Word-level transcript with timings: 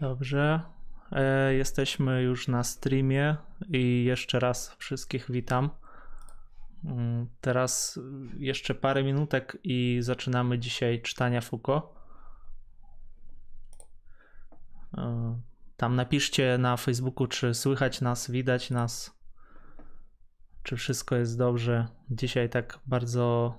Dobrze. 0.00 0.60
E, 1.12 1.54
jesteśmy 1.54 2.22
już 2.22 2.48
na 2.48 2.64
streamie 2.64 3.36
i 3.68 4.04
jeszcze 4.04 4.40
raz 4.40 4.74
wszystkich 4.78 5.30
witam. 5.30 5.70
Mm, 6.84 7.28
Teraz 7.40 8.00
jeszcze 8.38 8.74
parę 8.74 9.04
minutek 9.04 9.58
i 9.64 9.98
zaczynamy 10.00 10.58
dzisiaj 10.58 11.02
czytania 11.02 11.40
Foucault. 11.40 11.84
E, 14.98 15.40
Tam 15.76 15.96
napiszcie 15.96 16.58
na 16.58 16.76
Facebooku, 16.76 17.26
czy 17.26 17.54
słychać 17.54 18.00
nas, 18.00 18.30
widać 18.30 18.70
nas, 18.70 19.18
czy 20.62 20.76
wszystko 20.76 21.16
jest 21.16 21.38
dobrze. 21.38 21.86
Dzisiaj 22.10 22.50
tak 22.50 22.78
bardzo. 22.86 23.54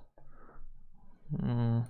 mm, 1.39 1.83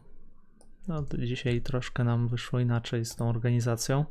No, 0.87 1.05
dzisiaj 1.17 1.61
troszkę 1.61 2.03
nam 2.03 2.27
wyszło 2.27 2.59
inaczej 2.59 3.05
z 3.05 3.15
tą 3.15 3.29
organizacją. 3.29 4.05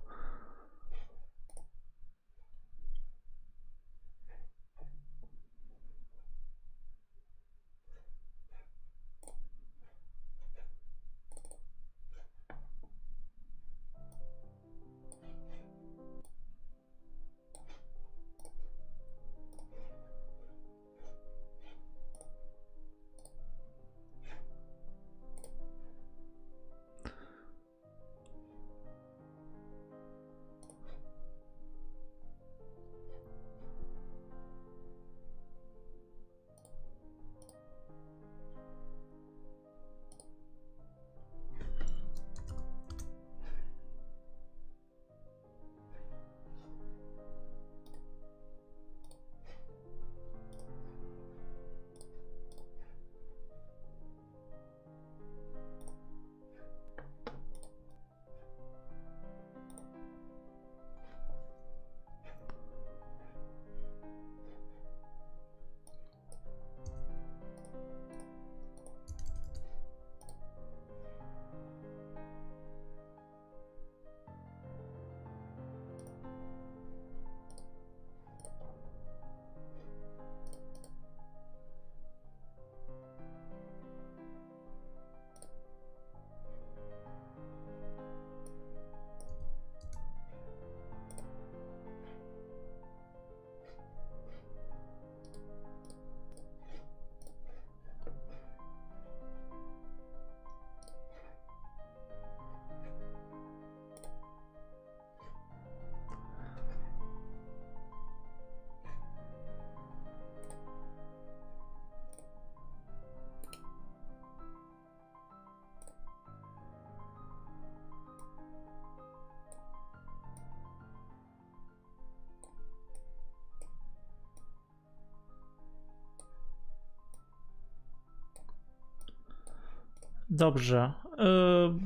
Dobrze. 130.36 130.92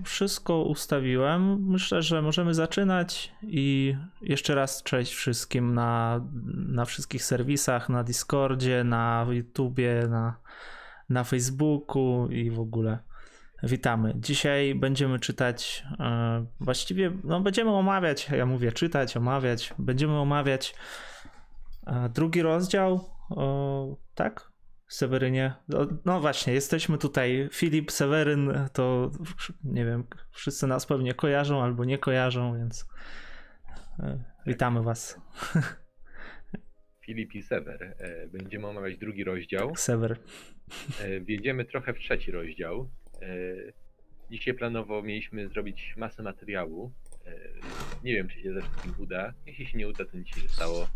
y, 0.01 0.05
Wszystko 0.05 0.63
ustawiłem. 0.63 1.67
Myślę, 1.67 2.03
że 2.03 2.23
możemy 2.23 2.55
zaczynać 2.55 3.33
i 3.43 3.97
jeszcze 4.23 4.55
raz 4.55 4.83
cześć 4.83 5.15
wszystkim 5.15 5.75
na, 5.75 6.21
na 6.55 6.85
wszystkich 6.85 7.25
serwisach, 7.25 7.89
na 7.89 8.05
Discordzie, 8.05 8.85
na 8.85 9.27
YouTubie, 9.31 10.07
na, 10.09 10.37
na 11.09 11.25
Facebooku 11.25 12.29
i 12.31 12.51
w 12.51 12.61
ogóle. 12.61 12.99
Witamy. 13.63 14.15
Dzisiaj 14.17 14.75
będziemy 14.75 15.19
czytać, 15.19 15.85
e, 16.01 16.47
właściwie 16.61 17.13
no 17.25 17.41
będziemy 17.41 17.71
omawiać, 17.71 18.29
ja 18.29 18.47
mówię 18.47 18.73
czytać, 18.73 19.17
omawiać, 19.17 19.75
będziemy 19.79 20.19
omawiać 20.19 20.75
e, 21.87 22.09
drugi 22.09 22.43
rozdział, 22.43 23.05
tak? 24.15 24.50
Sewerynie. 24.91 25.55
No, 25.69 25.87
no 26.05 26.21
właśnie, 26.21 26.53
jesteśmy 26.53 26.99
tutaj. 26.99 27.49
Filip, 27.53 27.93
Seweryn, 27.93 28.53
to 28.73 29.11
nie 29.65 29.85
wiem, 29.85 30.05
wszyscy 30.31 30.67
nas 30.67 30.87
pewnie 30.87 31.15
kojarzą 31.15 31.63
albo 31.63 31.85
nie 31.85 31.99
kojarzą, 31.99 32.59
więc 32.59 32.89
e, 33.99 34.25
witamy 34.47 34.83
Was. 34.83 35.21
Filip 37.05 37.35
i 37.35 37.43
Sewer. 37.43 37.95
E, 37.99 38.27
Będziemy 38.29 38.67
omawiać 38.67 38.99
drugi 38.99 39.25
rozdział. 39.25 39.77
Sewer. 39.77 40.17
E, 41.01 41.21
Wjedziemy 41.21 41.65
trochę 41.65 41.93
w 41.95 41.99
trzeci 41.99 42.31
rozdział. 42.31 42.91
Dzisiaj 44.31 44.55
planowo 44.55 45.03
mieliśmy 45.03 45.49
zrobić 45.49 45.95
masę 45.97 46.23
materiału. 46.23 46.93
Nie 48.05 48.15
wiem, 48.15 48.29
czy 48.29 48.41
się 48.41 48.53
ze 48.55 48.61
wszystkim 48.63 48.95
uda. 48.99 49.33
Jeśli 49.47 49.67
się 49.67 49.79
nie 49.79 49.89
uda, 49.89 50.05
to 50.05 50.17
nic 50.17 50.29
się 50.29 50.43
nie 50.43 50.49
stało. 50.49 50.87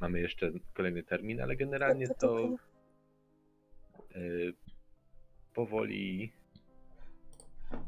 Mamy 0.00 0.20
jeszcze 0.20 0.50
kolejny 0.74 1.02
termin, 1.02 1.40
ale 1.40 1.56
generalnie 1.56 2.06
to 2.08 2.56
powoli. 5.54 6.32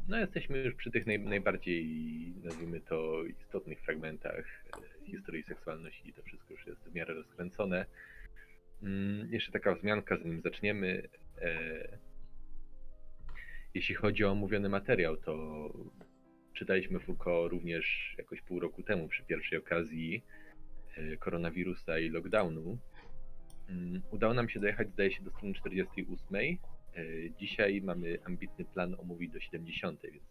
No, 0.07 0.17
jesteśmy 0.19 0.57
już 0.57 0.75
przy 0.75 0.91
tych 0.91 1.05
naj, 1.05 1.19
najbardziej, 1.19 1.85
nazwijmy 2.43 2.81
to, 2.81 3.23
istotnych 3.25 3.81
fragmentach 3.81 4.45
e, 5.01 5.05
historii 5.05 5.43
seksualności. 5.43 6.09
i 6.09 6.13
To 6.13 6.23
wszystko 6.23 6.53
już 6.53 6.67
jest 6.67 6.83
w 6.83 6.93
miarę 6.93 7.13
rozkręcone. 7.13 7.85
Mm, 8.83 9.33
Jeszcze 9.33 9.51
taka 9.51 9.75
wzmianka, 9.75 10.17
zanim 10.17 10.41
zaczniemy. 10.41 11.09
E, 11.41 11.97
Jeśli 13.73 13.95
chodzi 13.95 14.25
o 14.25 14.31
omówiony 14.31 14.69
materiał, 14.69 15.17
to 15.17 15.33
czytaliśmy 16.53 16.99
Foucault 16.99 17.51
również 17.51 18.15
jakoś 18.17 18.41
pół 18.41 18.59
roku 18.59 18.83
temu 18.83 19.07
przy 19.07 19.23
pierwszej 19.23 19.57
okazji 19.59 20.23
e, 20.97 21.17
koronawirusa 21.17 21.99
i 21.99 22.09
lockdownu. 22.09 22.77
Mm, 23.71 24.01
Udało 24.11 24.33
nam 24.33 24.49
się 24.49 24.59
dojechać, 24.59 24.89
zdaje 24.91 25.11
się, 25.11 25.23
do 25.23 25.31
strony 25.31 25.53
48. 25.53 26.35
E, 26.37 27.03
Dzisiaj 27.39 27.81
mamy 27.81 28.17
ambitny 28.25 28.65
plan 28.65 28.95
omówić 28.99 29.31
do 29.31 29.39
70, 29.39 30.01
więc 30.03 30.23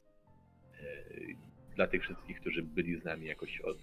e, 0.81 1.75
dla 1.77 1.87
tych 1.87 2.03
wszystkich, 2.03 2.41
którzy 2.41 2.63
byli 2.63 3.01
z 3.01 3.05
nami 3.05 3.27
jakoś 3.27 3.61
od. 3.61 3.79
e, 3.79 3.81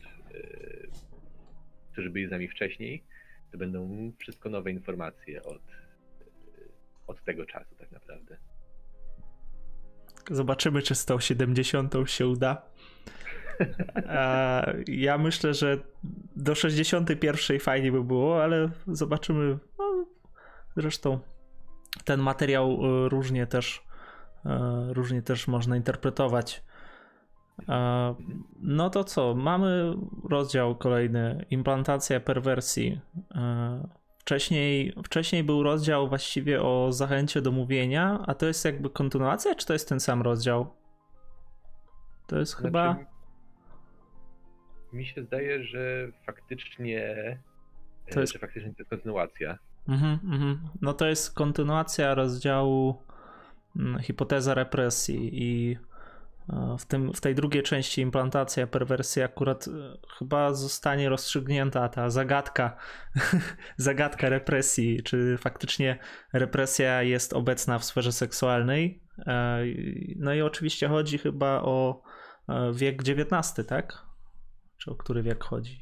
którzy 1.91 2.09
byli 2.09 2.27
z 2.27 2.31
nami 2.31 2.47
wcześniej, 2.47 3.03
to 3.51 3.57
będą 3.57 4.11
wszystko 4.19 4.49
nowe 4.49 4.71
informacje 4.71 5.43
od, 5.43 5.61
od 7.07 7.23
tego 7.23 7.45
czasu, 7.45 7.75
tak 7.75 7.91
naprawdę. 7.91 8.37
Zobaczymy, 10.31 10.81
czy 10.81 10.95
z 10.95 11.05
tą 11.05 11.19
70 11.19 11.93
się 12.05 12.27
uda. 12.27 12.69
A 14.09 14.65
ja 14.87 15.17
myślę, 15.17 15.53
że 15.53 15.77
do 16.35 16.55
61 16.55 17.59
fajnie 17.59 17.91
by 17.91 18.03
było, 18.03 18.43
ale 18.43 18.69
zobaczymy. 18.87 19.57
No, 19.79 20.05
zresztą 20.77 21.19
ten 22.05 22.19
materiał 22.19 22.71
y, 23.05 23.09
różnie 23.09 23.47
też, 23.47 23.83
y, 24.45 24.49
różnie 24.93 25.21
też 25.21 25.47
można 25.47 25.77
interpretować. 25.77 26.63
No 28.59 28.89
to 28.89 29.03
co? 29.03 29.35
Mamy 29.35 29.93
rozdział 30.29 30.75
kolejny: 30.75 31.45
implantacja 31.49 32.19
perwersji. 32.19 33.01
Wcześniej, 34.19 34.93
wcześniej 35.03 35.43
był 35.43 35.63
rozdział 35.63 36.09
właściwie 36.09 36.61
o 36.61 36.91
zachęcie 36.91 37.41
do 37.41 37.51
mówienia, 37.51 38.19
a 38.27 38.33
to 38.33 38.45
jest 38.45 38.65
jakby 38.65 38.89
kontynuacja, 38.89 39.55
czy 39.55 39.65
to 39.65 39.73
jest 39.73 39.89
ten 39.89 39.99
sam 39.99 40.21
rozdział? 40.21 40.73
To 42.27 42.39
jest 42.39 42.55
chyba. 42.55 42.95
Mi 44.93 45.05
się 45.05 45.23
zdaje, 45.23 45.63
że 45.63 46.07
faktycznie 46.25 47.15
to 48.11 48.19
jest, 48.19 48.33
że 48.33 48.39
faktycznie 48.39 48.71
to 48.71 48.77
jest 48.79 48.89
kontynuacja. 48.89 49.57
Mhm, 49.87 50.19
mhm. 50.23 50.59
No 50.81 50.93
to 50.93 51.07
jest 51.07 51.33
kontynuacja 51.33 52.15
rozdziału 52.15 53.03
mm, 53.75 54.01
hipoteza 54.01 54.53
represji 54.53 55.43
i 55.43 55.77
w, 56.79 56.85
tym, 56.85 57.13
w 57.13 57.21
tej 57.21 57.35
drugiej 57.35 57.63
części 57.63 58.01
implantacja 58.01 58.67
perwersji 58.67 59.21
akurat 59.21 59.67
e, 59.67 59.71
chyba 60.17 60.53
zostanie 60.53 61.09
rozstrzygnięta 61.09 61.89
ta 61.89 62.09
zagadka, 62.09 62.77
zagadka 63.77 64.29
represji, 64.29 65.03
czy 65.03 65.37
faktycznie 65.37 65.99
represja 66.33 67.03
jest 67.03 67.33
obecna 67.33 67.79
w 67.79 67.85
sferze 67.85 68.11
seksualnej. 68.11 69.03
E, 69.27 69.59
no 70.15 70.33
i 70.33 70.41
oczywiście 70.41 70.87
chodzi 70.87 71.17
chyba 71.17 71.61
o 71.61 72.03
e, 72.49 72.71
wiek 72.73 73.01
XIX, 73.01 73.67
tak? 73.67 74.06
Czy 74.77 74.91
o 74.91 74.95
który 74.95 75.23
wiek 75.23 75.43
chodzi? 75.43 75.79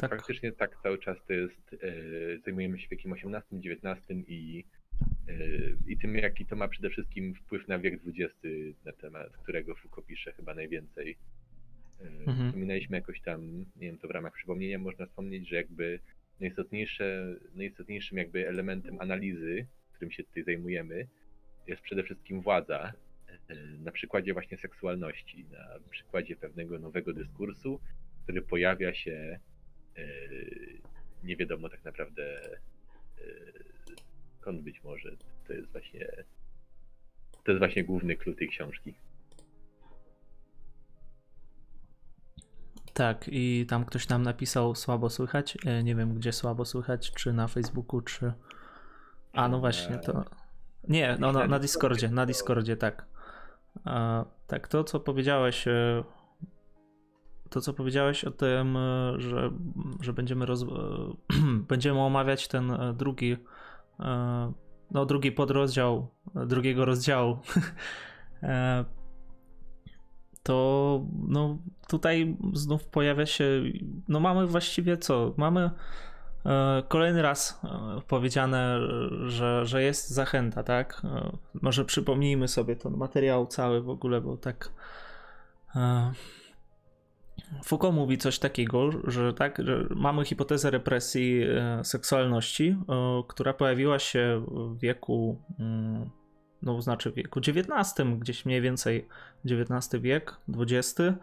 Tak. 0.00 0.10
Faktycznie 0.10 0.52
tak, 0.52 0.76
cały 0.82 0.98
czas 0.98 1.18
to 1.26 1.32
jest, 1.32 1.76
zajmujemy 2.44 2.78
się 2.78 2.88
wiekiem 2.88 3.12
XVIII, 3.12 3.72
XIX 3.72 4.28
i 4.28 4.64
i 5.86 5.98
tym, 5.98 6.14
jaki 6.14 6.46
to 6.46 6.56
ma 6.56 6.68
przede 6.68 6.90
wszystkim 6.90 7.34
wpływ 7.34 7.68
na 7.68 7.78
wiek 7.78 8.00
XX, 8.06 8.34
na 8.84 8.92
temat 8.92 9.36
którego 9.36 9.74
Foucault 9.74 10.06
pisze 10.06 10.32
chyba 10.32 10.54
najwięcej. 10.54 11.16
Mhm. 12.00 12.48
Wspominaliśmy 12.48 12.96
jakoś 12.96 13.20
tam, 13.20 13.58
nie 13.58 13.86
wiem, 13.86 13.98
to 13.98 14.08
w 14.08 14.10
ramach 14.10 14.32
przypomnienia 14.32 14.78
można 14.78 15.06
wspomnieć, 15.06 15.48
że 15.48 15.56
jakby 15.56 16.00
najistotniejsze, 16.40 17.36
najistotniejszym 17.54 18.18
jakby 18.18 18.48
elementem 18.48 19.00
analizy, 19.00 19.66
którym 19.92 20.10
się 20.12 20.24
tutaj 20.24 20.44
zajmujemy, 20.44 21.08
jest 21.66 21.82
przede 21.82 22.02
wszystkim 22.02 22.40
władza. 22.40 22.92
Na 23.78 23.92
przykładzie 23.92 24.32
właśnie 24.32 24.58
seksualności, 24.58 25.44
na 25.44 25.90
przykładzie 25.90 26.36
pewnego 26.36 26.78
nowego 26.78 27.12
dyskursu, 27.12 27.80
który 28.22 28.42
pojawia 28.42 28.94
się 28.94 29.38
nie 31.24 31.36
wiadomo 31.36 31.68
tak 31.68 31.84
naprawdę 31.84 32.40
skąd 34.40 34.62
być 34.62 34.84
może. 34.84 35.16
To 35.46 35.52
jest 35.52 35.72
właśnie 35.72 36.06
to 37.44 37.52
jest 37.52 37.58
właśnie 37.58 37.84
główny 37.84 38.16
klucz 38.16 38.38
tej 38.38 38.48
książki. 38.48 38.94
Tak, 42.92 43.24
i 43.32 43.66
tam 43.68 43.84
ktoś 43.84 44.08
nam 44.08 44.22
napisał 44.22 44.74
słabo 44.74 45.10
słychać. 45.10 45.58
E, 45.66 45.82
nie 45.82 45.94
wiem, 45.94 46.14
gdzie 46.14 46.32
słabo 46.32 46.64
słychać, 46.64 47.12
czy 47.12 47.32
na 47.32 47.48
Facebooku, 47.48 48.00
czy. 48.00 48.32
A 49.32 49.48
no 49.48 49.60
właśnie, 49.60 49.98
to. 49.98 50.24
Nie, 50.88 51.16
no, 51.20 51.32
no 51.32 51.46
na 51.46 51.58
Discordzie, 51.58 52.08
na 52.08 52.26
Discordzie, 52.26 52.76
tak. 52.76 53.06
Tak, 54.46 54.68
to 54.68 54.84
co 54.84 55.00
powiedziałeś, 55.00 55.68
e, 55.68 56.04
to 57.50 57.60
co 57.60 57.72
powiedziałeś 57.72 58.24
o 58.24 58.30
tym, 58.30 58.76
e, 58.76 59.14
że, 59.20 59.50
że 60.00 60.12
będziemy, 60.12 60.46
roz... 60.46 60.64
będziemy 61.68 62.00
omawiać 62.00 62.48
ten 62.48 62.72
drugi 62.94 63.36
E, 64.00 64.52
no, 64.90 65.06
drugi 65.06 65.32
podrozdział 65.32 66.08
drugiego 66.46 66.84
rozdziału, 66.84 67.38
e, 68.42 68.84
to 70.42 71.06
no, 71.28 71.58
tutaj 71.88 72.36
znów 72.52 72.86
pojawia 72.86 73.26
się, 73.26 73.44
no 74.08 74.20
mamy 74.20 74.46
właściwie 74.46 74.96
co? 74.96 75.34
Mamy 75.36 75.60
e, 75.60 75.70
kolejny 76.88 77.22
raz 77.22 77.60
powiedziane, 78.08 78.78
że, 79.26 79.66
że 79.66 79.82
jest 79.82 80.10
zachęta, 80.10 80.62
tak? 80.62 81.02
Może 81.62 81.84
przypomnijmy 81.84 82.48
sobie 82.48 82.76
ten 82.76 82.96
materiał 82.96 83.46
cały 83.46 83.82
w 83.82 83.90
ogóle, 83.90 84.20
bo 84.20 84.36
tak 84.36 84.70
Foucault 87.64 87.94
mówi 87.94 88.18
coś 88.18 88.38
takiego, 88.38 88.90
że 89.04 89.32
tak, 89.32 89.58
że 89.64 89.86
mamy 89.90 90.24
hipotezę 90.24 90.70
represji 90.70 91.42
e, 91.42 91.84
seksualności, 91.84 92.76
e, 92.88 93.22
która 93.28 93.52
pojawiła 93.52 93.98
się 93.98 94.44
w 94.48 94.78
wieku, 94.78 95.42
mm, 95.58 96.10
no 96.62 96.82
znaczy 96.82 97.10
w 97.10 97.14
wieku 97.14 97.40
XIX, 97.40 97.94
gdzieś 98.18 98.46
mniej 98.46 98.60
więcej 98.60 99.08
XIX 99.44 100.02
wiek, 100.02 100.36
XX, 100.58 101.00
E, 101.00 101.14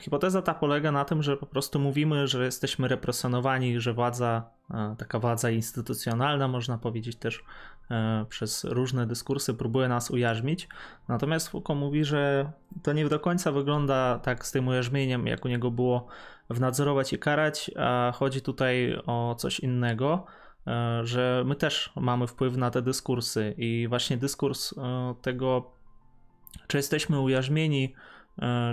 hipoteza 0.00 0.42
ta 0.42 0.54
polega 0.54 0.92
na 0.92 1.04
tym, 1.04 1.22
że 1.22 1.36
po 1.36 1.46
prostu 1.46 1.78
mówimy, 1.78 2.26
że 2.26 2.44
jesteśmy 2.44 2.88
represjonowani, 2.88 3.80
że 3.80 3.92
władza, 3.92 4.50
e, 4.70 4.94
taka 4.98 5.18
władza 5.18 5.50
instytucjonalna, 5.50 6.48
można 6.48 6.78
powiedzieć 6.78 7.16
też 7.16 7.44
e, 7.90 8.26
przez 8.28 8.64
różne 8.64 9.06
dyskursy, 9.06 9.54
próbuje 9.54 9.88
nas 9.88 10.10
ujarzmić. 10.10 10.68
Natomiast 11.08 11.48
Foucault 11.48 11.80
mówi, 11.80 12.04
że 12.04 12.52
to 12.82 12.92
nie 12.92 13.08
do 13.08 13.20
końca 13.20 13.52
wygląda 13.52 14.18
tak 14.18 14.46
z 14.46 14.52
tym 14.52 14.68
ujarzmieniem, 14.68 15.26
jak 15.26 15.44
u 15.44 15.48
niego 15.48 15.70
było 15.70 16.06
wnadzorować 16.50 17.12
i 17.12 17.18
karać, 17.18 17.70
a 17.76 18.12
chodzi 18.14 18.40
tutaj 18.40 18.98
o 19.06 19.34
coś 19.38 19.60
innego, 19.60 20.26
że 21.02 21.42
my 21.46 21.54
też 21.54 21.92
mamy 21.96 22.26
wpływ 22.26 22.56
na 22.56 22.70
te 22.70 22.82
dyskursy 22.82 23.54
i 23.58 23.86
właśnie 23.88 24.16
dyskurs 24.16 24.74
tego, 25.22 25.72
czy 26.66 26.76
jesteśmy 26.76 27.20
ujarzmieni, 27.20 27.94
E, 27.94 28.15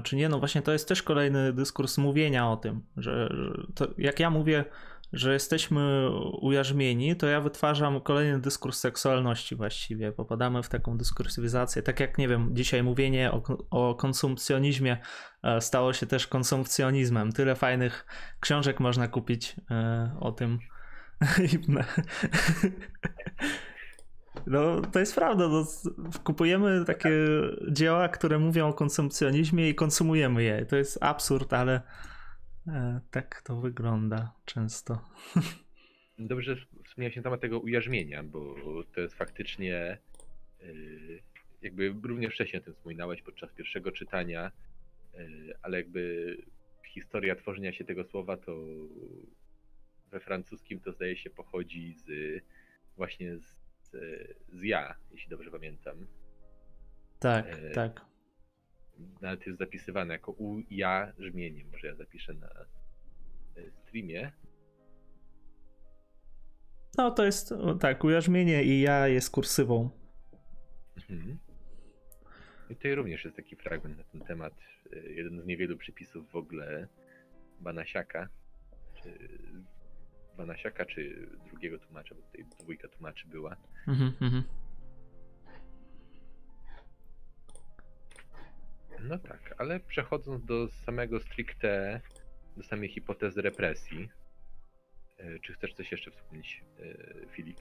czy 0.03 0.15
nie? 0.15 0.29
No 0.29 0.39
właśnie 0.39 0.61
to 0.61 0.71
jest 0.71 0.87
też 0.87 1.03
kolejny 1.03 1.53
dyskurs 1.53 1.97
mówienia 1.97 2.49
o 2.49 2.57
tym, 2.57 2.81
że, 2.97 3.29
że 3.77 3.87
jak 3.97 4.19
ja 4.19 4.29
mówię, 4.29 4.65
że 5.13 5.33
jesteśmy 5.33 6.09
ujarzmieni, 6.41 7.15
to 7.15 7.27
ja 7.27 7.41
wytwarzam 7.41 8.01
kolejny 8.01 8.39
dyskurs 8.39 8.79
seksualności 8.79 9.55
właściwie. 9.55 10.11
Popadamy 10.11 10.63
w 10.63 10.69
taką 10.69 10.97
dyskursywizację. 10.97 11.81
Tak 11.81 11.99
jak, 11.99 12.17
nie 12.17 12.27
wiem, 12.27 12.49
dzisiaj 12.55 12.83
mówienie 12.83 13.31
o, 13.31 13.43
o 13.69 13.95
konsumpcjonizmie 13.95 14.97
e, 15.43 15.61
stało 15.61 15.93
się 15.93 16.05
też 16.05 16.27
konsumpcjonizmem. 16.27 17.31
Tyle 17.31 17.55
fajnych 17.55 18.05
książek 18.39 18.79
można 18.79 19.07
kupić 19.07 19.55
e, 19.71 20.15
o 20.19 20.31
tym. 20.31 20.59
No, 24.47 24.81
to 24.81 24.99
jest 24.99 25.15
prawda. 25.15 25.47
No, 25.47 25.65
kupujemy 26.23 26.85
takie 26.85 27.11
dzieła, 27.71 28.09
które 28.09 28.39
mówią 28.39 28.67
o 28.67 28.73
konsumpcjonizmie 28.73 29.69
i 29.69 29.75
konsumujemy 29.75 30.43
je. 30.43 30.65
To 30.65 30.75
jest 30.75 31.03
absurd, 31.03 31.53
ale 31.53 31.81
e, 32.67 32.99
tak 33.11 33.41
to 33.41 33.55
wygląda 33.55 34.33
często. 34.45 35.01
Dobrze, 36.19 36.55
że 36.55 36.65
wspomniałeś 36.85 37.15
na 37.15 37.23
temat 37.23 37.41
tego 37.41 37.59
ujarzmienia, 37.59 38.23
bo 38.23 38.55
to 38.93 39.01
jest 39.01 39.15
faktycznie 39.15 39.75
e, 40.61 40.65
jakby 41.61 41.95
również 42.03 42.33
wcześniej 42.33 42.61
o 42.61 42.65
tym 42.65 42.73
wspominałeś 42.73 43.21
podczas 43.21 43.53
pierwszego 43.53 43.91
czytania, 43.91 44.51
e, 45.13 45.27
ale 45.61 45.77
jakby 45.77 46.37
historia 46.93 47.35
tworzenia 47.35 47.73
się 47.73 47.83
tego 47.83 48.03
słowa 48.03 48.37
to 48.37 48.65
we 50.11 50.19
francuskim 50.19 50.79
to 50.79 50.91
zdaje 50.91 51.17
się 51.17 51.29
pochodzi 51.29 51.93
z 51.93 52.05
właśnie 52.97 53.37
z 53.37 53.62
z 54.49 54.63
ja, 54.63 54.95
jeśli 55.11 55.29
dobrze 55.29 55.51
pamiętam. 55.51 56.07
Tak, 57.19 57.45
e, 57.47 57.69
tak. 57.69 58.05
Nawet 59.21 59.47
jest 59.47 59.59
zapisywane 59.59 60.13
jako 60.13 60.31
u 60.31 60.59
ja 60.69 61.13
brzmienie. 61.17 61.65
Może 61.71 61.87
ja 61.87 61.95
zapiszę 61.95 62.33
na 62.33 62.47
e, 62.47 63.71
streamie. 63.71 64.31
No 66.97 67.11
to 67.11 67.25
jest 67.25 67.53
tak, 67.79 68.03
ujarzmienie 68.03 68.63
i 68.63 68.81
ja 68.81 69.07
jest 69.07 69.29
kursywą. 69.31 69.89
Mhm. 71.09 71.37
I 72.69 72.75
tutaj 72.75 72.95
również 72.95 73.23
jest 73.23 73.37
taki 73.37 73.55
fragment 73.55 73.97
na 73.97 74.03
ten 74.03 74.21
temat. 74.21 74.53
Jeden 75.07 75.41
z 75.41 75.45
niewielu 75.45 75.77
przypisów 75.77 76.31
w 76.31 76.35
ogóle 76.35 76.87
Banasiaka, 77.59 78.29
czy 79.03 79.29
Banasiaka, 80.37 80.85
czy 80.85 81.27
drugiego 81.49 81.79
tłumacza, 81.79 82.15
bo 82.15 82.21
tutaj 82.21 82.45
dwójka 82.59 82.87
tłumaczy 82.87 83.27
była. 83.27 83.55
Mhm, 83.87 84.13
mhm. 84.21 84.43
No 89.03 89.17
tak, 89.17 89.55
ale 89.57 89.79
przechodząc 89.79 90.45
do 90.45 90.67
samego 90.67 91.19
stricte, 91.19 92.01
do 92.57 92.63
samej 92.63 92.89
hipotezy 92.89 93.41
represji, 93.41 94.09
e, 95.17 95.39
czy 95.39 95.53
chcesz 95.53 95.73
coś 95.73 95.91
jeszcze 95.91 96.11
wspomnieć, 96.11 96.63
e, 96.79 97.27
Filip? 97.27 97.59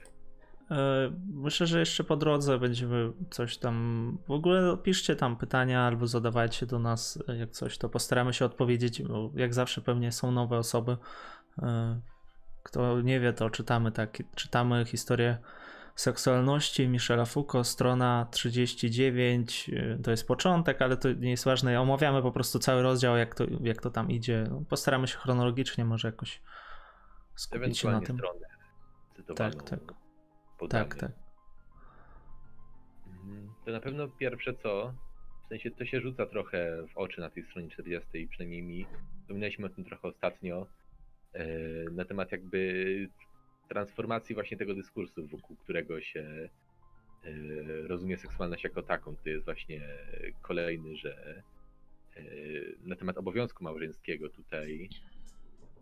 E, 0.71 1.11
myślę, 1.33 1.67
że 1.67 1.79
jeszcze 1.79 2.03
po 2.03 2.15
drodze 2.15 2.59
będziemy 2.59 3.11
coś 3.29 3.57
tam. 3.57 4.17
W 4.27 4.31
ogóle 4.31 4.77
piszcie 4.83 5.15
tam 5.15 5.37
pytania 5.37 5.81
albo 5.81 6.07
zadawajcie 6.07 6.65
do 6.65 6.79
nas 6.79 7.23
jak 7.39 7.49
coś, 7.51 7.77
to 7.77 7.89
postaramy 7.89 8.33
się 8.33 8.45
odpowiedzieć, 8.45 9.01
bo 9.01 9.31
jak 9.35 9.53
zawsze 9.53 9.81
pewnie 9.81 10.11
są 10.11 10.31
nowe 10.31 10.57
osoby. 10.57 10.97
Kto 12.63 13.01
nie 13.01 13.19
wie, 13.19 13.33
to 13.33 13.49
czytamy 13.49 13.91
tak, 13.91 14.17
czytamy 14.35 14.85
historię 14.85 15.37
seksualności 15.95 16.87
Michela 16.87 17.25
Foucault, 17.25 17.67
strona 17.67 18.27
39, 18.31 19.71
to 20.03 20.11
jest 20.11 20.27
początek, 20.27 20.81
ale 20.81 20.97
to 20.97 21.11
nie 21.11 21.29
jest 21.29 21.45
ważne. 21.45 21.81
Omawiamy 21.81 22.21
po 22.21 22.31
prostu 22.31 22.59
cały 22.59 22.81
rozdział, 22.81 23.17
jak 23.17 23.35
to, 23.35 23.43
jak 23.61 23.81
to 23.81 23.89
tam 23.89 24.11
idzie. 24.11 24.47
No, 24.49 24.63
postaramy 24.69 25.07
się 25.07 25.17
chronologicznie 25.17 25.85
może 25.85 26.07
jakoś 26.07 26.41
skupić 27.35 27.77
się 27.77 27.89
na 27.91 28.01
tym. 28.01 28.17
tak, 29.35 29.63
tak. 29.63 29.79
Tak, 30.69 30.95
tak. 30.95 31.11
Mhm. 33.07 33.53
To 33.65 33.71
na 33.71 33.79
pewno 33.79 34.07
pierwsze 34.07 34.53
co, 34.53 34.93
W 35.45 35.47
sensie 35.47 35.71
to 35.71 35.85
się 35.85 36.01
rzuca 36.01 36.25
trochę 36.25 36.87
w 36.93 36.97
oczy 36.97 37.21
na 37.21 37.29
tej 37.29 37.43
stronie 37.43 37.69
40, 37.69 38.27
przynajmniej 38.27 38.63
mi. 38.63 38.85
Wspominaliśmy 39.21 39.65
o 39.65 39.69
tym 39.69 39.85
trochę 39.85 40.07
ostatnio, 40.07 40.67
na 41.91 42.05
temat 42.05 42.31
jakby 42.31 43.09
transformacji 43.69 44.35
właśnie 44.35 44.57
tego 44.57 44.75
dyskursu, 44.75 45.27
wokół 45.27 45.55
którego 45.55 46.01
się 46.01 46.49
e, 47.23 47.31
rozumie 47.87 48.17
seksualność 48.17 48.63
jako 48.63 48.83
taką. 48.83 49.15
To 49.15 49.29
jest 49.29 49.45
właśnie 49.45 49.81
kolejny, 50.41 50.95
że 50.95 51.43
e, 52.15 52.21
na 52.81 52.95
temat 52.95 53.17
obowiązku 53.17 53.63
małżeńskiego 53.63 54.29
tutaj 54.29 54.89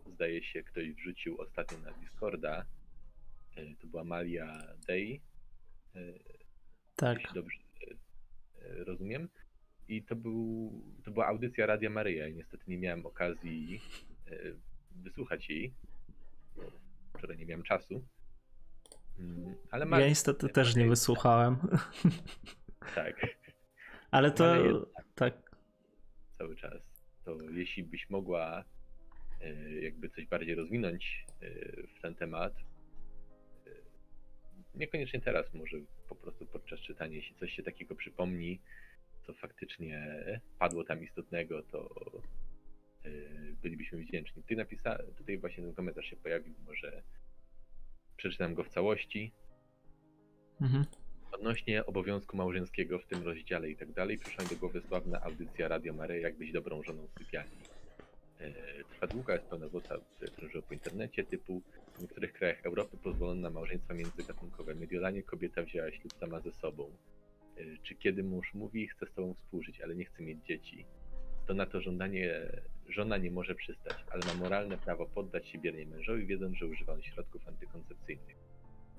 zdaje 0.06 0.42
się 0.42 0.62
ktoś 0.62 0.92
wrzucił 0.92 1.40
ostatnio 1.40 1.78
na 1.78 1.92
Discorda. 1.92 2.64
To 3.80 3.86
była 3.86 4.04
Malia 4.04 4.62
Day. 4.88 5.20
Tak. 6.96 7.18
Jeśli 7.18 7.34
dobrze 7.34 7.58
rozumiem. 8.84 9.28
I 9.88 10.02
to, 10.02 10.16
był, 10.16 10.72
to 11.04 11.10
była 11.10 11.26
audycja 11.26 11.66
Radia 11.66 11.90
Maryja 11.90 12.28
i 12.28 12.34
niestety 12.34 12.64
nie 12.68 12.78
miałem 12.78 13.06
okazji 13.06 13.80
e, 14.26 14.36
wysłuchać 14.96 15.50
jej. 15.50 15.74
Wczoraj 17.18 17.38
nie 17.38 17.46
miałem 17.46 17.62
czasu. 17.62 18.04
Mm, 19.18 19.54
ale 19.70 19.84
Maria, 19.84 20.04
ja 20.04 20.10
niestety 20.10 20.48
też 20.48 20.76
nie 20.76 20.88
wysłuchałem. 20.88 21.56
Tak. 22.94 23.26
Ale 24.10 24.30
to 24.30 24.54
tak. 25.14 25.56
Cały 26.38 26.56
czas. 26.56 26.82
To 27.24 27.36
jeśli 27.50 27.84
byś 27.84 28.10
mogła 28.10 28.64
e, 29.40 29.70
jakby 29.80 30.08
coś 30.08 30.26
bardziej 30.26 30.54
rozwinąć 30.54 31.26
e, 31.40 31.48
w 31.86 32.02
ten 32.02 32.14
temat, 32.14 32.54
niekoniecznie 34.74 35.20
teraz, 35.20 35.54
może 35.54 35.76
po 36.08 36.14
prostu 36.14 36.46
podczas 36.46 36.80
czytania, 36.80 37.16
jeśli 37.16 37.36
coś 37.36 37.52
się 37.52 37.62
takiego 37.62 37.94
przypomni, 37.94 38.60
co 39.26 39.34
faktycznie 39.34 40.24
padło 40.58 40.84
tam 40.84 41.04
istotnego, 41.04 41.62
to 41.62 41.80
e, 41.80 42.20
bylibyśmy 43.62 43.98
wdzięczni. 43.98 44.42
Ty 44.42 44.56
napisałeś, 44.56 45.14
tutaj 45.16 45.38
właśnie 45.38 45.64
ten 45.64 45.74
komentarz 45.74 46.06
się 46.06 46.16
pojawił, 46.16 46.54
może 46.66 47.02
przeczytam 48.16 48.54
go 48.54 48.64
w 48.64 48.68
całości. 48.68 49.32
Mhm. 50.60 50.84
Odnośnie 51.32 51.86
obowiązku 51.86 52.36
małżeńskiego 52.36 52.98
w 52.98 53.06
tym 53.06 53.22
rozdziale 53.22 53.70
i 53.70 53.76
tak 53.76 53.92
dalej, 53.92 54.18
przyszła 54.18 54.44
mi 54.44 54.50
do 54.50 54.56
głowy 54.56 54.80
sławna 54.80 55.20
audycja 55.20 55.68
Radio 55.68 55.92
Mary, 55.92 56.20
jak 56.20 56.36
być 56.36 56.52
dobrą 56.52 56.82
żoną 56.82 57.06
w 57.06 57.18
sypialni. 57.18 57.56
E, 58.40 58.52
trwa 58.84 59.06
długa, 59.06 59.34
jest 59.34 59.46
pełna 59.46 59.68
złota 59.68 59.96
krążyła 60.36 60.62
po 60.62 60.74
internecie, 60.74 61.24
typu 61.24 61.62
w 61.94 62.00
niektórych 62.00 62.32
krajach 62.32 62.66
Europy 62.66 62.96
pozwolono 62.96 63.40
na 63.40 63.50
małżeństwa 63.50 63.94
międzygatunkowe. 63.94 64.74
Mediolanie 64.74 65.22
kobieta 65.22 65.62
wzięła 65.62 65.92
ślub 65.92 66.12
sama 66.20 66.40
ze 66.40 66.52
sobą. 66.52 66.90
Y, 67.58 67.78
czy 67.82 67.94
kiedy 67.94 68.24
mąż 68.24 68.54
mówi, 68.54 68.88
chce 68.88 69.06
z 69.06 69.12
tobą 69.12 69.34
współżyć, 69.34 69.80
ale 69.80 69.94
nie 69.94 70.04
chce 70.04 70.22
mieć 70.22 70.46
dzieci, 70.46 70.86
to 71.46 71.54
na 71.54 71.66
to 71.66 71.80
żądanie 71.80 72.52
żona 72.92 73.16
nie 73.16 73.30
może 73.30 73.54
przystać, 73.54 74.04
ale 74.10 74.22
ma 74.26 74.34
moralne 74.34 74.78
prawo 74.78 75.06
poddać 75.06 75.48
się 75.48 75.58
biernie 75.58 75.86
mężowi, 75.86 76.26
wiedząc, 76.26 76.56
że 76.56 76.66
używa 76.66 76.92
on 76.92 77.02
środków 77.02 77.48
antykoncepcyjnych. 77.48 78.36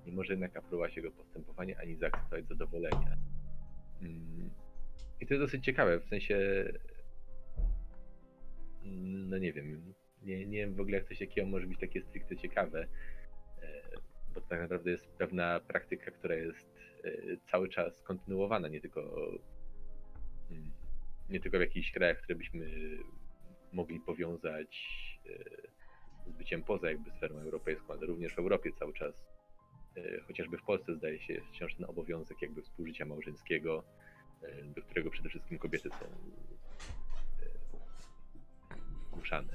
Nie 0.06 0.12
może 0.12 0.34
jednak 0.34 0.58
aprobować 0.58 0.96
jego 0.96 1.12
postępowania 1.12 1.78
ani 1.78 1.96
zaakceptować 1.96 2.48
zadowolenia. 2.48 3.18
Mm, 4.02 4.50
I 5.22 5.28
to 5.28 5.34
jest 5.34 5.44
dosyć 5.46 5.66
ciekawe, 5.66 6.00
w 6.00 6.06
sensie 6.06 6.66
mm, 8.86 9.30
no 9.30 9.38
nie 9.38 9.54
wiem, 9.54 9.94
nie, 10.24 10.46
nie 10.46 10.58
wiem 10.58 10.76
w 10.76 10.80
ogóle 10.80 10.98
jak 10.98 11.08
coś 11.08 11.20
takiego 11.20 11.48
może 11.48 11.68
być 11.68 11.80
takie 11.80 12.02
stricte 12.02 12.38
ciekawe, 12.38 12.88
e, 13.62 13.82
bo 14.34 14.42
tak 14.42 14.62
naprawdę 14.62 14.92
jest 14.92 15.08
pewna 15.08 15.60
praktyka, 15.60 16.12
która 16.12 16.36
jest 16.36 16.74
E, 17.04 17.38
cały 17.52 17.70
czas 17.70 18.02
kontynuowana, 18.02 18.68
nie 18.68 18.82
tylko, 18.82 19.02
mm, 20.52 20.72
nie 21.30 21.40
tylko 21.40 21.58
w 21.58 21.62
jakichś 21.62 21.92
krajach, 21.92 22.18
które 22.18 22.36
byśmy 22.36 22.70
mogli 23.74 24.00
powiązać 24.00 24.78
e, 25.26 26.30
z 26.32 26.34
byciem 26.38 26.64
poza 26.64 26.90
jakby 26.90 27.12
sferą 27.12 27.36
europejską, 27.36 27.94
ale 27.94 28.06
również 28.06 28.36
w 28.36 28.40
Europie 28.40 28.72
cały 28.80 28.94
czas, 28.94 29.14
e, 29.98 30.22
chociażby 30.28 30.58
w 30.58 30.64
Polsce 30.64 30.96
zdaje 30.96 31.20
się 31.20 31.34
jest 31.34 31.48
wciąż 31.48 31.76
ten 31.76 31.86
obowiązek 31.86 32.42
jakby 32.42 32.62
współżycia 32.62 33.06
małżeńskiego, 33.06 33.84
do 34.76 34.82
którego 34.82 35.10
przede 35.10 35.30
wszystkim 35.30 35.60
kobiety 35.60 35.90
są 35.90 36.06
zmuszane. 39.14 39.54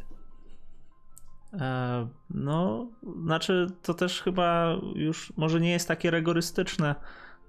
No, 2.31 2.91
znaczy 3.25 3.67
to 3.83 3.95
też 3.95 4.23
chyba 4.23 4.81
już 4.95 5.33
może 5.37 5.61
nie 5.61 5.71
jest 5.71 5.89
takie 5.89 6.11
rygorystyczne 6.11 6.95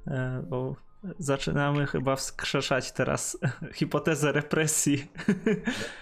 E, 0.08 0.44
bo 0.50 0.76
zaczynamy 1.20 1.88
chyba 1.88 2.16
wskrzeszać 2.16 2.92
teraz 2.92 3.38
hipotezę 3.74 4.32
represji. 4.32 5.08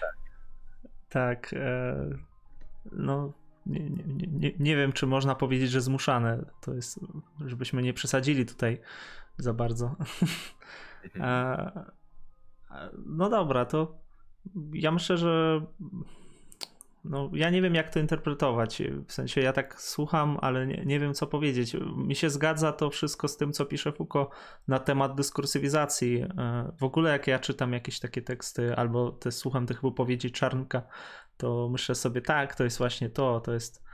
tak. 0.00 0.17
E, 1.52 2.08
no, 2.92 3.32
nie, 3.66 3.90
nie, 3.90 4.26
nie, 4.26 4.52
nie 4.58 4.76
wiem, 4.76 4.92
czy 4.92 5.06
można 5.06 5.34
powiedzieć, 5.34 5.70
że 5.70 5.80
zmuszane. 5.80 6.44
To 6.60 6.74
jest, 6.74 7.00
żebyśmy 7.46 7.82
nie 7.82 7.94
przesadzili 7.94 8.46
tutaj 8.46 8.80
za 9.38 9.54
bardzo. 9.54 9.94
E, 11.16 11.72
no 13.06 13.30
dobra, 13.30 13.64
to 13.64 13.98
ja 14.72 14.92
myślę, 14.92 15.16
że 15.16 15.62
no, 17.04 17.30
ja 17.32 17.50
nie 17.50 17.62
wiem, 17.62 17.74
jak 17.74 17.92
to 17.92 18.00
interpretować. 18.00 18.82
W 19.06 19.12
sensie 19.12 19.40
ja 19.40 19.52
tak 19.52 19.80
słucham, 19.80 20.38
ale 20.40 20.66
nie, 20.66 20.84
nie, 20.84 21.00
wiem, 21.00 21.14
co 21.14 21.26
powiedzieć. 21.26 21.76
Mi 21.96 22.16
się 22.16 22.30
zgadza 22.30 22.72
to 22.72 22.90
wszystko 22.90 23.28
z 23.28 23.36
tym, 23.36 23.52
co 23.52 23.66
pisze 23.66 23.92
Foucault 23.92 24.30
na 24.68 24.78
temat 24.78 25.14
dyskursywizacji. 25.14 26.20
E, 26.20 26.72
w 26.78 26.84
ogóle, 26.84 27.10
jak 27.10 27.26
ja 27.26 27.38
czytam 27.38 27.72
jakieś 27.72 28.00
takie 28.00 28.22
teksty 28.22 28.76
albo 28.76 29.12
te, 29.12 29.32
słucham 29.32 29.66
tych 29.66 29.82
wypowiedzi 29.82 30.32
Czarnka, 30.32 30.82
to 31.36 31.68
myślę 31.68 31.94
sobie, 31.94 32.20
tak, 32.20 32.54
to 32.54 32.64
jest 32.64 32.78
właśnie 32.78 33.10
to, 33.10 33.40
to 33.40 33.52
jest 33.52 33.87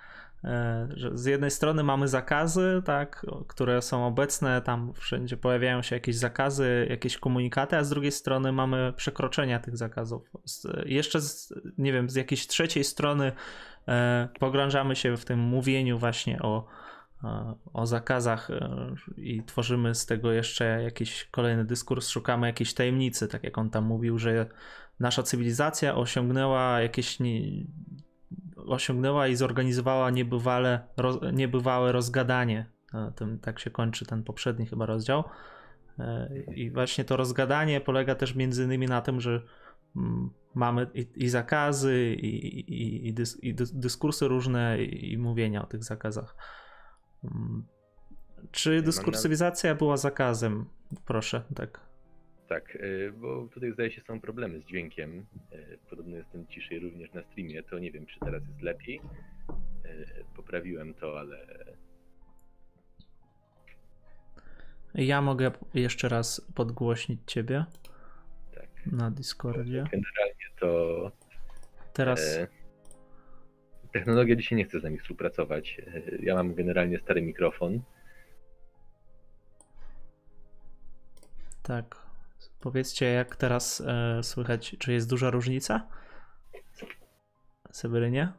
że 0.95 1.11
z 1.15 1.25
jednej 1.25 1.51
strony 1.51 1.83
mamy 1.83 2.09
zakazy, 2.09 2.83
tak, 2.85 3.27
które 3.47 3.83
są 3.83 4.07
obecne, 4.07 4.63
tam 4.63 4.93
wszędzie 4.95 5.37
pojawiają 5.37 5.83
się 5.83 5.97
jakieś 5.97 6.17
zakazy, 6.17 6.87
jakieś 6.91 7.19
komunikaty, 7.19 7.77
a 7.77 7.85
z 7.85 7.89
drugiej 7.89 8.13
strony 8.13 8.53
mamy 8.53 8.93
przekroczenia 8.97 9.59
tych 9.59 9.77
zakazów. 9.77 10.31
Z, 10.45 10.67
jeszcze, 10.87 11.21
z, 11.21 11.55
nie 11.79 11.93
wiem, 11.93 12.11
z 12.11 12.15
jakiejś 12.15 12.47
trzeciej 12.47 12.85
strony 12.85 13.33
e, 13.89 14.29
pogrążamy 14.41 14.97
się 14.97 15.17
w 15.17 15.25
tym 15.25 15.39
mówieniu 15.39 15.99
właśnie 15.99 16.43
o, 16.43 16.67
e, 17.25 17.55
o 17.73 17.87
zakazach 17.87 18.51
e, 18.51 18.95
i 19.17 19.43
tworzymy 19.43 19.95
z 19.95 20.07
tego 20.07 20.33
jeszcze 20.33 20.83
jakiś 20.83 21.29
kolejny 21.31 21.65
dyskurs, 21.65 22.09
szukamy 22.09 22.47
jakiejś 22.47 22.75
tajemnicy, 22.75 23.29
tak 23.29 23.45
jak 23.45 23.59
on 23.59 23.71
tam 23.71 23.85
mówił, 23.85 24.19
że 24.19 24.47
nasza 25.01 25.23
cywilizacja 25.23 25.95
osiągnęła 25.95 26.81
jakieś 26.81 27.19
osiągnęła 28.67 29.29
i 29.29 29.37
zorganizowała 29.37 30.11
niebywale, 30.11 30.89
roz, 30.97 31.19
niebywałe 31.33 31.93
rozgadanie. 31.93 32.67
Tym, 33.17 33.39
tak 33.39 33.59
się 33.59 33.71
kończy 33.71 34.07
ten 34.07 34.23
poprzedni 34.23 34.67
chyba 34.67 34.87
rozdział. 34.87 35.25
E, 35.99 36.31
I 36.55 36.71
właśnie 36.71 37.05
to 37.05 37.17
rozgadanie 37.17 37.81
polega 37.81 38.15
też 38.15 38.35
między 38.35 38.65
innymi 38.65 38.87
na 38.87 39.01
tym, 39.01 39.21
że 39.21 39.43
mm, 39.97 40.31
mamy 40.55 40.87
i, 40.95 41.07
i 41.17 41.29
zakazy, 41.29 42.15
i, 42.15 42.59
i, 42.59 43.09
i, 43.09 43.15
dys, 43.15 43.45
i, 43.45 43.55
dyskursy 43.55 44.29
różne, 44.29 44.85
i, 44.85 45.19
mówienia 45.19 45.63
o 45.63 45.67
tych 45.67 45.85
zakazach. 45.85 46.37
Mm. 47.25 47.65
Czy 48.51 48.83
dyskursywizacja 48.83 49.75
była 49.75 49.97
zakazem? 49.97 50.67
Proszę, 51.05 51.43
tak. 51.55 51.81
Tak, 52.55 52.77
y, 52.77 53.13
bo 53.17 53.49
tutaj 53.55 53.73
zdaje 53.73 53.91
się 53.91 54.01
są 54.01 54.21
problemy 54.21 54.61
z 54.61 54.65
dźwiękiem. 54.65 55.27
Y, 55.53 55.79
podobno 55.91 56.17
jestem 56.17 56.47
ciszej 56.47 56.79
również 56.79 57.13
na 57.13 57.23
streamie, 57.23 57.63
to 57.63 57.79
nie 57.79 57.93
wiem 57.93 58.07
czy 58.07 58.21
teraz 58.21 58.43
jest 58.49 58.63
lepiej. 58.63 59.01
Y, 59.85 60.25
poprawiłem 60.37 60.95
to, 60.95 61.19
ale. 61.19 61.47
Ja 64.95 65.23
mogę 65.23 65.51
jeszcze 65.75 66.09
raz 66.09 66.53
podgłośnić 66.55 67.21
ciebie. 67.27 67.65
Tak. 68.55 68.69
Na 68.87 69.11
Discordzie. 69.11 69.85
Generalnie 69.93 70.47
to. 70.61 71.13
Teraz. 71.93 72.37
E, 72.37 72.47
technologia 73.93 74.37
dzisiaj 74.37 74.59
nie 74.59 74.65
chce 74.65 74.81
z 74.81 74.83
nami 74.83 74.99
współpracować. 74.99 75.81
Ja 76.21 76.35
mam 76.35 76.55
generalnie 76.55 76.99
stary 76.99 77.23
mikrofon. 77.23 77.83
Tak. 81.63 82.04
Powiedzcie, 82.65 83.07
jak 83.07 83.37
teraz 83.37 83.81
e, 83.81 84.23
słychać, 84.23 84.77
czy 84.79 84.93
jest 84.93 85.11
duża 85.11 85.31
różnica? 85.31 85.89
Sewerynie? 87.71 88.33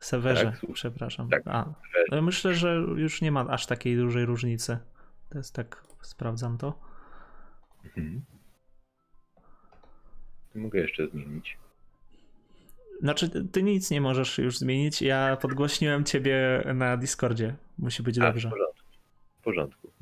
Sewerze, 0.00 0.44
tak, 0.44 0.72
przepraszam. 0.72 1.28
Tak, 1.28 1.42
A, 1.46 1.74
myślę, 2.22 2.54
że 2.54 2.74
już 2.96 3.22
nie 3.22 3.32
ma 3.32 3.40
aż 3.48 3.66
takiej 3.66 3.96
dużej 3.96 4.26
różnicy. 4.26 4.78
To 5.30 5.38
jest 5.38 5.54
tak, 5.54 5.84
sprawdzam 6.02 6.58
to. 6.58 6.80
Mhm. 7.84 8.24
Mogę 10.54 10.80
jeszcze 10.80 11.08
zmienić. 11.08 11.58
Znaczy, 13.00 13.48
ty 13.52 13.62
nic 13.62 13.90
nie 13.90 14.00
możesz 14.00 14.38
już 14.38 14.58
zmienić. 14.58 15.02
Ja 15.02 15.36
podgłośniłem 15.36 16.04
ciebie 16.04 16.64
na 16.74 16.96
Discordzie. 16.96 17.56
Musi 17.78 18.02
być 18.02 18.18
A, 18.18 18.20
dobrze. 18.20 18.48
W 18.48 18.52
porządku. 18.52 18.84
W 19.40 19.42
porządku. 19.42 19.97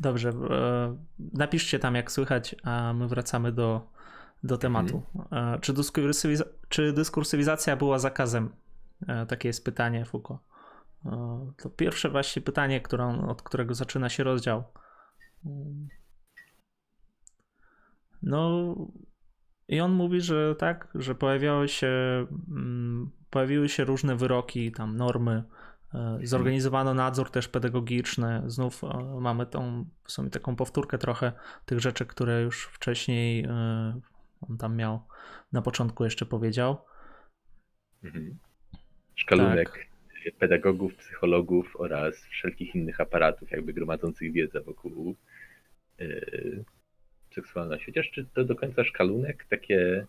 Dobrze. 0.00 0.32
Napiszcie 1.18 1.78
tam, 1.78 1.94
jak 1.94 2.12
słychać, 2.12 2.56
a 2.62 2.92
my 2.92 3.08
wracamy 3.08 3.52
do, 3.52 3.90
do 4.42 4.58
tematu. 4.58 5.02
Mhm. 5.16 5.60
Czy, 5.60 5.72
dyskursywiza 5.72 6.44
czy 6.68 6.92
dyskursywizacja 6.92 7.76
była 7.76 7.98
zakazem? 7.98 8.50
Takie 9.28 9.48
jest 9.48 9.64
pytanie 9.64 10.04
Foucault. 10.04 10.40
To 11.56 11.70
pierwsze 11.76 12.10
właśnie 12.10 12.42
pytanie, 12.42 12.80
którą, 12.80 13.28
od 13.28 13.42
którego 13.42 13.74
zaczyna 13.74 14.08
się 14.08 14.24
rozdział. 14.24 14.64
No 18.22 18.74
i 19.68 19.80
on 19.80 19.92
mówi, 19.92 20.20
że 20.20 20.54
tak, 20.58 20.88
że 20.94 21.14
pojawiały 21.14 21.68
się, 21.68 21.88
mm, 22.48 23.10
pojawiły 23.30 23.68
się 23.68 23.84
różne 23.84 24.16
wyroki, 24.16 24.72
tam 24.72 24.96
normy, 24.96 25.32
e, 25.32 25.57
zorganizowano 26.22 26.94
nadzór 26.94 27.30
też 27.30 27.48
pedagogiczny. 27.48 28.42
Znów 28.46 28.84
e, 28.84 28.88
mamy 29.20 29.46
tą, 29.46 29.84
w 30.04 30.12
sumie 30.12 30.30
taką 30.30 30.56
powtórkę 30.56 30.98
trochę 30.98 31.32
tych 31.66 31.80
rzeczy, 31.80 32.06
które 32.06 32.42
już 32.42 32.66
wcześniej 32.66 33.44
e, 33.44 34.00
on 34.40 34.58
tam 34.58 34.76
miał 34.76 35.02
na 35.52 35.62
początku 35.62 36.04
jeszcze 36.04 36.26
powiedział. 36.26 36.84
Mhm. 38.04 38.38
Szkalunek 39.14 39.70
tak. 40.24 40.34
pedagogów, 40.38 40.94
psychologów 40.94 41.76
oraz 41.78 42.24
wszelkich 42.24 42.74
innych 42.74 43.00
aparatów 43.00 43.50
jakby 43.50 43.72
gromadzących 43.72 44.32
wiedzę 44.32 44.60
wokół 44.60 45.16
seksualności. 47.34 47.86
Chociaż 47.86 48.10
czy 48.10 48.24
to 48.24 48.44
do 48.44 48.56
końca 48.56 48.84
szkalunek? 48.84 49.46
Takie, 49.50 50.06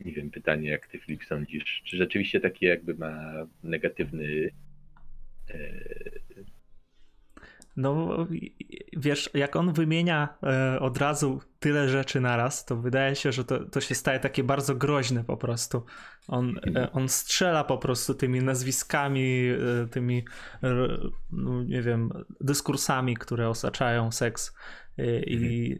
nie 0.00 0.12
wiem, 0.12 0.30
pytanie, 0.30 0.68
jak 0.68 0.86
ty 0.86 0.98
Filip 0.98 1.24
sądzisz, 1.24 1.82
czy 1.84 1.96
rzeczywiście 1.96 2.40
taki 2.40 2.66
jakby 2.66 2.94
ma 2.94 3.32
negatywny 3.62 4.52
e... 4.52 4.65
no, 7.76 8.26
wiesz, 8.96 9.30
jak 9.34 9.56
on 9.56 9.72
wymienia 9.72 10.38
e, 10.42 10.80
od 10.80 10.98
razu 10.98 11.40
tyle 11.58 11.88
rzeczy 11.88 12.20
naraz, 12.20 12.64
to 12.64 12.76
wydaje 12.76 13.16
się, 13.16 13.32
że 13.32 13.44
to, 13.44 13.64
to 13.64 13.80
się 13.80 13.94
staje 13.94 14.20
takie 14.20 14.44
bardzo 14.44 14.74
groźne 14.74 15.24
po 15.24 15.36
prostu. 15.36 15.84
On, 16.28 16.54
e, 16.76 16.92
on 16.92 17.08
strzela 17.08 17.64
po 17.64 17.78
prostu 17.78 18.14
tymi 18.14 18.40
nazwiskami, 18.40 19.48
e, 19.48 19.86
tymi, 19.88 20.24
no, 21.30 21.62
nie 21.62 21.82
wiem, 21.82 22.10
dyskursami, 22.40 23.16
które 23.16 23.48
osaczają 23.48 24.12
seks 24.12 24.54
i 25.26 25.76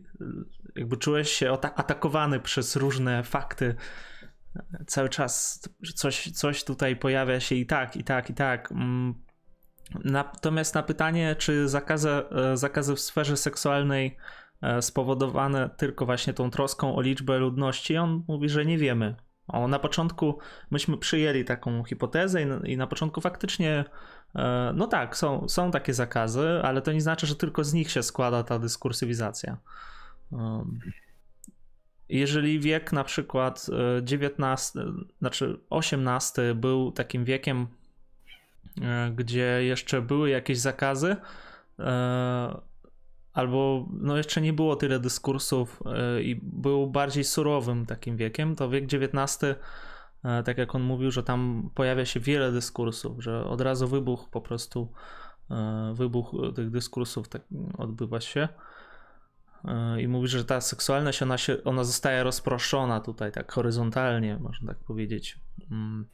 jakby 0.76 0.96
czułeś 0.96 1.30
się 1.30 1.52
atakowany 1.52 2.40
przez 2.40 2.76
różne 2.76 3.22
fakty. 3.22 3.74
Cały 4.86 5.08
czas 5.08 5.62
coś, 5.94 6.30
coś 6.30 6.64
tutaj 6.64 6.96
pojawia 6.96 7.40
się 7.40 7.54
i 7.54 7.66
tak, 7.66 7.96
i 7.96 8.04
tak, 8.04 8.30
i 8.30 8.34
tak. 8.34 8.72
Natomiast 10.04 10.74
na 10.74 10.82
pytanie, 10.82 11.36
czy 11.38 11.68
zakazy, 11.68 12.10
e, 12.10 12.56
zakazy 12.56 12.94
w 12.94 13.00
sferze 13.00 13.36
seksualnej 13.36 14.16
e, 14.62 14.82
spowodowane 14.82 15.70
tylko 15.76 16.06
właśnie 16.06 16.34
tą 16.34 16.50
troską 16.50 16.96
o 16.96 17.00
liczbę 17.00 17.38
ludności, 17.38 17.96
on 17.96 18.24
mówi, 18.28 18.48
że 18.48 18.66
nie 18.66 18.78
wiemy. 18.78 19.16
O, 19.48 19.68
na 19.68 19.78
początku 19.78 20.38
myśmy 20.70 20.98
przyjęli 20.98 21.44
taką 21.44 21.84
hipotezę 21.84 22.42
i, 22.42 22.72
i 22.72 22.76
na 22.76 22.86
początku 22.86 23.20
faktycznie 23.20 23.84
E, 24.36 24.72
no 24.76 24.86
tak, 24.86 25.16
są, 25.16 25.48
są 25.48 25.70
takie 25.70 25.94
zakazy, 25.94 26.48
ale 26.62 26.82
to 26.82 26.92
nie 26.92 27.00
znaczy, 27.00 27.26
że 27.26 27.36
tylko 27.36 27.64
z 27.64 27.72
nich 27.72 27.90
się 27.90 28.02
składa 28.02 28.42
ta 28.42 28.58
dyskursywizacja. 28.58 29.56
Jeżeli 32.08 32.60
wiek 32.60 32.92
na 32.92 33.04
przykład 33.04 33.66
XIX, 34.12 34.76
e, 34.76 34.92
znaczy 35.18 35.60
XVIII 35.70 36.54
był 36.54 36.92
takim 36.92 37.24
wiekiem, 37.24 37.66
gdzie 39.14 39.64
jeszcze 39.64 40.02
były 40.02 40.30
jakieś 40.30 40.58
zakazy, 40.58 41.16
albo 43.32 43.88
no 43.92 44.16
jeszcze 44.16 44.40
nie 44.40 44.52
było 44.52 44.76
tyle 44.76 45.00
dyskursów 45.00 45.82
i 46.22 46.40
był 46.42 46.86
bardziej 46.86 47.24
surowym 47.24 47.86
takim 47.86 48.16
wiekiem, 48.16 48.56
to 48.56 48.68
wiek 48.70 48.84
XIX 48.84 49.56
E, 50.26 50.42
tak 50.42 50.58
jak 50.58 50.74
on 50.74 50.82
mówił, 50.82 51.10
że 51.10 51.22
tam 51.22 51.70
pojawia 51.74 52.04
się 52.04 52.20
wiele 52.20 52.52
dyskursów, 52.52 53.22
że 53.22 53.44
od 53.44 53.60
razu 53.60 53.88
wybuch 53.88 54.28
po 54.30 54.40
prostu, 54.40 54.92
e, 55.50 55.92
wybuch 55.94 56.32
tych 56.54 56.70
dyskursów 56.70 57.28
tak 57.28 57.42
odbywa 57.78 58.20
się. 58.20 58.48
E, 59.64 60.02
I 60.02 60.08
mówi, 60.08 60.28
że 60.28 60.44
ta 60.44 60.60
seksualność, 60.60 61.22
ona, 61.22 61.38
się, 61.38 61.64
ona 61.64 61.84
zostaje 61.84 62.22
rozproszona 62.22 63.00
tutaj 63.00 63.32
tak 63.32 63.52
horyzontalnie, 63.52 64.38
można 64.38 64.68
tak 64.68 64.84
powiedzieć. 64.84 65.38
Mm. 65.70 66.06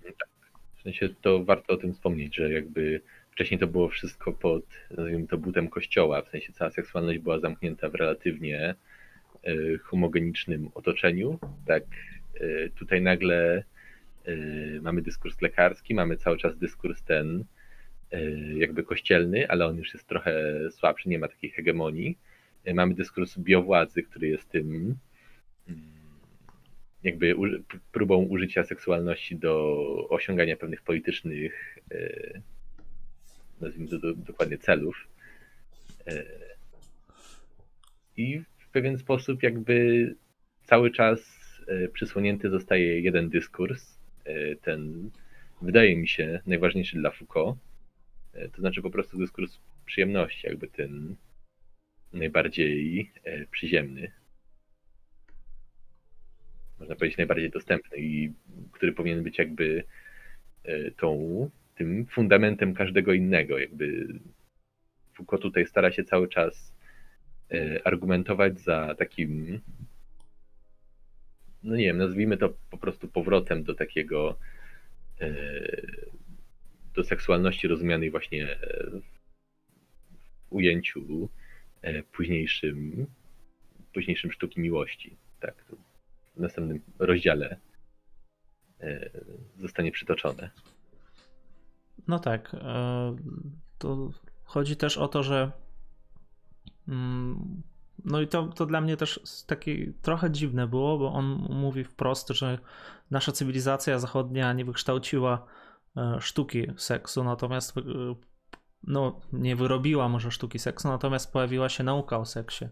W 0.83 0.85
sensie 0.85 1.09
to 1.23 1.45
warto 1.45 1.75
o 1.75 1.77
tym 1.77 1.93
wspomnieć, 1.93 2.37
że 2.37 2.53
jakby 2.53 3.01
wcześniej 3.31 3.61
to 3.61 3.67
było 3.67 3.89
wszystko 3.89 4.33
pod, 4.33 4.65
nazwijmy 4.91 5.27
to, 5.27 5.39
butem 5.39 5.69
kościoła, 5.69 6.23
w 6.23 6.29
sensie 6.29 6.53
cała 6.53 6.71
seksualność 6.71 7.19
była 7.19 7.39
zamknięta 7.39 7.89
w 7.89 7.95
relatywnie 7.95 8.75
homogenicznym 9.83 10.71
otoczeniu, 10.75 11.39
tak 11.67 11.83
tutaj 12.79 13.03
nagle 13.03 13.65
Y, 14.29 14.81
mamy 14.83 15.03
dyskurs 15.03 15.43
lekarski, 15.43 15.95
mamy 15.95 16.17
cały 16.17 16.39
czas 16.39 16.59
dyskurs 16.59 17.03
ten 17.03 17.45
jakby 18.57 18.83
kościelny, 18.83 19.49
ale 19.49 19.67
on 19.67 19.77
już 19.77 19.95
jest 19.95 20.07
trochę 20.07 20.35
słabszy, 20.71 21.09
nie 21.09 21.19
ma 21.19 21.29
takiej 21.29 21.51
hegemonii. 21.51 22.19
Mamy 22.75 22.95
dyskurs 22.95 23.39
biowładzy, 23.39 24.03
który 24.03 24.29
jest 24.29 24.49
tym 24.49 24.97
jakby 27.05 27.35
próbą 27.93 28.17
użycia 28.17 28.65
seksualności 28.65 29.37
do 29.37 29.85
osiągania 30.09 30.57
pewnych 30.57 30.83
politycznych, 30.83 31.79
nazwijmy 33.61 33.89
to 33.89 34.15
dokładnie 34.15 34.59
celów. 34.59 35.09
I 38.17 38.43
w 38.59 38.69
pewien 38.73 38.99
sposób 38.99 39.43
jakby 39.43 40.15
cały 40.65 40.91
czas 40.91 41.21
przysłonięty 41.93 42.51
zostaje 42.51 43.01
jeden 43.01 43.29
dyskurs, 43.29 44.03
E, 44.25 44.57
ten, 44.57 45.11
wydaje 45.63 45.97
mi 45.97 46.09
się, 46.09 46.41
najważniejszy 46.47 46.97
dla 46.97 47.11
Foucault. 47.11 47.59
E, 48.33 48.49
to 48.49 48.61
znaczy 48.61 48.83
po 48.83 48.91
prostu 48.91 49.19
dyskurs 49.19 49.59
przyjemności, 49.87 50.47
jakby 50.47 50.69
ten 50.69 51.17
najbardziej 52.13 53.11
e, 53.25 53.47
przyziemny. 53.47 54.13
Można 56.83 56.97
powiedzieć 56.97 57.19
najbardziej 57.19 57.51
dostępny 57.51 57.99
i 57.99 58.33
który 58.73 58.93
powinien 58.93 59.23
być 59.23 59.39
jakby 59.39 59.85
tą, 60.97 61.51
tym 61.75 62.07
fundamentem 62.07 62.75
każdego 62.75 63.13
innego. 63.13 63.59
Jakby 63.59 64.07
Foucault 65.15 65.43
tutaj 65.43 65.67
stara 65.67 65.93
się 65.93 66.05
cały 66.05 66.29
czas 66.29 66.75
argumentować 67.85 68.61
za 68.61 68.95
takim 68.95 69.61
no 71.63 71.77
nie 71.77 71.85
wiem, 71.85 71.99
nazwijmy 71.99 72.37
to 72.37 72.55
po 72.71 72.79
prostu 72.79 73.09
powrotem 73.09 73.65
do 73.65 73.75
takiego 73.75 74.39
e, 75.21 75.33
do 76.95 77.05
seksualności 77.05 77.69
rozumianej 77.69 78.11
właśnie 78.11 78.57
w 78.91 79.03
ujęciu 80.51 81.29
e, 81.83 82.03
późniejszym, 82.03 83.07
późniejszym 83.95 84.33
sztuki 84.33 84.61
miłości. 84.61 85.17
Tak, 85.41 85.65
w 86.37 86.41
następnym 86.41 86.81
rozdziale 86.99 87.57
e, 88.81 89.11
zostanie 89.59 89.93
przytoczone. 89.93 90.51
No 92.09 92.19
tak. 92.19 92.57
To 93.79 94.11
chodzi 94.45 94.77
też 94.77 94.99
o 94.99 95.09
to, 95.09 95.23
że 95.23 95.53
mm, 96.89 97.63
no 98.05 98.21
i 98.21 98.29
to, 98.29 98.47
to 98.47 98.67
dla 98.67 98.81
mnie 98.81 98.97
też 98.97 99.45
takie 99.47 99.93
trochę 100.03 100.31
dziwne 100.31 100.67
było, 100.67 100.99
bo 100.99 101.13
on 101.13 101.25
mówi 101.51 101.85
wprost, 101.85 102.29
że 102.29 102.59
nasza 103.11 103.33
cywilizacja 103.33 103.99
zachodnia 103.99 104.53
nie 104.53 104.65
wykształciła 104.65 105.47
e, 105.97 106.17
sztuki 106.21 106.67
seksu, 106.77 107.25
natomiast 107.25 107.79
e, 107.79 107.83
no, 108.85 109.21
nie 109.33 109.57
wyrobiła 109.57 110.09
może 110.09 110.31
sztuki 110.31 110.59
seksu, 110.59 110.89
natomiast 110.89 111.33
pojawiła 111.33 111.69
się 111.69 111.85
nauka 111.85 112.19
o 112.19 112.25
seksie, 112.25 112.65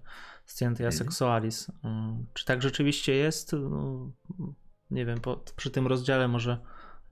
scientia 0.46 0.84
mhm. 0.84 0.92
sexualis. 0.92 1.70
E, 1.84 2.24
czy 2.34 2.44
tak 2.44 2.62
rzeczywiście 2.62 3.14
jest? 3.14 3.52
No, 3.52 4.10
nie 4.90 5.06
wiem, 5.06 5.20
po, 5.20 5.44
przy 5.56 5.70
tym 5.70 5.86
rozdziale 5.86 6.28
może 6.28 6.58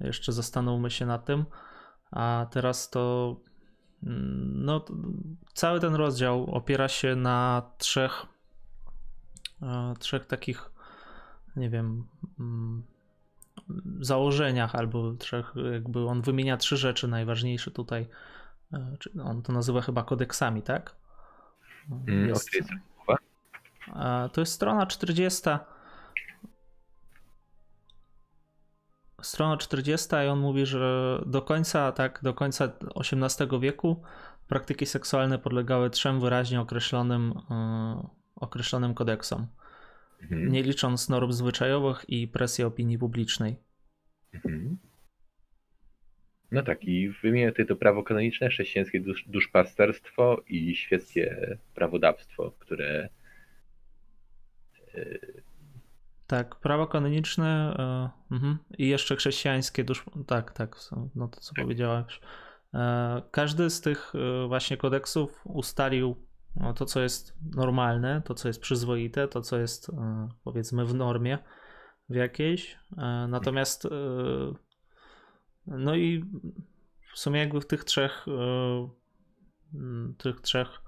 jeszcze 0.01 0.33
zastanówmy 0.33 0.91
się 0.91 1.07
nad 1.07 1.25
tym. 1.25 1.45
A 2.11 2.47
teraz 2.51 2.91
to 2.91 3.37
no, 4.03 4.85
cały 5.55 5.81
ten 5.81 5.95
rozdział 5.95 6.55
opiera 6.55 6.89
się 6.89 7.17
na 7.17 7.63
trzech, 7.79 8.27
e, 9.63 9.95
trzech 9.99 10.27
takich, 10.27 10.71
nie 11.57 11.71
wiem, 11.71 12.07
mm, 12.41 12.83
założeniach, 14.01 14.75
albo 14.75 15.13
trzech, 15.13 15.55
jakby 15.73 16.07
on 16.07 16.23
wymienia 16.23 16.57
trzy 16.57 16.77
rzeczy 16.77 17.09
najważniejsze 17.09 17.71
tutaj. 17.71 18.09
E, 18.73 18.97
on 19.25 19.43
to 19.43 19.53
nazywa 19.53 19.81
chyba 19.81 20.03
kodeksami, 20.03 20.63
tak? 20.63 20.97
Mm, 22.09 22.29
jest, 22.29 22.51
to 24.33 24.41
jest 24.41 24.53
strona 24.53 24.87
40 24.87 25.43
strona 29.23 29.57
40 29.57 30.09
i 30.25 30.29
on 30.29 30.39
mówi, 30.39 30.67
że 30.67 31.23
do 31.27 31.43
końca, 31.43 31.93
tak, 31.93 32.21
do 32.23 32.35
końca 32.35 32.73
XVIII 32.97 33.61
wieku 33.61 34.03
praktyki 34.49 34.87
seksualne 34.87 35.39
podlegały 35.39 35.91
trzem 35.91 36.21
wyraźnie 36.21 36.61
określonym, 36.61 37.35
e, 37.51 38.09
określonym 38.37 38.95
kodeksom, 38.95 39.47
mhm. 40.23 40.53
nie 40.53 40.63
licząc 40.63 41.09
norm 41.09 41.33
zwyczajowych 41.33 42.05
i 42.09 42.29
presji 42.29 42.65
opinii 42.65 42.99
publicznej. 42.99 43.57
Mhm. 44.35 44.79
No 46.51 46.63
tak, 46.63 46.85
i 46.85 47.09
wymienię 47.09 47.51
tutaj 47.51 47.67
to 47.67 47.77
prawo 47.77 48.03
kanoniczne, 48.03 48.49
chrześcijańskie 48.49 49.01
dusz, 49.01 49.25
duszpasterstwo 49.29 50.43
i 50.47 50.77
świeckie 50.77 51.59
prawodawstwo, 51.75 52.53
które. 52.59 53.09
Yy... 54.95 55.43
Tak, 56.27 56.57
prawo 56.57 56.87
kanoniczne 56.87 57.77
yy, 58.31 58.57
i 58.79 58.89
jeszcze 58.89 59.17
chrześcijańskie 59.17 59.85
dusz. 59.85 60.05
Tak, 60.27 60.53
tak, 60.53 60.77
no 61.15 61.29
to 61.29 61.41
co 61.41 61.55
tak. 61.55 61.65
powiedziałeś. 61.65 62.21
Yy, 62.73 62.81
każdy 63.31 63.71
z 63.71 63.81
tych 63.81 64.13
właśnie 64.49 64.77
kodeksów 64.77 65.41
ustalił 65.45 66.29
no, 66.57 66.73
to, 66.73 66.87
co 66.87 67.01
jest 67.01 67.35
normalne, 67.57 68.23
to, 68.25 68.35
co 68.35 68.49
jest 68.49 68.61
przyzwoite, 68.61 69.29
to, 69.29 69.41
co 69.41 69.59
jest 69.59 69.91
powiedzmy 70.45 70.85
w 70.85 70.95
normie 70.95 71.39
w 72.09 72.15
jakiejś. 72.15 72.79
Natomiast 73.29 73.89
no 75.71 75.97
i 75.97 76.25
w 77.15 77.19
sumie 77.19 77.41
jakby 77.41 77.61
w 77.61 77.67
tych 77.67 77.85
trzech 77.85 78.27
e, 78.29 78.89
tych 80.19 80.41
trzech 80.41 80.83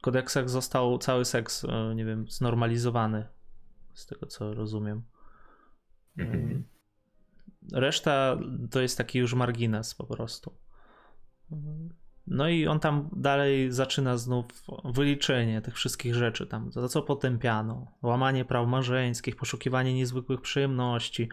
kodeksach 0.00 0.50
został 0.50 0.98
cały 0.98 1.24
seks, 1.24 1.64
e, 1.64 1.94
nie 1.94 2.04
wiem, 2.04 2.28
znormalizowany. 2.28 3.26
Z 3.94 4.06
tego 4.06 4.26
co 4.26 4.54
rozumiem. 4.54 5.02
Mhm. 6.18 6.64
Reszta 7.72 8.38
to 8.70 8.80
jest 8.80 8.98
taki 8.98 9.18
już 9.18 9.34
margines 9.34 9.94
po 9.94 10.06
prostu. 10.06 10.54
No 12.26 12.48
i 12.48 12.66
on 12.66 12.80
tam 12.80 13.08
dalej 13.16 13.72
zaczyna 13.72 14.16
znów 14.16 14.46
wyliczenie 14.84 15.60
tych 15.62 15.74
wszystkich 15.74 16.14
rzeczy, 16.14 16.46
tam 16.46 16.72
za 16.72 16.88
co 16.88 17.02
potępiano, 17.02 17.92
łamanie 18.02 18.44
praw 18.44 18.68
małżeńskich, 18.68 19.36
poszukiwanie 19.36 19.94
niezwykłych 19.94 20.40
przyjemności, 20.40 21.28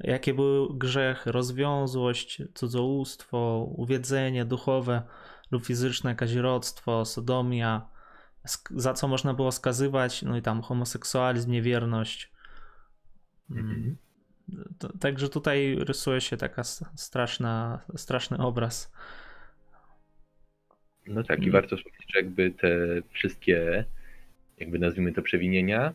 jakie 0.00 0.34
były 0.34 0.78
grzechy, 0.78 1.32
rozwiązłość, 1.32 2.42
cudzołóstwo, 2.54 3.68
uwiedzenie 3.76 4.44
duchowe 4.44 5.02
lub 5.50 5.66
fizyczne, 5.66 6.14
kazirodztwo, 6.14 7.04
sodomia, 7.04 7.88
za 8.70 8.94
co 8.94 9.08
można 9.08 9.34
było 9.34 9.52
skazywać, 9.52 10.22
no 10.22 10.36
i 10.36 10.42
tam 10.42 10.62
homoseksualizm, 10.62 11.50
niewierność. 11.50 12.32
Mhm. 13.50 13.96
Także 15.00 15.28
tutaj 15.28 15.76
rysuje 15.78 16.20
się 16.20 16.36
taka 16.36 16.64
straszna, 16.94 17.80
straszny 17.96 18.38
obraz. 18.38 18.92
No 21.06 21.22
tak, 21.22 21.38
i 21.38 21.42
mm. 21.42 21.52
warto 21.52 21.76
wspomnieć, 21.76 22.06
że 22.12 22.18
jakby 22.18 22.50
te 22.50 22.68
wszystkie, 23.10 23.84
jakby 24.58 24.78
nazwijmy 24.78 25.12
to 25.12 25.22
przewinienia, 25.22 25.94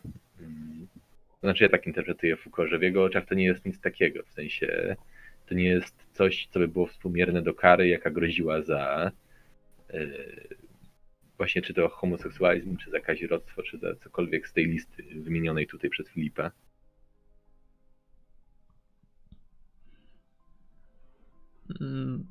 to 1.42 1.46
znaczy 1.46 1.64
ja 1.64 1.70
tak 1.70 1.86
interpretuję 1.86 2.36
Foucault, 2.36 2.70
że 2.70 2.78
w 2.78 2.82
jego 2.82 3.04
oczach 3.04 3.26
to 3.26 3.34
nie 3.34 3.44
jest 3.44 3.66
nic 3.66 3.80
takiego, 3.80 4.22
w 4.22 4.32
sensie 4.32 4.96
to 5.46 5.54
nie 5.54 5.64
jest 5.64 6.06
coś, 6.12 6.46
co 6.46 6.58
by 6.58 6.68
było 6.68 6.86
współmierne 6.86 7.42
do 7.42 7.54
kary, 7.54 7.88
jaka 7.88 8.10
groziła 8.10 8.62
za 8.62 9.12
yy, 9.92 10.48
właśnie 11.36 11.62
czy 11.62 11.74
to 11.74 11.88
homoseksualizm, 11.88 12.76
czy 12.76 12.90
za 12.90 13.00
kazirodztwo, 13.00 13.62
czy 13.62 13.78
za 13.78 13.94
cokolwiek 13.94 14.48
z 14.48 14.52
tej 14.52 14.66
listy 14.66 15.02
wymienionej 15.16 15.66
tutaj 15.66 15.90
przez 15.90 16.08
Filipa. 16.08 16.50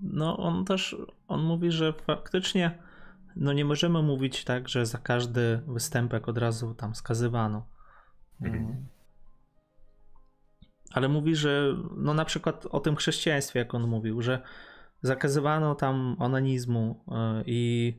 No, 0.01 0.37
on 0.37 0.65
też, 0.65 0.95
on 1.27 1.43
mówi, 1.43 1.71
że 1.71 1.93
faktycznie 1.93 2.71
no 3.35 3.53
nie 3.53 3.65
możemy 3.65 4.01
mówić 4.01 4.43
tak, 4.43 4.69
że 4.69 4.85
za 4.85 4.97
każdy 4.97 5.61
występek 5.67 6.27
od 6.27 6.37
razu 6.37 6.75
tam 6.75 6.95
skazywano. 6.95 7.67
Mhm 8.41 8.85
ale 10.93 11.07
mówi, 11.07 11.35
że 11.35 11.75
no 11.97 12.13
na 12.13 12.25
przykład 12.25 12.65
o 12.69 12.79
tym 12.79 12.95
chrześcijaństwie, 12.95 13.59
jak 13.59 13.73
on 13.73 13.87
mówił, 13.87 14.21
że 14.21 14.41
zakazywano 15.01 15.75
tam 15.75 16.15
onanizmu 16.19 17.03
e, 17.11 17.43
i 17.45 17.93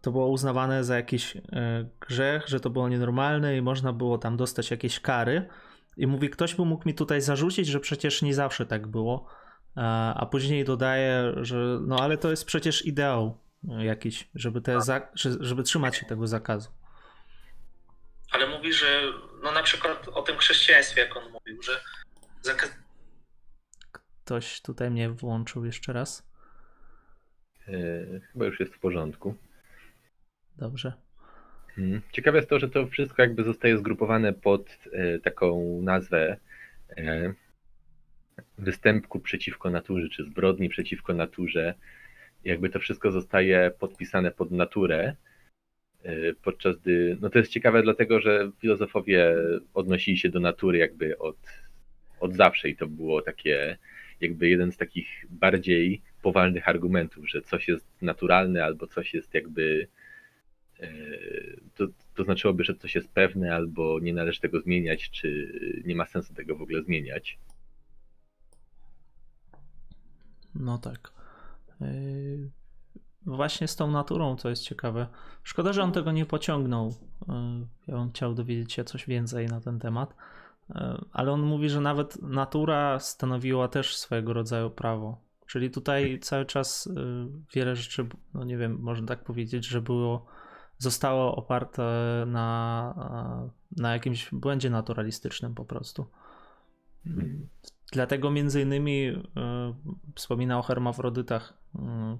to 0.00 0.10
było 0.10 0.28
uznawane 0.28 0.84
za 0.84 0.96
jakiś 0.96 1.36
e, 1.36 1.40
grzech, 2.00 2.48
że 2.48 2.60
to 2.60 2.70
było 2.70 2.88
nienormalne 2.88 3.56
i 3.56 3.62
można 3.62 3.92
było 3.92 4.18
tam 4.18 4.36
dostać 4.36 4.70
jakieś 4.70 5.00
kary. 5.00 5.48
I 5.96 6.06
mówi, 6.06 6.30
ktoś 6.30 6.54
by 6.54 6.64
mógł 6.64 6.88
mi 6.88 6.94
tutaj 6.94 7.20
zarzucić, 7.20 7.66
że 7.66 7.80
przecież 7.80 8.22
nie 8.22 8.34
zawsze 8.34 8.66
tak 8.66 8.86
było. 8.86 9.26
E, 9.76 9.80
a 10.16 10.26
później 10.26 10.64
dodaje, 10.64 11.32
że 11.36 11.78
no 11.86 11.96
ale 12.00 12.18
to 12.18 12.30
jest 12.30 12.44
przecież 12.44 12.86
ideał 12.86 13.38
jakiś, 13.78 14.28
żeby, 14.34 14.60
te 14.60 14.78
żeby 15.40 15.62
trzymać 15.62 15.96
się 15.96 16.06
tego 16.06 16.26
zakazu. 16.26 16.70
Ale 18.30 18.46
mówi, 18.46 18.72
że 18.72 19.02
no 19.42 19.52
na 19.52 19.62
przykład 19.62 20.08
o 20.08 20.22
tym 20.22 20.38
chrześcijaństwie, 20.38 21.00
jak 21.00 21.16
on 21.16 21.32
mówił, 21.32 21.62
że 21.62 21.80
Ktoś 24.24 24.60
tutaj 24.62 24.90
mnie 24.90 25.10
włączył 25.10 25.64
jeszcze 25.64 25.92
raz. 25.92 26.30
Yy, 27.66 28.20
chyba 28.32 28.46
już 28.46 28.60
jest 28.60 28.74
w 28.74 28.78
porządku. 28.78 29.34
Dobrze. 30.56 30.92
Hmm. 31.74 32.00
Ciekawe 32.12 32.38
jest 32.38 32.50
to, 32.50 32.58
że 32.58 32.68
to 32.68 32.86
wszystko 32.86 33.22
jakby 33.22 33.44
zostaje 33.44 33.78
zgrupowane 33.78 34.32
pod 34.32 34.78
e, 34.92 35.18
taką 35.18 35.78
nazwę 35.82 36.36
e, 36.96 37.34
występku 38.58 39.20
przeciwko 39.20 39.70
naturze, 39.70 40.08
czy 40.08 40.24
zbrodni 40.24 40.68
przeciwko 40.68 41.14
naturze. 41.14 41.74
Jakby 42.44 42.70
to 42.70 42.78
wszystko 42.78 43.10
zostaje 43.10 43.70
podpisane 43.78 44.30
pod 44.30 44.50
naturę, 44.50 45.16
podczas 46.42 46.76
gdy, 46.76 47.16
no 47.20 47.30
to 47.30 47.38
jest 47.38 47.50
ciekawe 47.50 47.82
dlatego, 47.82 48.20
że 48.20 48.50
filozofowie 48.58 49.36
odnosili 49.74 50.16
się 50.16 50.28
do 50.28 50.40
natury 50.40 50.78
jakby 50.78 51.18
od 51.18 51.36
od 52.20 52.36
zawsze 52.36 52.68
i 52.68 52.76
to 52.76 52.86
było 52.86 53.22
takie 53.22 53.78
jakby 54.20 54.48
jeden 54.48 54.72
z 54.72 54.76
takich 54.76 55.26
bardziej 55.30 56.02
powalnych 56.22 56.68
argumentów, 56.68 57.30
że 57.30 57.42
coś 57.42 57.68
jest 57.68 57.86
naturalne 58.02 58.64
albo 58.64 58.86
coś 58.86 59.14
jest 59.14 59.34
jakby 59.34 59.88
e, 60.80 60.90
to, 61.74 61.86
to 62.14 62.24
znaczyłoby, 62.24 62.64
że 62.64 62.74
coś 62.74 62.94
jest 62.94 63.12
pewne 63.12 63.54
albo 63.54 64.00
nie 64.00 64.14
należy 64.14 64.40
tego 64.40 64.60
zmieniać, 64.60 65.10
czy 65.10 65.52
nie 65.84 65.96
ma 65.96 66.06
sensu 66.06 66.34
tego 66.34 66.56
w 66.56 66.62
ogóle 66.62 66.82
zmieniać. 66.82 67.38
No 70.54 70.78
tak. 70.78 71.12
E, 71.80 71.86
właśnie 73.26 73.68
z 73.68 73.76
tą 73.76 73.90
naturą, 73.90 74.36
co 74.36 74.50
jest 74.50 74.62
ciekawe. 74.62 75.06
Szkoda, 75.42 75.72
że 75.72 75.82
on 75.82 75.92
tego 75.92 76.12
nie 76.12 76.26
pociągnął. 76.26 76.94
E, 77.28 77.66
ja 77.86 77.96
bym 77.96 78.10
chciał 78.10 78.34
dowiedzieć 78.34 78.72
się 78.72 78.84
coś 78.84 79.06
więcej 79.06 79.46
na 79.46 79.60
ten 79.60 79.78
temat. 79.78 80.14
E, 80.74 81.04
ale 81.12 81.32
on 81.32 81.42
mówi, 81.42 81.68
że 81.68 81.80
nawet 81.80 82.22
natura 82.22 82.98
stanowiła 82.98 83.68
też 83.68 83.96
swojego 83.96 84.32
rodzaju 84.32 84.70
prawo. 84.70 85.20
Czyli 85.46 85.70
tutaj 85.70 86.18
cały 86.20 86.46
czas 86.46 86.86
e, 86.86 86.92
wiele 87.54 87.76
rzeczy, 87.76 88.06
no 88.34 88.44
nie 88.44 88.56
wiem, 88.56 88.78
można 88.80 89.06
tak 89.06 89.24
powiedzieć, 89.24 89.66
że 89.66 89.82
było, 89.82 90.26
zostało 90.78 91.36
oparte 91.36 91.82
na, 92.26 93.50
e, 93.76 93.80
na 93.80 93.92
jakimś 93.92 94.30
błędzie 94.32 94.70
naturalistycznym 94.70 95.54
po 95.54 95.64
prostu. 95.64 96.06
Dlatego 97.92 98.30
między 98.30 98.62
innymi 98.62 99.22
wspomina 100.14 100.58
o 100.58 100.62
hermafrodytach, 100.62 101.54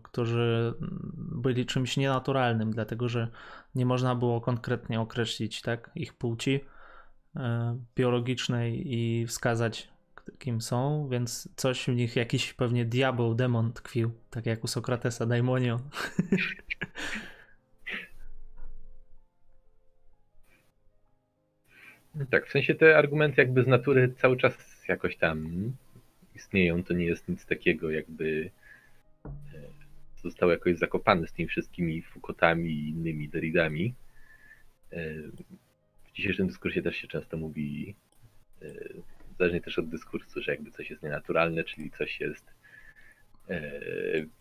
którzy 0.02 0.74
byli 1.16 1.66
czymś 1.66 1.96
nienaturalnym, 1.96 2.70
dlatego 2.70 3.08
że 3.08 3.28
nie 3.74 3.86
można 3.86 4.14
było 4.14 4.40
konkretnie 4.40 5.00
określić 5.00 5.62
tak, 5.62 5.90
ich 5.94 6.14
płci 6.14 6.60
biologicznej 7.96 8.94
i 8.94 9.26
wskazać, 9.26 9.88
kim 10.38 10.60
są, 10.60 11.08
więc 11.08 11.48
coś 11.56 11.84
w 11.84 11.88
nich, 11.88 12.16
jakiś 12.16 12.52
pewnie 12.52 12.84
diabeł, 12.84 13.34
demon 13.34 13.72
tkwił, 13.72 14.12
tak 14.30 14.46
jak 14.46 14.64
u 14.64 14.66
Sokratesa, 14.66 15.26
daimonion. 15.26 15.78
Tak, 22.30 22.46
w 22.46 22.50
sensie 22.50 22.74
te 22.74 22.98
argumenty 22.98 23.40
jakby 23.40 23.64
z 23.64 23.66
natury 23.66 24.14
cały 24.16 24.36
czas 24.36 24.84
jakoś 24.88 25.16
tam 25.16 25.50
istnieją, 26.34 26.84
to 26.84 26.94
nie 26.94 27.04
jest 27.04 27.28
nic 27.28 27.46
takiego 27.46 27.90
jakby 27.90 28.50
e, 29.24 29.30
zostało 30.22 30.52
jakoś 30.52 30.78
zakopane 30.78 31.26
z 31.26 31.32
tymi 31.32 31.48
wszystkimi 31.48 32.02
Foucaultami 32.02 32.70
i 32.70 32.88
innymi 32.88 33.28
Derridami. 33.28 33.94
W 36.12 36.16
dzisiejszym 36.16 36.46
dyskursie 36.46 36.82
też 36.82 36.96
się 36.96 37.08
często 37.08 37.36
mówi, 37.36 37.94
e, 38.62 38.66
zależnie 39.38 39.60
też 39.60 39.78
od 39.78 39.88
dyskursu, 39.88 40.42
że 40.42 40.52
jakby 40.52 40.70
coś 40.70 40.90
jest 40.90 41.02
nienaturalne, 41.02 41.64
czyli 41.64 41.90
coś 41.90 42.20
jest 42.20 42.44
e, 43.50 43.70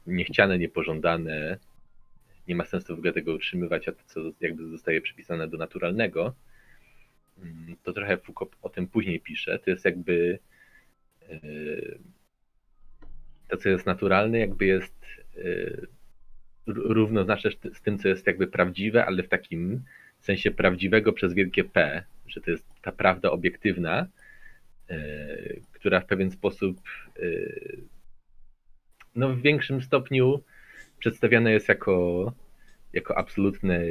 niechciane, 0.08 0.60
niepożądane, 0.60 1.58
nie 2.48 2.56
ma 2.56 2.66
sensu 2.66 2.96
w 2.96 3.00
ogóle 3.00 3.14
tego 3.14 3.34
utrzymywać, 3.34 3.88
a 3.88 3.92
to, 3.92 4.04
co 4.06 4.20
jakby 4.42 4.70
zostaje 4.70 5.02
przypisane 5.02 5.48
do 5.48 5.58
naturalnego, 5.58 6.36
mm, 7.44 7.76
to 7.84 7.94
trochę 7.94 8.18
Foucault 8.18 8.56
o 8.62 8.70
tym 8.70 8.88
później 8.88 9.20
pisze. 9.20 9.60
To 9.60 9.70
jest 9.70 9.86
jakby 9.86 10.40
e, 11.30 11.40
to, 13.48 13.58
co 13.58 13.70
jest 13.70 13.86
naturalne, 13.86 14.40
jakby 14.40 14.66
jest 14.66 15.00
równoznaczne 16.66 17.52
z 17.74 17.82
tym, 17.82 17.98
co 17.98 18.08
jest 18.08 18.28
jakby 18.28 18.48
prawdziwe, 18.48 19.06
ale 19.06 19.24
w 19.24 19.30
takim 19.30 19.84
sensie 20.30 20.52
prawdziwego 20.52 21.14
przez 21.14 21.34
wielkie 21.34 21.64
P, 21.64 22.04
że 22.28 22.42
to 22.42 22.52
jest 22.52 22.66
ta 22.82 22.92
prawda 22.92 23.32
obiektywna, 23.32 24.08
która 25.72 26.00
w 26.00 26.06
pewien 26.06 26.32
sposób 26.32 26.82
no, 29.16 29.30
w 29.30 29.42
większym 29.42 29.82
stopniu 29.82 30.44
przedstawiana 31.00 31.52
jest 31.52 31.70
jako, 31.70 32.34
jako, 32.94 33.18
absolutny, 33.18 33.86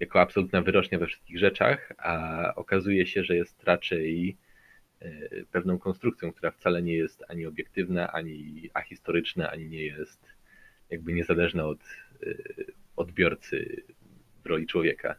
jako 0.00 0.20
absolutna 0.20 0.62
wyrocznia 0.62 0.98
we 0.98 1.06
wszystkich 1.06 1.38
rzeczach, 1.38 1.92
a 1.98 2.42
okazuje 2.56 3.06
się, 3.06 3.24
że 3.24 3.36
jest 3.36 3.64
raczej 3.64 4.36
e, 5.00 5.10
pewną 5.50 5.78
konstrukcją, 5.78 6.32
która 6.32 6.50
wcale 6.50 6.82
nie 6.82 6.94
jest 6.94 7.24
ani 7.28 7.46
obiektywna, 7.46 8.12
ani 8.12 8.70
ahistoryczna, 8.74 9.50
ani 9.50 9.68
nie 9.68 9.86
jest 9.86 10.26
jakby 10.90 11.12
niezależna 11.12 11.64
od 11.64 11.80
e, 11.80 12.34
odbiorcy 12.96 13.82
w 14.44 14.46
roli 14.46 14.66
człowieka. 14.66 15.14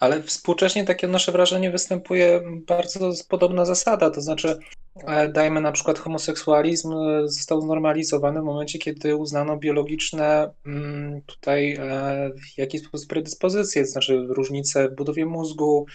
Ale 0.00 0.22
współcześnie 0.22 0.84
takie 0.84 1.08
nasze 1.08 1.32
wrażenie 1.32 1.70
występuje 1.70 2.42
bardzo 2.66 3.10
podobna 3.28 3.64
zasada, 3.64 4.10
to 4.10 4.20
znaczy 4.20 4.58
e, 5.06 5.28
dajmy 5.28 5.60
na 5.60 5.72
przykład 5.72 5.98
homoseksualizm 5.98 6.92
e, 6.92 7.28
został 7.28 7.60
znormalizowany 7.60 8.40
w 8.40 8.44
momencie, 8.44 8.78
kiedy 8.78 9.16
uznano 9.16 9.56
biologiczne 9.56 10.50
mm, 10.66 11.22
tutaj 11.22 11.72
e, 11.72 12.30
w 12.34 12.58
jakiś 12.58 12.82
sposób 12.82 13.08
predyspozycje, 13.08 13.82
to 13.82 13.90
znaczy 13.90 14.26
różnice 14.28 14.88
w 14.88 14.94
budowie 14.94 15.26
mózgu, 15.26 15.86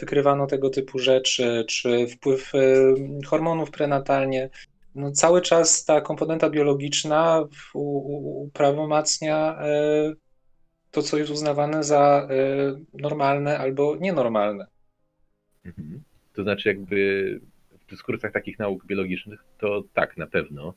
wykrywano 0.00 0.46
tego 0.46 0.70
typu 0.70 0.98
rzeczy, 0.98 1.64
czy 1.68 2.06
wpływ 2.06 2.52
hormonów 3.26 3.70
prenatalnie. 3.70 4.50
No, 4.94 5.12
cały 5.12 5.42
czas 5.42 5.84
ta 5.84 6.00
komponenta 6.00 6.50
biologiczna 6.50 7.48
uprawomacnia 7.74 9.58
to, 10.94 11.02
co 11.02 11.18
jest 11.18 11.30
uznawane 11.30 11.84
za 11.84 12.28
y, 12.30 13.00
normalne 13.02 13.58
albo 13.58 13.96
nienormalne. 14.00 14.66
Mhm. 15.64 16.02
To 16.32 16.42
znaczy, 16.42 16.68
jakby 16.68 17.40
w 17.80 17.90
dyskursach 17.90 18.32
takich 18.32 18.58
nauk 18.58 18.86
biologicznych, 18.86 19.44
to 19.58 19.84
tak, 19.94 20.16
na 20.16 20.26
pewno. 20.26 20.74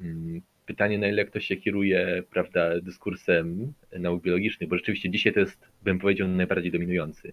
Mm, 0.00 0.42
pytanie, 0.66 0.98
na 0.98 1.08
ile 1.08 1.24
ktoś 1.24 1.46
się 1.46 1.56
kieruje, 1.56 2.22
prawda, 2.30 2.80
dyskursem 2.80 3.72
nauk 3.92 4.22
biologicznych, 4.22 4.68
bo 4.68 4.76
rzeczywiście 4.76 5.10
dzisiaj 5.10 5.32
to 5.32 5.40
jest, 5.40 5.68
bym 5.82 5.98
powiedział, 5.98 6.28
najbardziej 6.28 6.72
dominujący, 6.72 7.32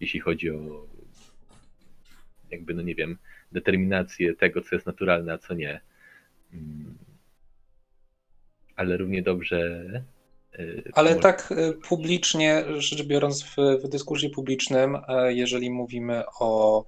jeśli 0.00 0.20
chodzi 0.20 0.50
o 0.50 0.86
jakby, 2.50 2.74
no 2.74 2.82
nie 2.82 2.94
wiem, 2.94 3.18
determinację 3.52 4.34
tego, 4.34 4.60
co 4.60 4.76
jest 4.76 4.86
naturalne, 4.86 5.32
a 5.32 5.38
co 5.38 5.54
nie. 5.54 5.80
Mm. 6.52 6.94
Ale 8.76 8.96
równie 8.96 9.22
dobrze 9.22 9.84
Ale 10.92 11.14
tak 11.14 11.52
y, 11.52 11.72
publicznie, 11.88 12.64
rzecz 12.78 13.02
biorąc, 13.02 13.42
w, 13.42 13.56
w 13.84 13.88
dyskursie 13.88 14.30
publicznym, 14.30 14.98
e, 15.08 15.32
jeżeli 15.34 15.70
mówimy 15.70 16.22
o 16.40 16.84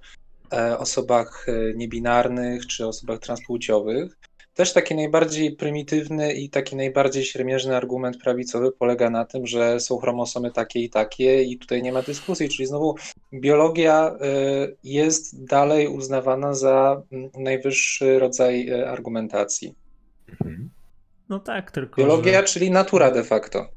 e, 0.53 0.77
osobach 0.77 1.45
e, 1.49 1.73
niebinarnych 1.75 2.67
czy 2.67 2.87
osobach 2.87 3.19
transpłciowych, 3.19 4.17
też 4.53 4.73
taki 4.73 4.95
najbardziej 4.95 5.55
prymitywny 5.55 6.33
i 6.33 6.49
taki 6.49 6.75
najbardziej 6.75 7.25
siermierzny 7.25 7.75
argument 7.75 8.17
prawicowy 8.17 8.71
polega 8.71 9.09
na 9.09 9.25
tym, 9.25 9.47
że 9.47 9.79
są 9.79 9.97
chromosomy 9.97 10.51
takie 10.51 10.79
i 10.79 10.89
takie 10.89 11.43
i 11.43 11.57
tutaj 11.57 11.83
nie 11.83 11.91
ma 11.91 12.01
dyskusji, 12.01 12.49
czyli 12.49 12.67
znowu 12.67 12.95
biologia 13.33 14.15
jest 14.83 15.45
dalej 15.45 15.87
uznawana 15.87 16.53
za 16.53 17.01
najwyższy 17.37 18.19
rodzaj 18.19 18.73
argumentacji. 18.73 19.75
Mhm. 20.29 20.69
No 21.31 21.39
tak, 21.39 21.71
tylko. 21.71 22.01
Biologia, 22.01 22.39
że... 22.39 22.43
czyli 22.43 22.71
natura 22.71 23.11
de 23.11 23.23
facto. 23.23 23.67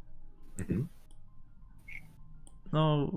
Mhm. 0.58 0.88
No, 2.72 3.10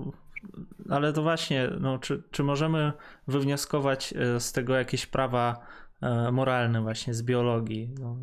ale 0.90 1.12
to 1.12 1.22
właśnie, 1.22 1.70
no, 1.80 1.98
czy, 1.98 2.22
czy 2.30 2.42
możemy 2.44 2.92
wywnioskować 3.28 4.14
e, 4.16 4.40
z 4.40 4.52
tego 4.52 4.74
jakieś 4.74 5.06
prawa 5.06 5.66
e, 6.02 6.32
moralne, 6.32 6.82
właśnie 6.82 7.14
z 7.14 7.22
biologii? 7.22 7.94
No, 8.00 8.16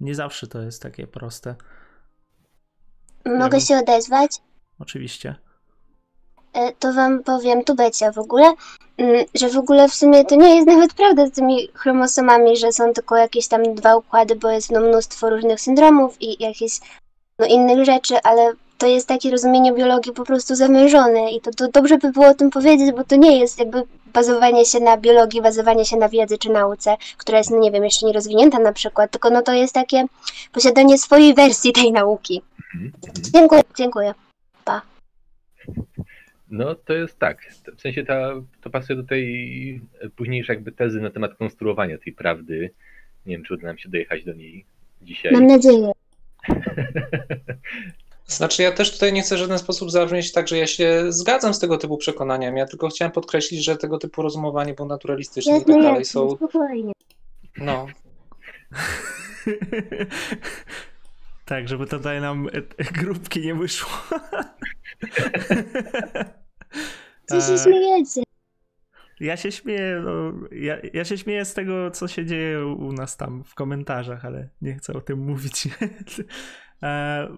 nie 0.00 0.14
zawsze 0.14 0.46
to 0.46 0.62
jest 0.62 0.82
takie 0.82 1.06
proste. 1.06 1.54
Mogę 3.26 3.60
się 3.60 3.76
odezwać? 3.76 4.30
Oczywiście. 4.78 5.34
E, 6.58 6.72
to 6.72 6.92
wam 6.92 7.22
powiem, 7.22 7.64
tu 7.64 7.74
Becia 7.74 8.12
w 8.12 8.18
ogóle, 8.18 8.52
mm, 8.96 9.24
że 9.34 9.48
w 9.48 9.56
ogóle 9.56 9.88
w 9.88 9.94
sumie 9.94 10.24
to 10.24 10.34
nie 10.34 10.54
jest 10.56 10.68
nawet 10.74 10.94
prawda 10.94 11.26
z 11.26 11.30
tymi 11.30 11.68
chromosomami, 11.74 12.56
że 12.56 12.72
są 12.72 12.92
tylko 12.92 13.16
jakieś 13.16 13.48
tam 13.48 13.74
dwa 13.74 13.96
układy, 13.96 14.36
bo 14.36 14.50
jest 14.50 14.70
no 14.70 14.80
mnóstwo 14.80 15.30
różnych 15.30 15.60
syndromów 15.60 16.16
i 16.20 16.42
jakichś 16.42 16.80
no, 17.38 17.46
innych 17.46 17.84
rzeczy, 17.84 18.14
ale 18.22 18.52
to 18.78 18.86
jest 18.86 19.08
takie 19.08 19.30
rozumienie 19.30 19.72
biologii 19.72 20.12
po 20.12 20.24
prostu 20.24 20.54
zamierzone 20.54 21.32
i 21.32 21.40
to, 21.40 21.50
to 21.50 21.68
dobrze 21.68 21.98
by 21.98 22.12
było 22.12 22.26
o 22.26 22.34
tym 22.34 22.50
powiedzieć, 22.50 22.92
bo 22.92 23.04
to 23.04 23.16
nie 23.16 23.38
jest 23.38 23.58
jakby 23.58 23.82
bazowanie 24.12 24.64
się 24.64 24.80
na 24.80 24.96
biologii, 24.96 25.42
bazowanie 25.42 25.84
się 25.84 25.96
na 25.96 26.08
wiedzy 26.08 26.38
czy 26.38 26.50
nauce, 26.50 26.96
która 27.16 27.38
jest, 27.38 27.50
no 27.50 27.58
nie 27.58 27.70
wiem, 27.70 27.84
jeszcze 27.84 28.06
nie 28.06 28.12
rozwinięta 28.12 28.58
na 28.58 28.72
przykład, 28.72 29.10
tylko 29.10 29.30
no 29.30 29.42
to 29.42 29.52
jest 29.52 29.74
takie 29.74 30.04
posiadanie 30.52 30.98
swojej 30.98 31.34
wersji 31.34 31.72
tej 31.72 31.92
nauki. 31.92 32.42
Mhm. 32.74 32.92
Dziękuję, 33.32 33.62
dziękuję. 33.76 34.14
No 36.50 36.74
to 36.74 36.92
jest 36.92 37.18
tak. 37.18 37.52
W 37.76 37.80
sensie 37.80 38.04
ta, 38.04 38.30
to 38.60 38.70
pasuje 38.70 38.96
do 38.96 39.02
tej 39.02 39.80
późniejszej 40.16 40.54
jakby 40.54 40.72
tezy 40.72 41.00
na 41.00 41.10
temat 41.10 41.34
konstruowania 41.34 41.98
tej 41.98 42.12
prawdy. 42.12 42.70
Nie 43.26 43.36
wiem, 43.36 43.44
czy 43.44 43.54
uda 43.54 43.66
nam 43.66 43.78
się 43.78 43.88
dojechać 43.88 44.24
do 44.24 44.34
niej 44.34 44.64
dzisiaj. 45.02 45.32
Mam 45.32 45.46
nadzieję. 45.46 45.92
Znaczy, 48.26 48.62
ja 48.62 48.72
też 48.72 48.92
tutaj 48.92 49.12
nie 49.12 49.22
chcę 49.22 49.34
w 49.34 49.38
żaden 49.38 49.58
sposób 49.58 49.90
zabrzmieć 49.90 50.32
tak, 50.32 50.48
że 50.48 50.58
ja 50.58 50.66
się 50.66 51.04
zgadzam 51.08 51.54
z 51.54 51.58
tego 51.58 51.78
typu 51.78 51.96
przekonaniami. 51.96 52.58
Ja 52.58 52.66
tylko 52.66 52.88
chciałem 52.88 53.12
podkreślić, 53.12 53.64
że 53.64 53.76
tego 53.76 53.98
typu 53.98 54.22
rozumowanie 54.22 54.74
było 54.74 54.88
naturalistyczne 54.88 55.58
i 55.58 55.64
tak 55.64 55.82
dalej 55.82 56.04
są. 56.04 56.36
Spokojnie. 56.36 56.92
No. 57.56 57.86
Tak, 61.48 61.68
żeby 61.68 61.86
tutaj 61.86 62.20
nam 62.20 62.48
grupki 63.00 63.40
nie 63.40 63.54
wyszło. 63.54 63.90
Co 67.26 67.40
się 67.40 67.58
śmiejecie? 67.58 68.22
Ja 69.20 69.36
się 69.36 69.52
śmieję, 69.52 70.02
no, 70.04 70.32
ja, 70.52 70.76
ja 70.92 71.04
się 71.04 71.18
śmieję 71.18 71.44
z 71.44 71.54
tego, 71.54 71.90
co 71.90 72.08
się 72.08 72.26
dzieje 72.26 72.66
u 72.66 72.92
nas 72.92 73.16
tam 73.16 73.44
w 73.44 73.54
komentarzach, 73.54 74.24
ale 74.24 74.48
nie 74.62 74.74
chcę 74.74 74.92
o 74.92 75.00
tym 75.00 75.18
mówić. 75.18 75.68
e... 76.82 77.28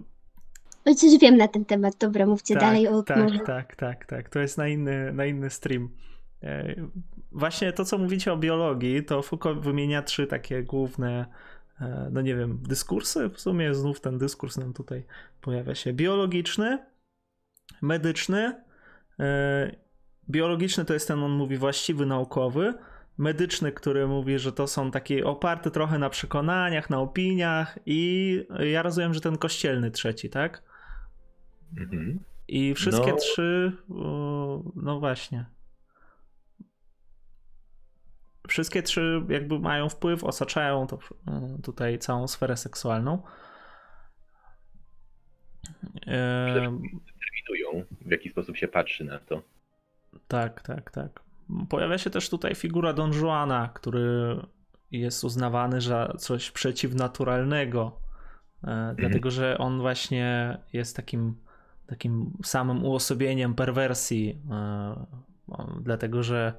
Coś 0.97 1.19
wiem 1.21 1.37
na 1.37 1.49
ten 1.49 1.65
temat, 1.65 1.95
dobra, 2.01 2.27
mówcie 2.27 2.55
tak, 2.55 2.63
dalej. 2.63 2.89
O, 2.89 3.03
tak, 3.03 3.17
może... 3.17 3.39
tak, 3.39 3.77
tak, 3.77 4.07
tak, 4.07 4.29
to 4.29 4.39
jest 4.39 4.59
na 4.59 4.69
inny, 4.69 5.13
na 5.13 5.27
inny 5.27 5.51
stream. 5.51 5.89
E, 6.43 6.75
właśnie 7.33 7.73
to, 7.73 7.85
co 7.85 7.99
mówicie 7.99 8.33
o 8.33 8.37
biologii, 8.37 9.05
to 9.05 9.23
Foucault 9.23 9.61
wymienia 9.61 10.03
trzy 10.03 10.27
takie 10.27 10.63
główne 10.63 11.27
E, 11.27 11.60
no 12.11 12.21
nie 12.21 12.37
wiem, 12.37 12.59
dyskursy. 12.63 13.29
W 13.29 13.41
sumie 13.41 13.75
znów 13.75 14.01
ten 14.01 14.19
dyskurs 14.19 14.57
nam 14.57 14.73
tutaj 14.73 15.05
pojawia 15.41 15.75
się. 15.75 15.93
Biologiczny, 15.93 16.79
medyczny. 17.83 18.65
E, 19.21 19.77
biologiczny 20.31 20.85
to 20.85 20.95
jest 20.95 21.09
ten, 21.09 21.23
on 21.23 21.33
mówi 21.33 21.57
właściwy, 21.57 22.07
naukowy. 22.07 22.75
Medyczny, 23.19 23.73
który 23.73 24.07
mówi, 24.07 24.39
że 24.39 24.53
to 24.53 24.67
są 24.67 24.91
takie 24.91 25.27
oparte 25.27 25.71
trochę 25.71 25.99
na 25.99 26.11
przekonaniach, 26.11 26.91
na 26.91 27.01
opiniach 27.01 27.79
i 27.87 28.45
ja 28.73 28.83
rozumiem, 28.83 29.15
że 29.15 29.21
ten 29.21 29.39
kościelny 29.39 29.91
trzeci, 29.91 30.31
tak? 30.31 30.63
Mhm. 31.79 32.21
I 32.49 32.75
wszystkie 32.75 33.11
no. 33.11 33.17
trzy, 33.17 33.73
no 34.77 35.01
właśnie 35.01 35.60
wszystkie 38.51 38.83
trzy 38.83 39.23
jakby 39.29 39.59
mają 39.59 39.89
wpływ, 39.89 40.25
osaczają 40.25 40.87
to, 40.87 40.99
e, 41.29 41.59
tutaj 41.63 41.99
całą 41.99 42.29
sferę 42.29 42.57
seksualną. 42.57 43.23
Determinują, 46.07 47.85
w 48.01 48.11
jaki 48.11 48.31
sposób 48.31 48.57
się 48.57 48.69
patrzy 48.69 49.05
na 49.05 49.19
to. 49.19 49.43
Tak, 50.29 50.63
tak, 50.63 50.91
tak. 50.91 51.23
Pojawia 51.69 51.99
się 51.99 52.11
też 52.11 52.31
tutaj 52.31 52.55
figura 52.55 52.93
Don 52.93 53.13
Juana, 53.13 53.71
który 53.75 54.37
jest 54.91 55.25
uznawany 55.25 55.81
za 55.81 56.15
coś 56.19 56.51
przeciwnaturalnego, 56.51 58.01
mhm. 58.63 58.97
dlatego 58.97 59.31
że 59.31 59.59
on 59.59 59.81
właśnie 59.81 60.59
jest 60.73 60.97
takim, 60.97 61.35
takim 61.87 62.33
samym 62.45 62.85
uosobieniem 62.85 63.55
perwersji, 63.55 64.43
e, 64.51 65.07
dlatego 65.81 66.23
że 66.23 66.55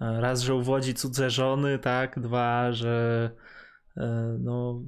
Raz, 0.00 0.40
że 0.40 0.54
uwodzi 0.54 0.94
cudze 0.94 1.30
żony, 1.30 1.78
tak? 1.78 2.20
Dwa, 2.20 2.72
że 2.72 3.30
e, 3.96 4.36
no, 4.40 4.82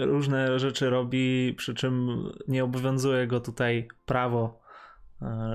różne 0.00 0.58
rzeczy 0.58 0.90
robi, 0.90 1.54
przy 1.56 1.74
czym 1.74 2.08
nie 2.48 2.64
obowiązuje 2.64 3.26
go 3.26 3.40
tutaj 3.40 3.88
prawo 4.06 4.64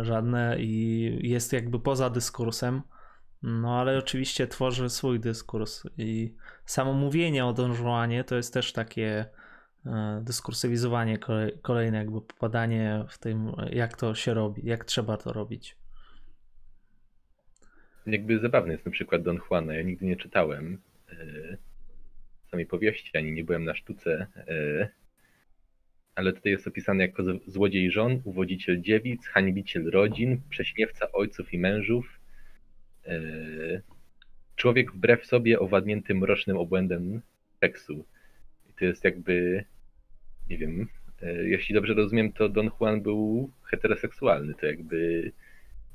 żadne 0.02 0.56
i 0.60 1.30
jest 1.30 1.54
jakby 1.54 1.80
poza 1.80 2.10
dyskursem. 2.10 2.82
No 3.43 3.80
ale 3.80 3.97
oczywiście 3.97 4.47
tworzy 4.47 4.89
swój 4.89 5.19
dyskurs 5.19 5.84
i 5.97 6.36
samo 6.65 6.93
mówienie 6.93 7.45
o 7.45 7.54
Don 7.54 7.75
to 8.28 8.36
jest 8.36 8.54
też 8.54 8.73
takie 8.73 9.25
e, 9.86 10.21
dyskursywizowanie 10.23 11.19
kolejne, 11.62 11.97
jakby 11.97 12.21
popadanie 12.21 13.06
w 13.10 13.17
tym, 13.17 13.52
jak 13.71 13.97
to 13.97 14.15
się 14.15 14.34
robi, 14.34 14.62
jak 14.65 14.86
trzeba 14.86 15.17
to 15.17 15.34
robić. 15.34 15.79
Jakby 18.12 18.39
zabawny 18.39 18.72
jest 18.72 18.86
na 18.86 18.91
przykład 18.91 19.22
Don 19.22 19.39
Juana. 19.50 19.74
Ja 19.74 19.82
nigdy 19.82 20.06
nie 20.06 20.15
czytałem 20.15 20.78
e, 21.12 21.15
samej 22.52 22.65
powieści, 22.65 23.17
ani 23.17 23.32
nie 23.32 23.43
byłem 23.43 23.63
na 23.65 23.76
sztuce, 23.76 24.28
e, 24.36 24.89
ale 26.15 26.34
tutaj 26.34 26.52
jest 26.52 26.67
opisany 26.67 27.04
jako 27.04 27.24
złodziej 27.48 27.91
żon, 27.91 28.22
uwodziciel 28.24 28.82
dziewic, 28.82 29.28
hańbiciel 29.28 29.89
rodzin, 29.91 30.41
prześmiewca 30.50 31.12
ojców 31.12 31.54
i 31.54 31.60
mężów, 31.60 32.19
E, 33.10 33.82
człowiek 34.56 34.91
wbrew 34.91 35.26
sobie 35.26 35.60
owładnięty 35.60 36.15
mrocznym 36.15 36.58
obłędem 36.58 37.22
seksu. 37.60 38.06
I 38.69 38.74
to 38.74 38.86
jest 38.86 39.04
jakby, 39.04 39.63
nie 40.50 40.58
wiem, 40.58 40.88
jeśli 41.43 41.76
dobrze 41.76 41.93
rozumiem, 41.93 42.32
to 42.32 42.50
Don 42.50 42.69
Juan 42.80 43.02
był 43.02 43.52
heteroseksualny. 43.63 44.54
To 44.54 44.65
jakby 44.65 45.32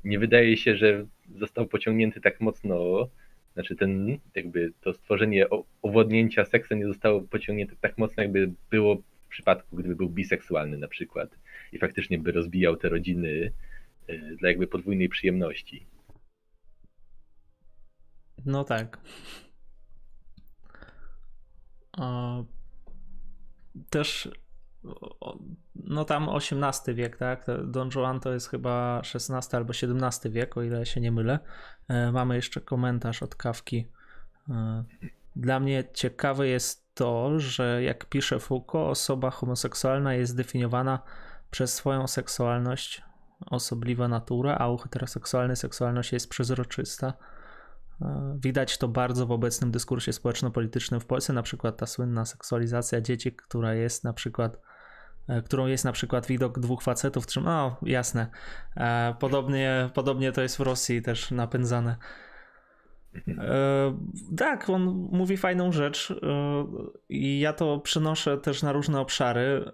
nie 0.05 0.19
wydaje 0.19 0.57
się, 0.57 0.75
że 0.75 1.05
został 1.35 1.67
pociągnięty 1.67 2.21
tak 2.21 2.41
mocno, 2.41 3.09
znaczy 3.53 3.75
ten, 3.75 4.19
jakby 4.35 4.73
to 4.81 4.93
stworzenie 4.93 5.45
owładnięcia 5.81 6.45
seksem 6.45 6.79
nie 6.79 6.87
zostało 6.87 7.21
pociągnięte 7.21 7.75
tak 7.81 7.97
mocno, 7.97 8.23
jakby 8.23 8.51
było 8.69 8.95
w 8.95 9.27
przypadku, 9.29 9.75
gdyby 9.75 9.95
był 9.95 10.09
biseksualny 10.09 10.77
na 10.77 10.87
przykład 10.87 11.37
i 11.71 11.77
faktycznie 11.77 12.19
by 12.19 12.31
rozbijał 12.31 12.77
te 12.77 12.89
rodziny 12.89 13.51
e, 14.07 14.17
dla 14.17 14.49
jakby 14.49 14.67
podwójnej 14.67 15.09
przyjemności. 15.09 15.85
No 18.45 18.63
tak. 18.63 18.99
Też 23.89 24.29
no 25.75 26.05
tam 26.05 26.29
XVIII 26.29 26.95
wiek, 26.95 27.17
tak? 27.17 27.45
Don 27.63 27.89
Juan 27.95 28.19
to 28.19 28.33
jest 28.33 28.49
chyba 28.49 29.01
XVI 29.15 29.57
albo 29.57 29.73
XVII 29.73 30.31
wiek, 30.31 30.57
o 30.57 30.63
ile 30.63 30.85
się 30.85 31.01
nie 31.01 31.11
mylę. 31.11 31.39
E, 31.87 32.11
mamy 32.11 32.35
jeszcze 32.35 32.61
komentarz 32.61 33.23
od 33.23 33.35
Kawki. 33.35 33.87
E, 34.49 34.83
dla 35.35 35.59
mnie 35.59 35.83
ciekawe 35.93 36.47
jest 36.47 36.95
to, 36.95 37.39
że 37.39 37.83
jak 37.83 38.05
pisze 38.05 38.39
Foucault, 38.39 38.91
osoba 38.91 39.31
homoseksualna 39.31 40.13
jest 40.13 40.31
zdefiniowana 40.31 40.99
przez 41.51 41.73
swoją 41.73 42.07
seksualność, 42.07 43.01
osobliwa 43.45 44.07
natura, 44.07 44.57
a 44.57 44.69
u 44.69 44.77
heteroseksualnej 44.77 45.55
seksualność 45.55 46.13
jest 46.13 46.29
przezroczysta 46.29 47.13
E, 48.01 48.37
widać 48.39 48.77
to 48.77 48.87
bardzo 48.87 49.25
w 49.25 49.31
obecnym 49.31 49.71
dyskursie 49.71 50.13
społeczno-politycznym 50.13 50.99
w 50.99 51.05
Polsce, 51.05 51.33
na 51.33 51.43
przykład 51.43 51.77
ta 51.77 51.85
słynna 51.85 52.25
seksualizacja 52.25 53.01
dzieci, 53.01 53.35
która 53.35 53.73
jest 53.73 54.03
na 54.03 54.13
przykład 54.13 54.61
którą 55.45 55.67
jest 55.67 55.85
na 55.85 55.91
przykład 55.91 56.27
widok 56.27 56.59
dwóch 56.59 56.83
facetów, 56.83 57.27
czym, 57.27 57.43
no 57.43 57.77
jasne, 57.81 58.27
e, 58.77 59.15
podobnie, 59.19 59.89
podobnie 59.93 60.31
to 60.31 60.41
jest 60.41 60.57
w 60.57 60.59
Rosji 60.59 61.01
też 61.01 61.31
napędzane. 61.31 61.95
tak, 64.37 64.69
on 64.69 64.81
mówi 65.11 65.37
fajną 65.37 65.71
rzecz 65.71 66.13
i 67.09 67.39
ja 67.39 67.53
to 67.53 67.79
przenoszę 67.79 68.37
też 68.37 68.63
na 68.63 68.71
różne 68.71 68.99
obszary 68.99 69.65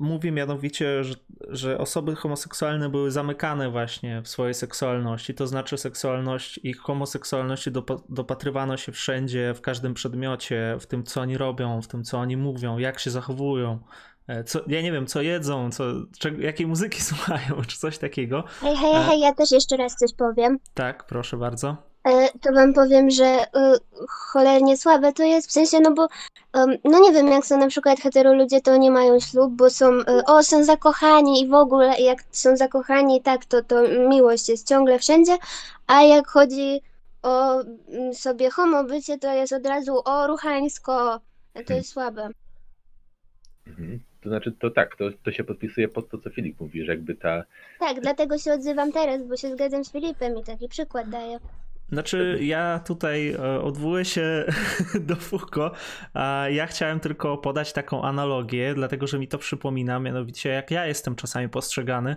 mówi 0.00 0.32
mianowicie, 0.32 1.04
że, 1.04 1.14
że 1.48 1.78
osoby 1.78 2.16
homoseksualne 2.16 2.88
były 2.88 3.10
zamykane 3.10 3.70
właśnie 3.70 4.22
w 4.22 4.28
swojej 4.28 4.54
seksualności, 4.54 5.34
to 5.34 5.46
znaczy 5.46 5.78
seksualność 5.78 6.60
ich 6.62 6.78
homoseksualności 6.78 7.70
dopatrywano 8.08 8.76
się 8.76 8.92
wszędzie, 8.92 9.54
w 9.54 9.60
każdym 9.60 9.94
przedmiocie, 9.94 10.76
w 10.80 10.86
tym 10.86 11.04
co 11.04 11.20
oni 11.20 11.38
robią, 11.38 11.82
w 11.82 11.88
tym 11.88 12.04
co 12.04 12.18
oni 12.18 12.36
mówią, 12.36 12.78
jak 12.78 12.98
się 12.98 13.10
zachowują. 13.10 13.78
E, 14.28 14.44
co, 14.44 14.60
ja 14.66 14.82
nie 14.82 14.92
wiem, 14.92 15.06
co 15.06 15.22
jedzą, 15.22 15.70
co, 15.70 15.84
czego, 16.18 16.42
jakiej 16.42 16.66
muzyki 16.66 17.02
słuchają, 17.10 17.62
czy 17.66 17.78
coś 17.78 17.98
takiego. 17.98 18.44
Hej, 18.60 18.76
hej, 18.76 18.94
e, 18.94 19.02
hej, 19.02 19.20
ja 19.20 19.34
też 19.34 19.50
jeszcze 19.50 19.76
raz 19.76 19.96
coś 19.96 20.14
powiem. 20.14 20.58
Tak, 20.74 21.06
proszę 21.06 21.36
bardzo. 21.36 21.76
E, 22.04 22.28
to 22.38 22.52
wam 22.52 22.72
powiem, 22.72 23.10
że 23.10 23.44
y, 23.44 23.48
cholernie 24.08 24.76
słabe 24.76 25.12
to 25.12 25.22
jest, 25.22 25.48
w 25.48 25.52
sensie, 25.52 25.80
no 25.80 25.92
bo 25.92 26.08
no 26.84 27.00
nie 27.00 27.12
wiem, 27.12 27.28
jak 27.28 27.46
są 27.46 27.58
na 27.58 27.68
przykład 27.68 28.00
hetero 28.00 28.34
ludzie, 28.34 28.60
to 28.60 28.76
nie 28.76 28.90
mają 28.90 29.20
ślub, 29.20 29.52
bo 29.52 29.70
są, 29.70 29.92
y, 29.92 30.24
o, 30.26 30.42
są 30.42 30.64
zakochani 30.64 31.42
i 31.42 31.48
w 31.48 31.54
ogóle 31.54 32.00
jak 32.00 32.18
są 32.30 32.56
zakochani 32.56 33.22
tak, 33.22 33.44
to, 33.44 33.62
to 33.62 33.82
miłość 34.08 34.48
jest 34.48 34.68
ciągle 34.68 34.98
wszędzie, 34.98 35.38
a 35.86 36.02
jak 36.02 36.28
chodzi 36.28 36.80
o 37.22 37.60
mm, 37.60 38.14
sobie 38.14 38.50
homo 38.50 38.84
bycie, 38.84 39.18
to 39.18 39.32
jest 39.34 39.52
od 39.52 39.66
razu 39.66 40.02
o 40.04 40.26
ruchańsko, 40.26 41.20
to 41.66 41.72
jest 41.72 41.90
słabe. 41.90 42.28
Mhm. 43.66 44.00
To 44.20 44.28
znaczy, 44.28 44.52
to 44.52 44.70
tak, 44.70 44.96
to, 44.96 45.04
to 45.22 45.32
się 45.32 45.44
podpisuje 45.44 45.88
pod 45.88 46.08
to, 46.08 46.18
co 46.18 46.30
Filip 46.30 46.60
mówi, 46.60 46.84
że 46.84 46.92
jakby 46.92 47.14
ta... 47.14 47.44
Tak, 47.78 48.00
dlatego 48.00 48.38
się 48.38 48.52
odzywam 48.52 48.92
teraz, 48.92 49.22
bo 49.22 49.36
się 49.36 49.52
zgadzam 49.52 49.84
z 49.84 49.92
Filipem 49.92 50.38
i 50.38 50.44
taki 50.44 50.68
przykład 50.68 51.08
daję. 51.08 51.38
Znaczy, 51.92 52.38
ja 52.40 52.80
tutaj 52.86 53.28
e, 53.28 53.60
odwołuję 53.62 54.04
się 54.04 54.44
do 55.08 55.16
Foucault, 55.16 55.74
a 56.14 56.46
ja 56.50 56.66
chciałem 56.66 57.00
tylko 57.00 57.38
podać 57.38 57.72
taką 57.72 58.02
analogię, 58.02 58.74
dlatego 58.74 59.06
że 59.06 59.18
mi 59.18 59.28
to 59.28 59.38
przypomina, 59.38 60.00
mianowicie 60.00 60.48
jak 60.48 60.70
ja 60.70 60.86
jestem 60.86 61.16
czasami 61.16 61.48
postrzegany 61.48 62.16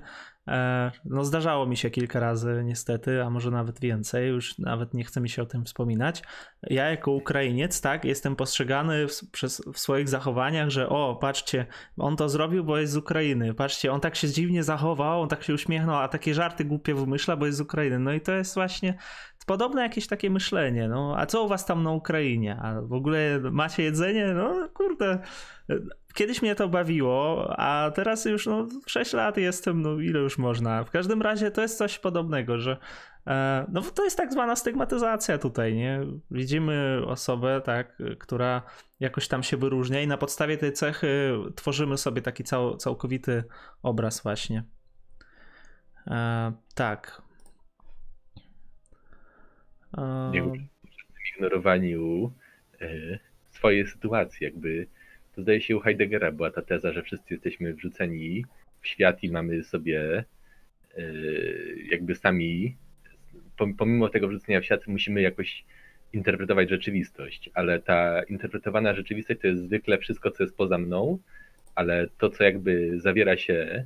no 1.06 1.26
zdarzało 1.26 1.66
mi 1.66 1.78
się 1.78 1.90
kilka 1.90 2.20
razy 2.20 2.62
niestety, 2.66 3.24
a 3.24 3.30
może 3.30 3.52
nawet 3.52 3.80
więcej, 3.80 4.30
już 4.30 4.58
nawet 4.58 4.94
nie 4.94 5.04
chce 5.04 5.22
mi 5.22 5.30
się 5.30 5.42
o 5.42 5.46
tym 5.46 5.66
wspominać. 5.66 6.24
Ja 6.64 6.90
jako 6.90 7.12
Ukrainiec, 7.12 7.82
tak, 7.82 8.06
jestem 8.06 8.36
postrzegany 8.36 9.08
w, 9.08 9.32
przez, 9.32 9.62
w 9.74 9.80
swoich 9.80 10.10
zachowaniach, 10.10 10.70
że 10.70 10.90
o, 10.90 11.16
patrzcie, 11.22 11.66
on 11.98 12.16
to 12.16 12.30
zrobił, 12.30 12.64
bo 12.64 12.78
jest 12.78 12.94
z 12.94 12.98
Ukrainy, 12.98 13.54
patrzcie, 13.54 13.92
on 13.92 14.00
tak 14.00 14.16
się 14.16 14.30
dziwnie 14.30 14.64
zachował, 14.64 15.22
on 15.22 15.30
tak 15.30 15.44
się 15.44 15.54
uśmiechnął, 15.54 15.96
a 15.96 16.08
takie 16.08 16.34
żarty 16.34 16.66
głupie 16.66 16.96
wymyśla, 16.96 17.36
bo 17.36 17.46
jest 17.46 17.58
z 17.58 17.62
Ukrainy. 17.62 18.00
No 18.00 18.14
i 18.14 18.22
to 18.22 18.32
jest 18.32 18.54
właśnie 18.54 18.98
podobne 19.46 19.82
jakieś 19.82 20.08
takie 20.08 20.30
myślenie, 20.30 20.88
no, 20.88 21.16
a 21.18 21.26
co 21.26 21.44
u 21.44 21.48
was 21.48 21.66
tam 21.66 21.84
na 21.84 21.92
Ukrainie? 21.92 22.58
A 22.62 22.82
w 22.82 22.94
ogóle 22.94 23.40
macie 23.52 23.84
jedzenie? 23.84 24.28
No 24.34 24.70
kurde, 24.74 25.20
kiedyś 26.14 26.42
mnie 26.42 26.56
to 26.56 26.70
bawiło, 26.70 27.48
a 27.58 27.92
teraz 27.96 28.26
już 28.26 28.46
no, 28.46 28.68
6 28.88 29.14
lat 29.14 29.38
jestem, 29.38 29.82
no 29.82 30.00
ile 30.00 30.20
już 30.20 30.38
można. 30.38 30.84
W 30.84 30.92
każdym 30.92 31.22
razie 31.22 31.52
to 31.52 31.62
jest 31.62 31.78
coś 31.78 32.00
podobnego, 32.00 32.60
że 32.60 32.78
e, 33.28 33.66
no 33.72 33.82
to 33.82 34.04
jest 34.04 34.18
tak 34.18 34.34
zwana 34.34 34.56
stygmatyzacja 34.56 35.38
tutaj, 35.38 35.76
nie? 35.76 36.02
Widzimy 36.32 37.02
osobę, 37.06 37.62
tak, 37.66 37.98
która 38.20 38.62
jakoś 39.00 39.28
tam 39.28 39.44
się 39.44 39.58
wyróżnia 39.58 40.02
i 40.02 40.08
na 40.08 40.18
podstawie 40.18 40.58
tej 40.58 40.74
cechy 40.74 41.34
tworzymy 41.56 41.98
sobie 41.98 42.22
taki 42.22 42.44
cał, 42.44 42.78
całkowity 42.78 43.44
obraz 43.82 44.24
właśnie. 44.24 44.64
E, 46.08 46.54
tak. 46.76 47.22
E... 49.98 50.32
ignorowaniu 51.36 52.34
e, 52.82 53.20
swojej 53.52 53.88
sytuacji, 53.88 54.46
jakby 54.46 54.88
to 55.36 55.42
zdaje 55.42 55.62
się 55.62 55.78
u 55.78 55.80
Heideggera 55.80 56.32
była 56.32 56.52
ta 56.52 56.62
teza, 56.62 56.94
że 56.94 57.04
wszyscy 57.04 57.34
jesteśmy 57.34 57.74
wrzuceni 57.74 58.46
w 58.82 58.88
świat 58.88 59.24
i 59.24 59.32
mamy 59.32 59.64
sobie 59.64 60.24
e, 60.98 61.04
jakby 61.92 62.16
sami, 62.16 62.76
pomimo 63.78 64.10
tego 64.10 64.28
wrzucenia 64.28 64.62
w 64.62 64.66
świat, 64.66 64.88
musimy 64.88 65.22
jakoś 65.22 65.66
interpretować 66.14 66.70
rzeczywistość, 66.70 67.50
ale 67.54 67.80
ta 67.80 68.24
interpretowana 68.24 68.94
rzeczywistość 68.94 69.42
to 69.42 69.48
jest 69.48 69.64
zwykle 69.64 69.98
wszystko, 69.98 70.32
co 70.32 70.44
jest 70.44 70.58
poza 70.58 70.78
mną, 70.78 71.20
ale 71.76 72.08
to, 72.18 72.30
co 72.30 72.44
jakby 72.44 73.00
zawiera 73.00 73.38
się, 73.38 73.86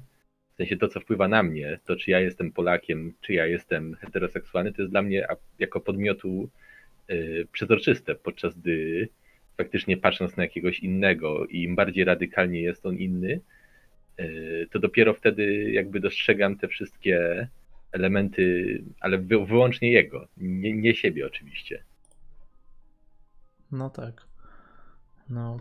w 0.53 0.57
sensie 0.57 0.77
to, 0.77 0.87
co 0.87 0.99
wpływa 0.99 1.27
na 1.27 1.43
mnie, 1.43 1.79
to 1.85 1.95
czy 1.95 2.11
ja 2.11 2.19
jestem 2.19 2.51
Polakiem, 2.51 3.13
czy 3.21 3.33
ja 3.33 3.45
jestem 3.45 3.95
heteroseksualny, 3.95 4.73
to 4.73 4.81
jest 4.81 4.91
dla 4.91 5.01
mnie 5.01 5.27
jako 5.59 5.81
podmiotu 5.81 6.49
e, 7.07 7.15
przezroczyste, 7.51 8.15
podczas 8.15 8.59
gdy 8.59 9.09
faktycznie 9.57 9.97
patrząc 9.97 10.37
na 10.37 10.43
jakiegoś 10.43 10.79
innego 10.79 11.45
i 11.45 11.63
im 11.63 11.75
bardziej 11.75 12.05
radykalnie 12.05 12.61
jest 12.61 12.85
on 12.85 12.97
inny, 12.97 13.41
e, 14.17 14.25
to 14.71 14.79
dopiero 14.79 15.13
wtedy 15.13 15.71
jakby 15.71 15.99
dostrzegam 15.99 16.57
te 16.57 16.67
wszystkie 16.67 17.47
elementy, 17.91 18.83
ale 18.99 19.17
wyłącznie 19.17 19.91
jego, 19.91 20.27
nie, 20.37 20.73
nie 20.73 20.95
siebie 20.95 21.27
oczywiście. 21.27 21.83
No 23.71 23.89
tak. 23.89 24.27
No. 25.29 25.59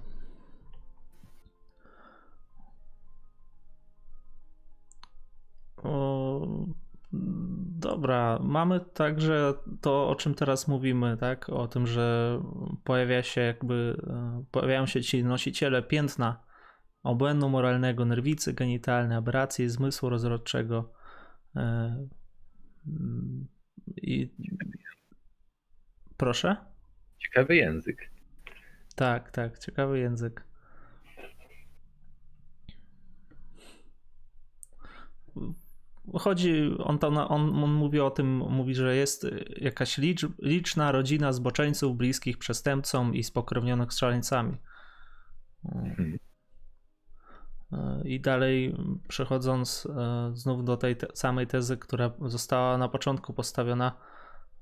O, 5.77 6.67
Dobra, 7.79 8.39
mamy 8.43 8.81
także 8.81 9.55
to, 9.81 10.09
o 10.09 10.15
czym 10.15 10.35
teraz 10.35 10.69
mówimy, 10.69 11.17
tak? 11.17 11.49
O 11.49 11.69
tym, 11.69 11.87
że 11.87 12.39
pojawia 12.85 13.23
się 13.23 13.41
jakby, 13.41 13.97
e, 14.07 14.45
pojawiają 14.51 14.87
się 14.87 15.03
ci 15.03 15.25
nosiciele 15.25 15.83
piętna 15.83 16.43
obłędu 17.03 17.49
moralnego, 17.49 18.05
nerwicy 18.05 18.53
genitalnej, 18.53 19.17
aberracji 19.17 19.69
zmysłu 19.69 20.09
rozrodczego, 20.09 20.93
I... 23.97 24.31
Proszę? 26.17 26.57
Ciekawy 27.19 27.57
język. 27.57 28.11
Tak, 28.95 29.31
tak, 29.31 29.59
ciekawy 29.59 29.99
język. 29.99 30.45
Chodzi, 36.15 36.77
on, 36.79 36.99
to, 36.99 37.09
on, 37.09 37.65
on 37.65 37.73
mówi 37.73 38.01
o 38.01 38.11
tym, 38.11 38.37
mówi, 38.37 38.75
że 38.75 38.97
jest 38.97 39.27
jakaś 39.57 39.99
licz, 39.99 40.27
liczna 40.43 40.93
rodzina 40.93 41.33
zboczeńców 41.33 41.97
bliskich 41.97 42.39
przestępcom 42.39 43.15
i 43.15 43.23
spokrewnionych 43.23 43.93
z 43.93 43.99
szaleńcami. 43.99 44.57
Mhm. 45.65 46.19
I 48.05 48.21
dalej 48.21 48.77
przechodząc 49.09 49.89
e, 49.97 50.31
znów 50.35 50.65
do 50.65 50.77
tej 50.77 50.97
te 50.97 51.07
samej 51.15 51.47
tezy, 51.47 51.77
która 51.77 52.11
została 52.21 52.79
na 52.79 52.89
początku 52.89 53.33
postawiona, 53.33 53.93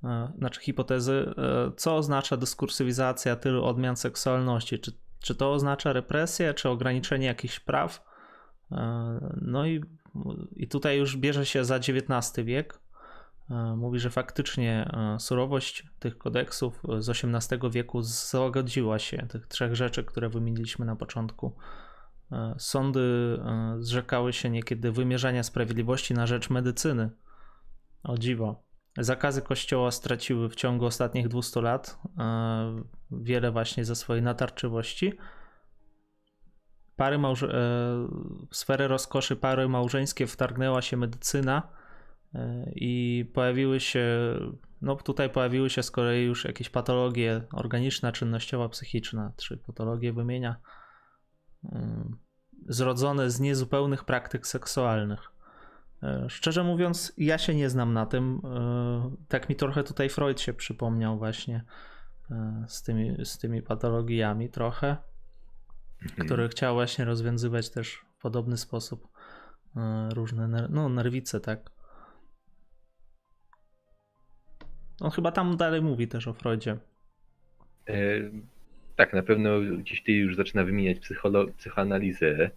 e, 0.04 0.32
znaczy 0.38 0.60
hipotezy, 0.60 1.34
e, 1.38 1.72
co 1.76 1.96
oznacza 1.96 2.36
dyskursywizacja 2.36 3.36
tylu 3.36 3.64
odmian 3.64 3.96
seksualności? 3.96 4.78
Czy, 4.78 4.92
czy 5.20 5.34
to 5.34 5.52
oznacza 5.52 5.92
represję, 5.92 6.54
czy 6.54 6.68
ograniczenie 6.68 7.26
jakichś 7.26 7.60
praw? 7.60 8.14
No 9.40 9.66
i, 9.66 9.80
i 10.56 10.68
tutaj 10.68 10.98
już 10.98 11.16
bierze 11.16 11.46
się 11.46 11.64
za 11.64 11.76
XIX 11.76 12.44
wiek. 12.44 12.80
Mówi, 13.76 13.98
że 13.98 14.10
faktycznie 14.10 14.90
surowość 15.18 15.86
tych 15.98 16.18
kodeksów 16.18 16.82
z 16.98 17.08
XVIII 17.08 17.70
wieku 17.70 18.02
złagodziła 18.02 18.98
się, 18.98 19.26
tych 19.28 19.46
trzech 19.46 19.74
rzeczy, 19.74 20.04
które 20.04 20.28
wymieniliśmy 20.28 20.86
na 20.86 20.96
początku 20.96 21.52
E, 22.32 22.54
sądy 22.58 23.00
e, 23.00 23.76
zrzekały 23.78 24.32
się 24.32 24.50
niekiedy 24.50 24.92
wymierzania 24.92 25.42
sprawiedliwości 25.42 26.14
na 26.14 26.26
rzecz 26.26 26.50
medycyny. 26.50 27.10
O 28.02 28.18
dziwo. 28.18 28.64
Zakazy 28.98 29.42
kościoła 29.42 29.90
straciły 29.90 30.48
w 30.48 30.54
ciągu 30.54 30.86
ostatnich 30.86 31.28
200 31.28 31.60
lat 31.60 31.98
e, 32.18 32.82
wiele 33.10 33.50
właśnie 33.50 33.84
ze 33.84 33.94
swojej 33.94 34.22
natarczywości. 34.22 35.12
Pary 36.96 37.18
małże... 37.18 37.48
w 38.50 38.56
sferę 38.56 38.88
rozkoszy 38.88 39.36
pary 39.36 39.68
małżeńskie 39.68 40.26
wtargnęła 40.26 40.82
się 40.82 40.96
medycyna 40.96 41.62
i 42.74 43.24
pojawiły 43.34 43.80
się, 43.80 44.06
no 44.82 44.96
tutaj 44.96 45.30
pojawiły 45.30 45.70
się 45.70 45.82
z 45.82 45.90
kolei 45.90 46.24
już 46.24 46.44
jakieś 46.44 46.70
patologie 46.70 47.40
organiczna, 47.52 48.12
czynnościowa, 48.12 48.68
psychiczna, 48.68 49.32
trzy 49.36 49.56
patologie 49.56 50.12
wymienia 50.12 50.56
zrodzone 52.68 53.30
z 53.30 53.40
niezupełnych 53.40 54.04
praktyk 54.04 54.46
seksualnych. 54.46 55.20
E, 56.02 56.26
szczerze 56.28 56.64
mówiąc, 56.64 57.12
ja 57.18 57.38
się 57.38 57.54
nie 57.54 57.70
znam 57.70 57.92
na 57.92 58.06
tym. 58.06 58.40
E, 58.44 59.16
tak 59.28 59.48
mi 59.48 59.56
trochę 59.56 59.84
tutaj 59.84 60.08
Freud 60.08 60.40
się 60.40 60.52
przypomniał 60.52 61.18
właśnie 61.18 61.64
e, 62.30 62.64
z 62.68 62.82
tymi, 62.82 63.24
z 63.24 63.38
tymi 63.38 63.62
patologiami 63.62 64.50
trochę, 64.50 64.96
mhm. 66.04 66.26
który 66.26 66.48
chciał 66.48 66.74
właśnie 66.74 67.04
rozwiązywać 67.04 67.70
też 67.70 68.04
w 68.18 68.22
podobny 68.22 68.56
sposób 68.56 69.08
różne 70.12 70.48
ner 70.48 70.70
no, 70.70 70.88
nerwice, 70.88 71.40
tak. 71.40 71.70
On 75.00 75.10
chyba 75.10 75.32
tam 75.32 75.56
dalej 75.56 75.82
mówi 75.82 76.08
też 76.08 76.28
o 76.28 76.32
Freudzie. 76.32 76.76
Tak, 78.96 79.12
na 79.12 79.22
pewno 79.22 79.60
gdzieś 79.60 80.02
ty 80.02 80.12
już 80.12 80.36
zaczyna 80.36 80.64
wymieniać 80.64 80.98
psychoanalizę 81.56 82.50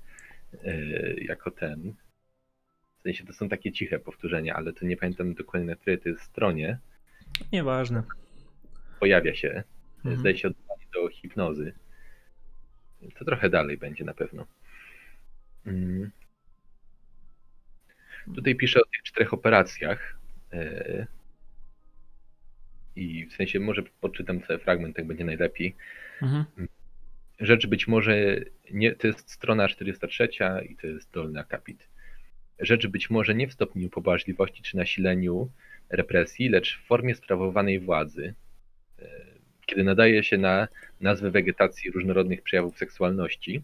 e, 0.63 0.73
jako 1.13 1.51
ten. 1.51 1.93
W 2.99 3.01
sensie 3.01 3.25
to 3.25 3.33
są 3.33 3.49
takie 3.49 3.71
ciche 3.71 3.99
powtórzenia, 3.99 4.55
ale 4.55 4.73
to 4.73 4.85
nie 4.85 4.97
pamiętam 4.97 5.33
dokładnie 5.33 5.67
na 5.69 5.75
której 5.75 5.99
to 5.99 6.09
jest 6.09 6.21
stronie. 6.21 6.79
Nieważne. 7.51 8.03
Pojawia 8.99 9.35
się. 9.35 9.63
Mhm. 9.97 10.15
Zdaje 10.15 10.37
się 10.37 10.47
odwołanie 10.47 10.85
do 10.93 11.09
hipnozy. 11.09 11.73
To 13.15 13.25
trochę 13.25 13.49
dalej 13.49 13.77
będzie 13.77 14.03
na 14.03 14.13
pewno. 14.13 14.45
Mm. 15.65 16.11
Tutaj 18.35 18.55
piszę 18.55 18.79
o 18.81 18.85
tych 18.85 19.03
czterech 19.03 19.33
operacjach. 19.33 20.17
E, 20.53 21.07
I 22.95 23.25
w 23.25 23.33
sensie 23.33 23.59
może 23.59 23.83
podczytam 24.01 24.41
cały 24.41 24.59
fragment, 24.59 24.95
tak 24.95 25.05
będzie 25.05 25.25
najlepiej. 25.25 25.75
Mhm. 26.21 26.67
Rzecz 27.39 27.67
być 27.67 27.87
może 27.87 28.39
nie, 28.71 28.95
to 28.95 29.07
jest 29.07 29.31
strona 29.31 29.67
403 29.67 30.29
i 30.69 30.75
to 30.75 30.87
jest 30.87 31.11
dolny 31.11 31.39
akapit. 31.39 31.87
Rzecz 32.59 32.87
być 32.87 33.09
może 33.09 33.35
nie 33.35 33.47
w 33.47 33.53
stopniu 33.53 33.89
pobłażliwości 33.89 34.63
czy 34.63 34.77
nasileniu 34.77 35.49
represji, 35.89 36.49
lecz 36.49 36.77
w 36.77 36.85
formie 36.85 37.15
sprawowanej 37.15 37.79
władzy, 37.79 38.33
kiedy 39.67 39.83
nadaje 39.83 40.23
się 40.23 40.37
na 40.37 40.67
nazwę 41.01 41.31
wegetacji 41.31 41.91
różnorodnych 41.91 42.41
przejawów 42.41 42.77
seksualności, 42.77 43.63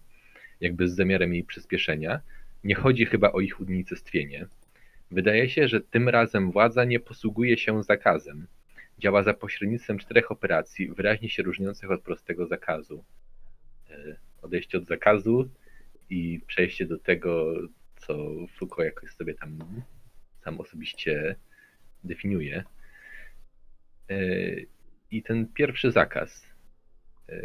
jakby 0.62 0.90
z 0.90 0.96
zamiarem 0.96 1.34
jej 1.34 1.44
przyspieszenia, 1.44 2.20
nie 2.64 2.76
chodzi 2.76 3.06
chyba 3.06 3.32
o 3.32 3.40
ich 3.40 3.60
unicestwienie. 3.60 4.46
Wydaje 5.12 5.50
się, 5.50 5.68
że 5.68 5.82
tym 5.82 6.10
razem 6.10 6.52
władza 6.52 6.86
nie 6.86 7.00
posługuje 7.00 7.58
się 7.58 7.84
zakazem, 7.84 8.48
Działa 9.00 9.24
za 9.24 9.34
pośrednictwem 9.34 10.00
czterech 10.00 10.32
operacji, 10.32 10.88
wyraźnie 10.88 11.30
się 11.30 11.44
różniących 11.44 11.92
od 11.92 12.02
prostego 12.02 12.48
zakazu. 12.48 13.04
E, 13.90 14.16
odejście 14.42 14.78
od 14.78 14.86
zakazu 14.86 15.50
i 16.10 16.42
przejście 16.48 16.86
do 16.86 16.98
tego, 16.98 17.54
co 17.96 18.18
Foucault 18.58 18.86
jakoś 18.86 19.12
sobie 19.12 19.34
tam 19.34 19.60
sam 20.44 20.60
osobiście 20.60 21.36
definiuje. 22.04 22.64
I 25.14 25.24
ten 25.24 25.48
pierwszy 25.48 25.92
zakaz, 25.92 26.48
e, 27.30 27.38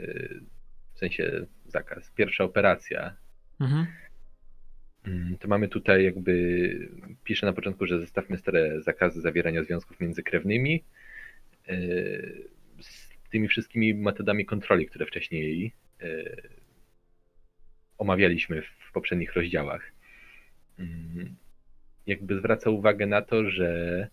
w 0.95 0.99
sensie 0.99 1.47
zakaz, 1.67 2.11
pierwsza 2.11 2.45
operacja, 2.45 3.17
mhm. 3.61 3.87
Mm, 5.07 5.39
to 5.39 5.49
mamy 5.49 5.69
tutaj 5.69 6.05
jakby, 6.05 6.89
pisze 7.25 7.47
na 7.47 7.53
początku, 7.53 7.87
że 7.87 8.01
zostawmy 8.01 8.39
stare 8.39 8.83
zakazy 8.83 9.21
zawierania 9.21 9.65
związków 9.65 10.01
międzykrewnymi, 10.01 10.85
E, 11.69 11.77
z 12.81 13.09
tymi 13.31 13.49
wszystkimi 13.49 13.95
metodami 13.95 14.47
kontroli, 14.47 14.87
które 14.87 15.07
wcześniej 15.07 15.73
e, 16.03 16.07
omawialiśmy 17.99 18.63
w 18.63 18.93
poprzednich 18.93 19.35
rozdziałach. 19.35 19.93
Mm, 20.79 21.37
jakby 22.07 22.39
zwraca 22.39 22.71
uwagę 22.71 23.07
na 23.07 23.23
to, 23.23 23.51
że 23.51 24.09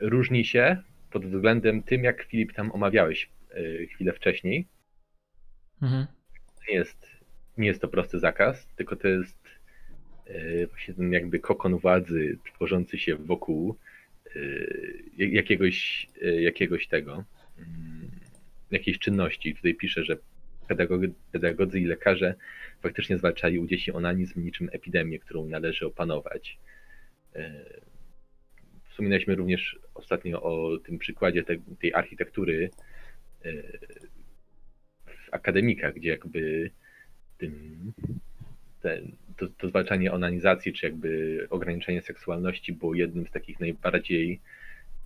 różni 0.00 0.44
się 0.44 0.82
pod 1.12 1.26
względem 1.26 1.82
tym, 1.82 2.04
jak 2.04 2.22
Filip 2.22 2.52
tam 2.52 2.72
omawiałeś 2.72 3.30
chwilę 3.90 4.12
wcześniej. 4.12 4.68
Mhm. 5.82 6.06
Nie, 6.68 6.74
jest, 6.74 7.06
nie 7.58 7.66
jest 7.66 7.80
to 7.80 7.88
prosty 7.88 8.18
zakaz, 8.18 8.66
tylko 8.76 8.96
to 8.96 9.08
jest 9.08 9.38
właśnie 10.68 10.94
ten 10.94 11.12
jakby 11.12 11.38
kokon 11.38 11.78
władzy 11.78 12.38
tworzący 12.44 12.98
się 12.98 13.16
wokół 13.16 13.76
Y, 14.36 15.02
jakiegoś, 15.16 16.08
jakiegoś 16.40 16.86
tego, 16.86 17.24
mm, 17.58 18.10
jakiejś 18.70 18.98
czynności. 18.98 19.54
Tutaj 19.54 19.74
pisze, 19.74 20.04
że 20.04 20.16
pedagodzy, 20.68 21.12
pedagodzy 21.32 21.80
i 21.80 21.84
lekarze 21.84 22.34
faktycznie 22.82 23.18
zwalczali 23.18 23.58
u 23.58 23.66
dzieci 23.66 23.92
onanizm 23.92 24.44
niczym 24.44 24.68
epidemię, 24.72 25.18
którą 25.18 25.46
należy 25.46 25.86
opanować. 25.86 26.58
Wspominaliśmy 28.92 29.34
również 29.34 29.78
ostatnio 29.94 30.42
o 30.42 30.78
tym 30.78 30.98
przykładzie 30.98 31.42
te, 31.42 31.56
tej 31.80 31.94
architektury 31.94 32.70
w 35.06 35.34
akademikach, 35.34 35.94
gdzie 35.94 36.08
jakby 36.08 36.70
tym 37.38 37.92
ten, 38.82 39.12
to, 39.36 39.48
to 39.48 39.68
zwalczanie 39.68 40.12
onanizacji, 40.12 40.72
czy 40.72 40.86
jakby 40.86 41.46
ograniczenie 41.50 42.02
seksualności 42.02 42.72
było 42.72 42.94
jednym 42.94 43.26
z 43.26 43.30
takich 43.30 43.60
najbardziej 43.60 44.40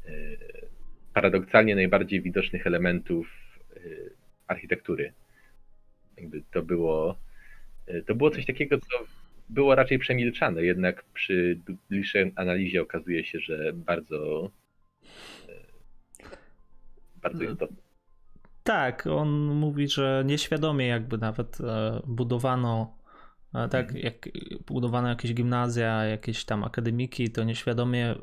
e, 0.06 0.12
paradoksalnie 1.14 1.74
najbardziej 1.74 2.22
widocznych 2.22 2.66
elementów 2.66 3.28
e, 3.76 3.80
architektury. 4.46 5.12
Jakby 6.16 6.42
to 6.52 6.62
było 6.62 7.18
e, 7.86 8.02
to 8.02 8.14
było 8.14 8.30
coś 8.30 8.46
takiego, 8.46 8.78
co 8.80 9.04
było 9.48 9.74
raczej 9.74 9.98
przemilczane, 9.98 10.62
jednak 10.62 11.04
przy 11.14 11.60
bliższej 11.90 12.32
analizie 12.36 12.82
okazuje 12.82 13.24
się, 13.24 13.40
że 13.40 13.72
bardzo 13.72 14.50
bardzo 17.22 17.44
no. 17.44 17.50
istotne. 17.50 17.76
Tak, 18.62 19.06
on 19.06 19.28
mówi, 19.44 19.88
że 19.88 20.22
nieświadomie 20.26 20.86
jakby 20.86 21.18
nawet 21.18 21.58
budowano 22.06 22.96
tak, 23.70 23.86
mhm. 23.86 24.04
jak 24.04 24.28
budowano 24.66 25.08
jakieś 25.08 25.34
gimnazja, 25.34 26.04
jakieś 26.04 26.44
tam 26.44 26.64
akademiki, 26.64 27.30
to 27.30 27.44
nieświadomie 27.44 28.10
e, 28.10 28.16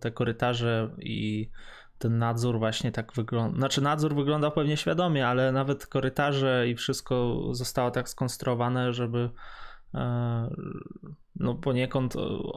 te 0.00 0.10
korytarze 0.10 0.90
i 0.98 1.50
ten 1.98 2.18
nadzór 2.18 2.58
właśnie 2.58 2.92
tak 2.92 3.12
wygląda. 3.12 3.58
Znaczy, 3.58 3.80
nadzór 3.80 4.14
wyglądał 4.14 4.52
pewnie 4.52 4.76
świadomie, 4.76 5.26
ale 5.26 5.52
nawet 5.52 5.86
korytarze 5.86 6.68
i 6.68 6.74
wszystko 6.74 7.44
zostało 7.50 7.90
tak 7.90 8.08
skonstruowane, 8.08 8.92
żeby 8.92 9.30
no 11.36 11.54
poniekąd 11.54 12.14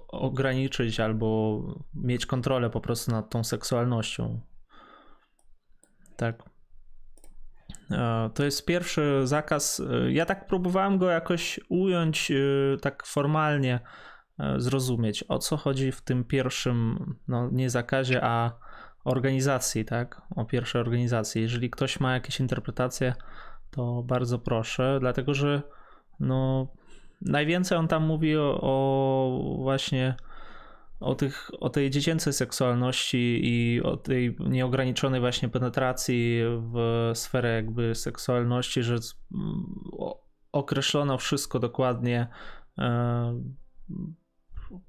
ograniczyć 0.08 1.00
albo 1.00 1.60
mieć 1.94 2.26
kontrolę 2.26 2.70
po 2.70 2.82
prostu 2.82 3.12
nad 3.12 3.30
tą 3.30 3.44
seksualnością. 3.44 4.42
Tak. 6.18 6.44
To 8.34 8.44
jest 8.44 8.66
pierwszy 8.66 9.22
zakaz. 9.24 9.82
Ja 10.10 10.26
tak 10.26 10.48
próbowałem 10.48 10.98
go 10.98 11.10
jakoś 11.10 11.60
ująć 11.70 12.32
tak 12.82 13.06
formalnie, 13.06 13.80
zrozumieć 14.58 15.24
o 15.28 15.40
co 15.40 15.58
chodzi 15.58 15.92
w 15.92 16.02
tym 16.02 16.24
pierwszym, 16.24 17.00
no 17.28 17.50
nie 17.52 17.70
zakazie, 17.70 18.24
a 18.24 18.52
organizacji, 19.04 19.86
tak? 19.86 20.22
O 20.36 20.46
pierwszej 20.46 20.82
organizacji. 20.82 21.42
Jeżeli 21.42 21.70
ktoś 21.70 22.00
ma 22.00 22.14
jakieś 22.14 22.40
interpretacje, 22.40 23.14
to 23.72 24.04
bardzo 24.04 24.40
proszę, 24.40 24.98
dlatego 25.00 25.34
że 25.34 25.62
no 26.20 26.68
najwięcej 27.26 27.78
on 27.78 27.88
tam 27.88 28.06
mówi 28.06 28.38
o, 28.38 28.60
o 28.62 29.58
właśnie 29.62 30.16
o, 31.00 31.16
tych, 31.16 31.52
o 31.60 31.70
tej 31.70 31.90
dziecięcej 31.90 32.34
seksualności 32.34 33.40
i 33.44 33.82
o 33.82 33.98
tej 33.98 34.36
nieograniczonej 34.40 35.20
właśnie 35.20 35.50
penetracji 35.50 36.42
w 36.46 37.12
sferę 37.14 37.56
jakby 37.56 37.96
seksualności, 37.96 38.84
że 38.84 38.96
określono 40.52 41.18
wszystko 41.18 41.60
dokładnie. 41.60 42.28
E, 42.78 43.44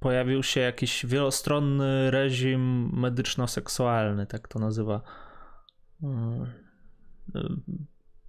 pojawił 0.01 0.43
się 0.43 0.61
jakiś 0.61 1.07
wielostronny 1.07 2.11
reżim 2.11 2.91
medyczno-seksualny, 2.93 4.27
tak 4.27 4.49
to 4.49 4.59
nazywa. 4.59 5.01
E, 6.03 6.47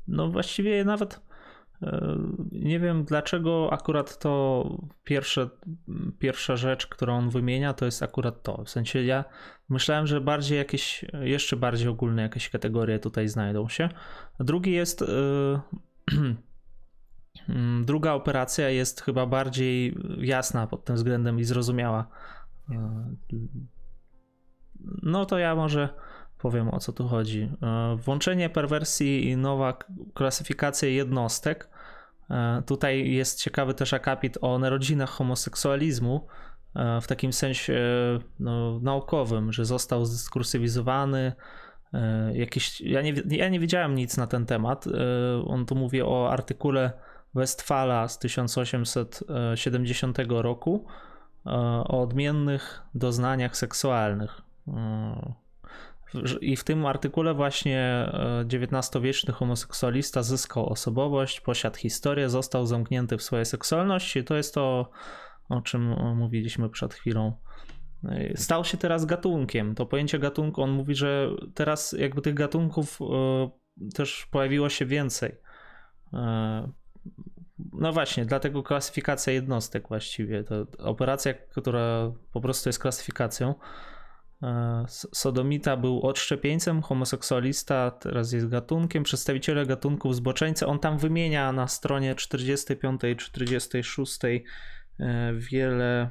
no 0.07 0.29
właściwie 0.29 0.85
nawet 0.85 1.15
e, 1.15 1.24
nie 2.51 2.80
wiem 2.80 3.03
dlaczego 3.03 3.69
akurat 3.73 4.19
to 4.19 4.65
pierwsze, 5.03 5.49
pierwsza 6.19 6.55
rzecz, 6.55 6.88
którą 6.88 7.17
on 7.17 7.30
wymienia, 7.30 7.73
to 7.73 7.86
jest 7.86 8.03
akurat 8.03 8.43
to. 8.43 8.63
W 8.63 8.69
sensie 8.69 9.03
ja 9.03 9.26
myślałem, 9.69 10.07
że 10.07 10.21
bardziej 10.21 10.57
jakieś, 10.57 11.05
jeszcze 11.21 11.55
bardziej 11.55 11.88
ogólne 11.88 12.21
jakieś 12.21 12.49
kategorie 12.49 12.99
tutaj 12.99 13.28
znajdą 13.28 13.69
się. 13.69 13.89
Drugi 14.39 14.71
jest 14.71 15.01
e, 15.01 15.05
Druga 17.86 18.13
operacja 18.13 18.69
jest 18.69 19.01
chyba 19.01 19.26
bardziej 19.26 19.97
jasna 20.17 20.67
pod 20.67 20.86
tym 20.86 20.95
względem 20.95 21.39
i 21.39 21.43
zrozumiała. 21.43 22.07
E, 22.71 23.05
no 25.03 25.26
to 25.26 25.38
ja 25.38 25.55
może 25.55 25.89
powiem 26.38 26.69
o 26.69 26.79
co 26.79 26.93
tu 26.93 27.07
chodzi. 27.07 27.49
E, 27.63 27.95
włączenie 27.95 28.49
perwersji 28.49 29.29
i 29.29 29.38
nowa 29.38 29.77
klasyfikacja 30.13 30.89
jednostek. 30.89 31.69
E, 32.29 32.61
tutaj 32.65 33.11
jest 33.11 33.41
ciekawy 33.41 33.73
też 33.73 33.93
akapit 33.93 34.38
o 34.41 34.59
narodzinach 34.59 35.09
homoseksualizmu 35.09 36.27
e, 36.75 37.01
w 37.01 37.07
takim 37.07 37.33
sensie 37.33 37.79
no, 38.39 38.79
naukowym, 38.79 39.53
że 39.53 39.65
został 39.65 40.05
zdyskursywizowany. 40.05 41.33
Jakieś, 42.33 42.81
ja, 42.81 43.01
nie, 43.01 43.13
ja 43.29 43.49
nie 43.49 43.59
wiedziałem 43.59 43.95
nic 43.95 44.17
na 44.17 44.27
ten 44.27 44.45
temat. 44.45 44.86
On 45.45 45.65
tu 45.65 45.75
mówi 45.75 46.01
o 46.01 46.31
artykule 46.31 46.91
Westfala 47.36 48.07
z 48.07 48.19
1870 48.19 50.17
roku 50.29 50.86
o 51.45 52.01
odmiennych 52.01 52.81
doznaniach 52.95 53.57
seksualnych. 53.57 54.41
I 56.41 56.55
w 56.55 56.63
tym 56.63 56.86
artykule 56.86 57.34
właśnie 57.34 58.11
XIX-wieczny 58.53 59.34
homoseksualista 59.34 60.24
zyskał 60.24 60.70
osobowość, 60.70 61.41
posiadł 61.41 61.78
historię, 61.78 62.30
został 62.30 62.66
zamknięty 62.66 63.18
w 63.18 63.24
swojej 63.24 63.45
seksualności. 63.45 64.24
To 64.24 64.36
jest 64.36 64.53
to, 64.53 64.89
o 65.49 65.61
czym 65.61 65.82
mówiliśmy 66.16 66.70
przed 66.70 66.93
chwilą. 66.93 67.34
Stał 68.36 68.66
się 68.66 68.78
teraz 68.78 69.05
gatunkiem. 69.05 69.76
To 69.76 69.86
pojęcie 69.86 70.20
gatunku, 70.20 70.61
on 70.61 70.72
mówi, 70.72 70.95
że 70.95 71.30
teraz 71.53 71.95
jakby 71.99 72.22
tych 72.22 72.34
gatunków 72.34 72.99
e, 73.01 73.49
też 73.95 74.28
pojawiło 74.32 74.70
się 74.70 74.86
więcej. 74.86 75.36
E, 76.13 76.72
no 77.74 77.93
właśnie, 77.93 78.26
dlatego 78.26 78.63
klasyfikacja 78.63 79.34
jednostek 79.34 79.88
właściwie. 79.88 80.43
To 80.43 80.66
operacja, 80.80 81.34
która 81.34 82.11
po 82.34 82.41
prostu 82.41 82.70
jest 82.70 82.80
klasyfikacją. 82.80 83.55
E, 84.45 84.85
sodomita 85.13 85.77
był 85.77 86.01
odszczepieńcem, 86.01 86.81
homoseksualista 86.81 87.91
teraz 87.91 88.33
jest 88.33 88.47
gatunkiem, 88.47 89.03
przedstawiciele 89.03 89.65
gatunków 89.65 90.15
zboczeńcy. 90.15 90.67
On 90.67 90.79
tam 90.79 90.97
wymienia 90.97 91.51
na 91.51 91.67
stronie 91.67 92.15
45 92.15 93.01
i 93.03 93.15
46 93.15 94.19
e, 94.25 95.33
wiele. 95.33 96.09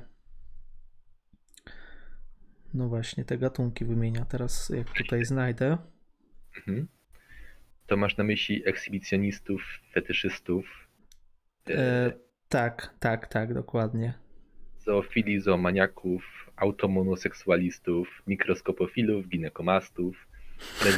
No 2.74 2.89
właśnie, 2.89 3.24
te 3.24 3.39
gatunki 3.39 3.85
wymienia. 3.85 4.24
Teraz, 4.24 4.68
jak 4.68 4.91
tutaj 4.91 5.24
znajdę. 5.24 5.78
Mhm. 6.57 6.89
To 7.87 7.97
masz 7.97 8.16
na 8.16 8.24
myśli 8.24 8.62
ekshibicjonistów, 8.66 9.62
fetyszystów? 9.93 10.89
E, 11.70 12.12
tak, 12.49 12.95
tak, 12.99 13.26
tak, 13.26 13.55
dokładnie. 13.55 14.14
Zoofili, 14.78 15.41
zoomaniaków, 15.41 16.43
automonoseksualistów, 16.57 18.09
mikroskopofilów, 18.27 19.29
ginekomastów. 19.29 20.17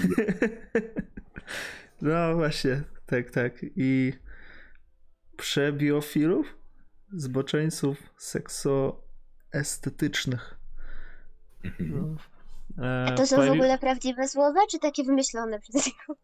no 2.03 2.35
właśnie, 2.35 2.83
tak, 3.07 3.31
tak. 3.31 3.53
I 3.77 4.13
przebiofilów, 5.37 6.59
zboczeńców 7.13 7.99
seksoestetycznych. 8.17 10.59
Mhm. 11.65 11.91
No. 11.91 12.17
E, 12.85 13.07
A 13.07 13.13
to 13.13 13.27
są 13.27 13.47
w 13.47 13.51
ogóle 13.51 13.79
prawdziwe 13.79 14.29
słowa, 14.29 14.61
czy 14.71 14.79
takie 14.79 15.05
wymyślone 15.05 15.61
przez 15.61 15.87
niego? 15.87 16.21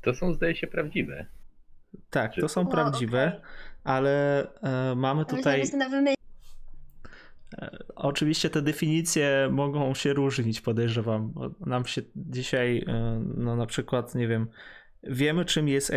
To 0.00 0.14
są, 0.14 0.34
zdaje 0.34 0.56
się, 0.56 0.66
prawdziwe. 0.66 1.26
Tak, 2.10 2.32
to 2.40 2.48
są 2.48 2.66
prawdziwe, 2.66 3.28
okay. 3.28 3.40
ale 3.84 4.42
e, 4.62 4.94
mamy 4.94 5.24
tutaj. 5.24 5.62
Oczywiście 7.94 8.50
te 8.50 8.62
definicje 8.62 9.48
mogą 9.52 9.94
się 9.94 10.12
różnić, 10.12 10.60
podejrzewam. 10.60 11.32
Nam 11.60 11.86
się 11.86 12.02
dzisiaj, 12.16 12.84
e, 12.88 13.22
no 13.36 13.56
na 13.56 13.66
przykład, 13.66 14.14
nie 14.14 14.28
wiem, 14.28 14.46
wiemy 15.02 15.44
czym 15.44 15.68
jest 15.68 15.92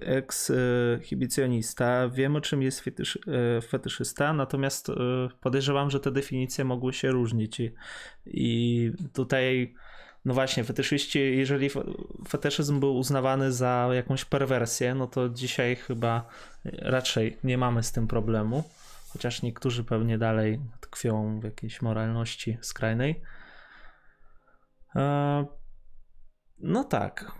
ekshibicjonista, 0.00 2.08
wiemy 2.08 2.40
czym 2.40 2.62
jest 2.62 2.80
fetysz, 2.80 3.16
e, 3.16 3.20
fetyszysta, 3.60 4.32
natomiast 4.32 4.88
e, 4.88 4.94
podejrzewam, 5.40 5.90
że 5.90 6.00
te 6.00 6.10
definicje 6.10 6.64
mogły 6.64 6.92
się 6.92 7.10
różnić 7.10 7.60
i, 7.60 7.72
i 8.26 8.92
tutaj 9.12 9.74
no 10.24 10.34
właśnie, 10.34 10.64
fetyszyści, 10.64 11.18
jeżeli 11.18 11.70
fetyszyzm 12.28 12.80
był 12.80 12.96
uznawany 12.96 13.52
za 13.52 13.88
jakąś 13.92 14.24
perwersję, 14.24 14.94
no 14.94 15.06
to 15.06 15.28
dzisiaj 15.28 15.76
chyba 15.76 16.28
raczej 16.64 17.36
nie 17.44 17.58
mamy 17.58 17.82
z 17.82 17.92
tym 17.92 18.08
problemu 18.08 18.64
chociaż 19.12 19.42
niektórzy 19.42 19.84
pewnie 19.84 20.18
dalej 20.18 20.60
tkwią 20.80 21.40
w 21.40 21.44
jakiejś 21.44 21.82
moralności 21.82 22.58
skrajnej. 22.60 23.22
E, 24.96 25.46
no 26.58 26.84
tak. 26.84 27.32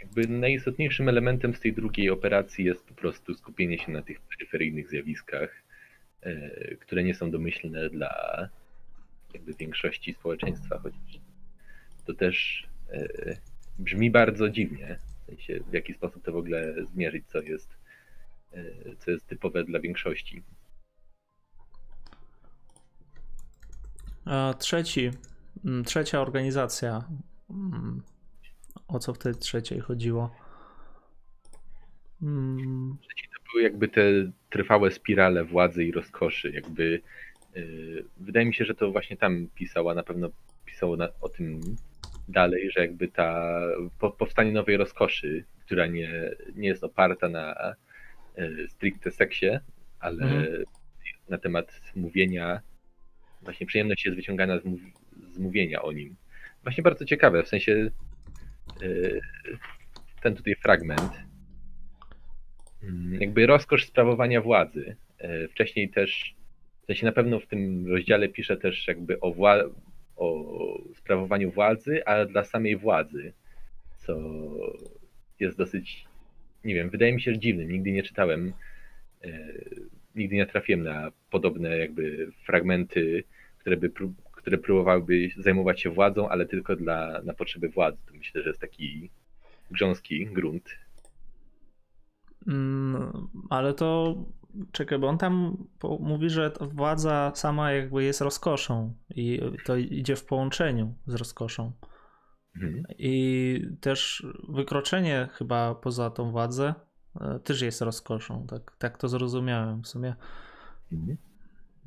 Jakby 0.00 0.28
najistotniejszym 0.28 1.08
elementem 1.08 1.54
z 1.54 1.60
tej 1.60 1.72
drugiej 1.72 2.10
operacji 2.10 2.64
jest 2.64 2.84
po 2.84 2.94
prostu 2.94 3.34
skupienie 3.34 3.78
się 3.78 3.92
na 3.92 4.02
tych 4.02 4.20
peryferyjnych 4.20 4.88
zjawiskach, 4.88 5.62
e, 6.22 6.76
które 6.76 7.04
nie 7.04 7.14
są 7.14 7.30
domyślne 7.30 7.90
dla 7.90 8.48
jakby 9.34 9.54
większości 9.54 10.12
społeczeństwa, 10.12 10.78
chociaż 10.78 11.20
to 12.06 12.14
też 12.14 12.66
e, 12.90 13.08
brzmi 13.78 14.10
bardzo 14.10 14.48
dziwnie, 14.48 14.98
w 15.22 15.26
sensie 15.26 15.60
w 15.70 15.72
jaki 15.72 15.94
sposób 15.94 16.24
to 16.24 16.32
w 16.32 16.36
ogóle 16.36 16.74
zmierzyć, 16.84 17.26
co 17.26 17.40
jest, 17.40 17.78
co 18.98 19.10
jest 19.10 19.26
typowe 19.26 19.64
dla 19.64 19.80
większości. 19.80 20.42
Trzeci, 24.58 25.10
mm, 25.64 25.84
trzecia 25.84 26.20
organizacja. 26.20 27.04
Mm, 27.50 28.02
o 28.88 28.98
co 28.98 29.14
w 29.14 29.18
tej 29.18 29.34
trzeciej 29.34 29.80
chodziło? 29.80 30.30
Mm. 32.22 32.96
Trzeci 33.02 33.28
to 33.28 33.52
były 33.52 33.62
jakby 33.62 33.88
te 33.88 34.02
trwałe 34.50 34.90
spirale 34.90 35.44
władzy 35.44 35.84
i 35.84 35.92
rozkoszy. 35.92 36.50
Jakby 36.50 37.02
yy, 37.54 38.04
wydaje 38.16 38.46
mi 38.46 38.54
się, 38.54 38.64
że 38.64 38.74
to 38.74 38.92
właśnie 38.92 39.16
tam 39.16 39.46
pisała, 39.54 39.94
na 39.94 40.02
pewno 40.02 40.30
pisało 40.64 40.96
na, 40.96 41.08
o 41.20 41.28
tym 41.28 41.60
dalej, 42.28 42.70
że 42.70 42.80
jakby 42.80 43.08
ta 43.08 43.60
po, 43.98 44.10
powstanie 44.10 44.52
nowej 44.52 44.76
rozkoszy, 44.76 45.44
która 45.60 45.86
nie, 45.86 46.30
nie 46.54 46.68
jest 46.68 46.84
oparta 46.84 47.28
na 47.28 47.74
yy, 48.36 48.68
stricte 48.68 49.10
seksie, 49.10 49.50
ale 50.00 50.22
mhm. 50.22 50.64
na 51.28 51.38
temat 51.38 51.80
mówienia 51.96 52.60
właśnie 53.42 53.66
przyjemność 53.66 54.04
jest 54.04 54.16
wyciągana 54.16 54.58
z, 54.58 54.64
mów 54.64 54.80
z 55.32 55.38
mówienia 55.38 55.82
o 55.82 55.92
nim. 55.92 56.16
Właśnie 56.62 56.82
bardzo 56.82 57.04
ciekawe, 57.04 57.42
w 57.42 57.48
sensie 57.48 57.90
yy, 58.82 59.20
ten 60.22 60.34
tutaj 60.36 60.54
fragment. 60.54 61.12
mm, 62.82 63.20
jakby 63.20 63.46
rozkosz 63.46 63.84
sprawowania 63.84 64.40
władzy. 64.40 64.96
E, 65.18 65.48
wcześniej 65.48 65.88
też, 65.90 66.34
w 66.82 66.86
sensie 66.86 67.06
na 67.06 67.12
pewno 67.12 67.40
w 67.40 67.46
tym 67.46 67.86
rozdziale 67.88 68.28
pisze 68.28 68.56
też 68.56 68.88
jakby 68.88 69.20
o, 69.20 69.30
wła- 69.34 69.70
o 70.16 70.44
sprawowaniu 70.96 71.50
władzy, 71.50 72.04
ale 72.04 72.26
dla 72.26 72.44
samej 72.44 72.76
władzy, 72.76 73.32
co 73.98 74.18
jest 75.40 75.58
dosyć, 75.58 76.04
nie 76.64 76.74
wiem, 76.74 76.90
wydaje 76.90 77.12
mi 77.12 77.22
się 77.22 77.38
dziwnym. 77.38 77.72
Nigdy 77.72 77.92
nie 77.92 78.02
czytałem, 78.02 78.52
e, 79.24 79.28
nigdy 80.14 80.36
nie 80.36 80.46
trafiłem 80.46 80.82
na 80.82 81.10
podobne 81.30 81.78
jakby 81.78 82.32
fragmenty, 82.46 83.24
które 83.58 83.76
by 83.76 83.90
które 84.32 84.58
próbowałyby 84.58 85.28
zajmować 85.38 85.80
się 85.80 85.90
władzą, 85.90 86.28
ale 86.28 86.46
tylko 86.46 86.76
dla, 86.76 87.22
na 87.24 87.34
potrzeby 87.34 87.68
władzy. 87.68 87.98
To 88.06 88.14
myślę, 88.14 88.42
że 88.42 88.48
jest 88.48 88.60
taki 88.60 89.10
grząski 89.70 90.26
grunt. 90.26 90.64
Mm, 92.46 93.28
ale 93.50 93.74
to 93.74 94.16
czekaj, 94.72 94.98
bo 94.98 95.08
on 95.08 95.18
tam 95.18 95.56
mówi, 96.00 96.30
że 96.30 96.52
władza 96.60 97.32
sama 97.34 97.72
jakby 97.72 98.04
jest 98.04 98.20
rozkoszą 98.20 98.94
i 99.14 99.40
to 99.64 99.76
idzie 99.76 100.16
w 100.16 100.24
połączeniu 100.24 100.94
z 101.06 101.14
rozkoszą. 101.14 101.72
Mhm. 102.56 102.84
I 102.98 103.66
też 103.80 104.26
wykroczenie 104.48 105.28
chyba 105.32 105.74
poza 105.74 106.10
tą 106.10 106.30
władzę 106.30 106.74
też 107.44 107.60
jest 107.60 107.82
rozkoszą. 107.82 108.46
Tak, 108.46 108.76
tak 108.78 108.98
to 108.98 109.08
zrozumiałem 109.08 109.82
w 109.82 109.88
sumie. 109.88 110.14
Mhm. 110.92 111.16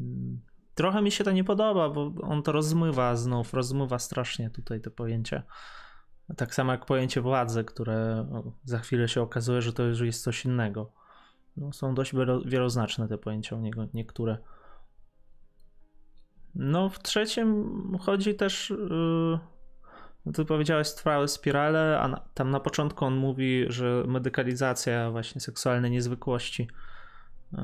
Mm, 0.02 0.42
trochę 0.76 1.02
mi 1.02 1.12
się 1.12 1.24
to 1.24 1.32
nie 1.32 1.44
podoba, 1.44 1.90
bo 1.90 2.12
on 2.22 2.44
to 2.44 2.52
rozmywa 2.52 3.16
znów, 3.16 3.54
rozmywa 3.54 4.00
strasznie 4.00 4.50
tutaj 4.50 4.82
te 4.82 4.90
pojęcie. 4.90 5.44
Tak 6.38 6.56
samo 6.56 6.72
jak 6.72 6.86
pojęcie 6.86 7.22
władzy, 7.22 7.64
które 7.64 8.28
za 8.64 8.80
chwilę 8.80 9.08
się 9.08 9.22
okazuje, 9.22 9.62
że 9.62 9.74
to 9.74 9.84
już 9.84 10.00
jest 10.02 10.24
coś 10.24 10.46
innego. 10.46 10.92
No, 11.58 11.74
są 11.74 11.96
dość 11.96 12.14
wieloznaczne 12.46 13.08
te 13.08 13.18
pojęcia 13.18 13.56
u 13.56 13.60
niego, 13.60 13.88
niektóre. 13.94 14.38
No, 16.56 16.90
w 16.90 17.00
trzecim 17.00 17.98
chodzi 18.02 18.36
też. 18.36 18.70
Yy, 18.70 19.53
ty 20.34 20.46
powiedziałeś 20.46 20.94
trwałe 20.94 21.28
spirale, 21.28 22.00
a 22.00 22.08
na, 22.08 22.22
tam 22.34 22.52
na 22.52 22.60
początku 22.60 23.06
on 23.06 23.16
mówi, 23.16 23.66
że 23.68 24.04
medykalizacja 24.08 25.12
właśnie 25.12 25.42
seksualnej 25.42 25.92
niezwykłości 25.92 26.68
yy, 27.52 27.60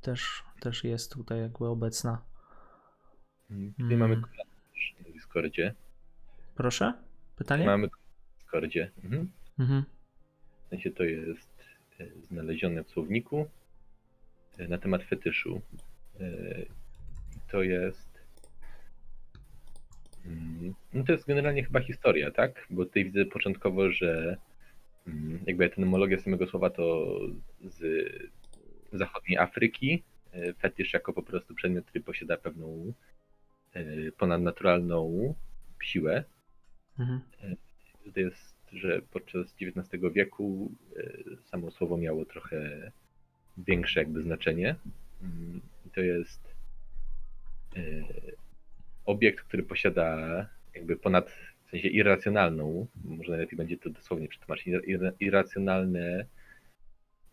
też, 0.00 0.44
też 0.60 0.84
jest 0.84 1.12
tutaj 1.12 1.40
jakby 1.40 1.66
obecna. 1.66 2.22
Tutaj 3.48 3.74
hmm. 3.78 3.98
mamy 3.98 4.16
na 4.16 5.12
Discordzie. 5.12 5.74
Proszę? 6.54 6.92
Pytanie? 7.36 7.66
Mamy 7.66 7.88
w 7.88 8.38
Discordzie. 8.38 8.90
Mhm. 9.04 9.30
Mhm. 9.58 9.84
W 10.66 10.68
sensie 10.68 10.90
to 10.90 11.04
jest 11.04 11.64
e, 12.00 12.06
znalezione 12.22 12.84
w 12.84 12.90
słowniku 12.90 13.46
e, 14.58 14.68
na 14.68 14.78
temat 14.78 15.02
fetyszu. 15.02 15.60
To 17.50 17.62
jest. 17.62 18.07
No 20.92 21.04
to 21.04 21.12
jest 21.12 21.26
generalnie 21.26 21.64
chyba 21.64 21.80
historia, 21.80 22.30
tak? 22.30 22.66
Bo 22.70 22.84
tutaj 22.84 23.04
widzę 23.04 23.24
początkowo, 23.24 23.90
że 23.90 24.36
mm, 25.06 25.38
jakby 25.46 25.64
etymologia 25.64 26.18
samego 26.18 26.46
słowa 26.46 26.70
to 26.70 27.16
z 27.64 27.82
zachodniej 28.92 29.38
Afryki. 29.38 30.02
Fetysz 30.58 30.92
jako 30.92 31.12
po 31.12 31.22
prostu 31.22 31.54
przedmiot, 31.54 31.84
który 31.84 32.04
posiada 32.04 32.36
pewną 32.36 32.92
ponadnaturalną 34.16 35.34
siłę. 35.82 36.24
Mhm. 36.98 37.20
To 38.14 38.20
jest, 38.20 38.56
że 38.72 39.02
podczas 39.10 39.54
XIX 39.60 40.02
wieku 40.12 40.72
e, 40.96 41.36
samo 41.44 41.70
słowo 41.70 41.96
miało 41.96 42.24
trochę 42.24 42.92
większe 43.58 44.00
jakby 44.00 44.22
znaczenie. 44.22 44.76
Mm, 45.22 45.60
to 45.94 46.00
jest 46.00 46.54
e, 47.76 47.80
obiekt, 49.08 49.44
który 49.44 49.62
posiada 49.62 50.16
jakby 50.74 50.96
ponad, 50.96 51.30
w 51.66 51.70
sensie 51.70 51.88
irracjonalną, 51.88 52.86
może 53.04 53.30
najlepiej 53.30 53.56
będzie 53.56 53.78
to 53.78 53.90
dosłownie 53.90 54.28
przetłumaczyć, 54.28 54.74
irracjonalne, 55.20 56.26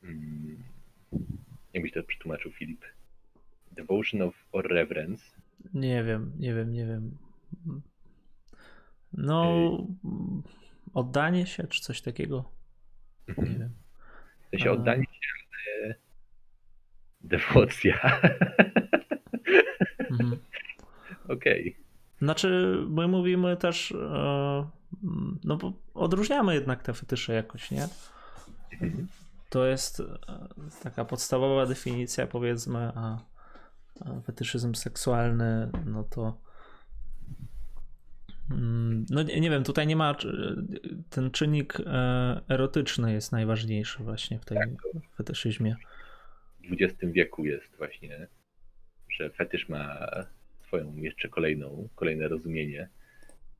mm, 0.04 0.64
jakbyś 1.74 1.92
to 1.92 2.04
przetłumaczył 2.04 2.52
Filip? 2.52 2.86
Devotion 3.72 4.22
of 4.22 4.36
or 4.52 4.68
reverence. 4.68 5.26
Nie 5.74 6.04
wiem, 6.04 6.32
nie 6.40 6.54
wiem, 6.54 6.74
nie 6.74 6.86
wiem. 6.86 7.18
No, 9.14 9.78
oddanie 10.94 11.46
się, 11.48 11.68
czy 11.68 11.82
coś 11.82 12.02
takiego. 12.02 12.52
Nie 13.28 13.34
mhm. 13.34 13.60
wiem. 13.60 13.70
W 14.48 14.50
sensie 14.50 14.72
oddanie 14.72 15.04
się, 15.04 15.30
ale 15.52 15.96
dewocja. 17.22 18.00
Okej. 21.46 21.62
Okay. 21.62 21.86
Znaczy, 22.22 22.78
my 22.90 23.08
mówimy 23.08 23.58
też, 23.58 23.92
e, 23.92 24.70
no 25.44 25.58
bo 25.58 25.74
odróżniamy 25.94 26.54
jednak 26.54 26.84
te 26.84 26.94
fetysze 26.94 27.34
jakoś, 27.34 27.72
nie? 27.72 27.88
To 29.50 29.66
jest 29.66 30.00
e, 30.00 30.04
taka 30.84 31.06
podstawowa 31.06 31.66
definicja, 31.66 32.28
powiedzmy, 32.28 32.92
a 32.96 33.20
fetyszyzm 34.26 34.74
seksualny, 34.74 35.70
no 35.86 36.04
to 36.04 36.46
Mm, 38.52 39.06
no 39.10 39.24
nie, 39.24 39.40
nie, 39.40 39.50
wiem, 39.50 39.64
tutaj 39.64 39.88
nie 39.88 39.96
ma. 39.96 40.16
Ten 41.10 41.32
czynnik 41.32 41.78
e, 41.86 42.42
erotyczny 42.50 43.14
jest 43.14 43.32
najważniejszy 43.32 44.04
właśnie 44.04 44.40
w 44.40 44.46
tym 44.46 44.58
tak, 44.58 44.70
fetyszyzmie. 45.18 45.76
W 46.70 46.74
XX 46.82 47.14
wieku 47.14 47.46
jest 47.46 47.78
właśnie, 47.78 48.28
że 49.10 49.30
fetysz 49.30 49.70
ma 49.70 49.98
swoją 50.76 50.96
jeszcze 50.96 51.30
kolejną, 51.30 51.90
kolejne 51.96 52.28
rozumienie 52.28 52.90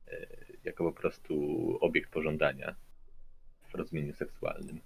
e, 0.08 0.26
jako 0.64 0.84
po 0.84 0.92
prostu 0.92 1.34
obiekt 1.80 2.12
pożądania 2.12 2.74
w 3.68 3.74
rozumieniu 3.74 4.14
seksualnym. 4.14 4.80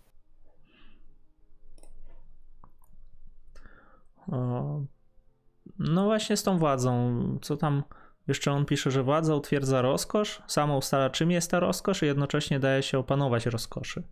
no 5.78 6.05
właśnie 6.05 6.37
z 6.37 6.43
tą 6.43 6.59
władzą, 6.59 7.39
co 7.43 7.57
tam 7.57 7.83
jeszcze 8.28 8.53
on 8.53 8.66
pisze, 8.66 8.91
że 8.91 9.03
władza 9.03 9.35
utwierdza 9.35 9.83
rozkosz, 9.83 10.43
sama 10.47 10.76
ustala 10.76 11.11
czym 11.11 11.31
jest 11.31 11.51
ta 11.51 11.61
rozkosz 11.61 12.03
i 12.03 12.07
jednocześnie 12.07 12.61
daje 12.61 12.83
się 12.83 12.99
opanować 12.99 13.47
rozkoszy. 13.47 14.03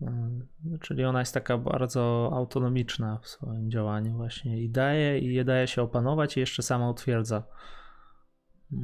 Yy, 0.00 0.78
czyli 0.80 1.04
ona 1.04 1.18
jest 1.18 1.34
taka 1.34 1.58
bardzo 1.58 2.30
autonomiczna 2.32 3.18
w 3.22 3.28
swoim 3.28 3.70
działaniu 3.70 4.12
właśnie 4.12 4.62
i 4.62 4.70
daje 4.70 5.18
i 5.18 5.34
je 5.34 5.44
daje 5.44 5.66
się 5.66 5.82
opanować 5.82 6.36
i 6.36 6.40
jeszcze 6.40 6.62
sama 6.62 6.90
utwierdza. 6.90 7.42
Yy, 8.70 8.78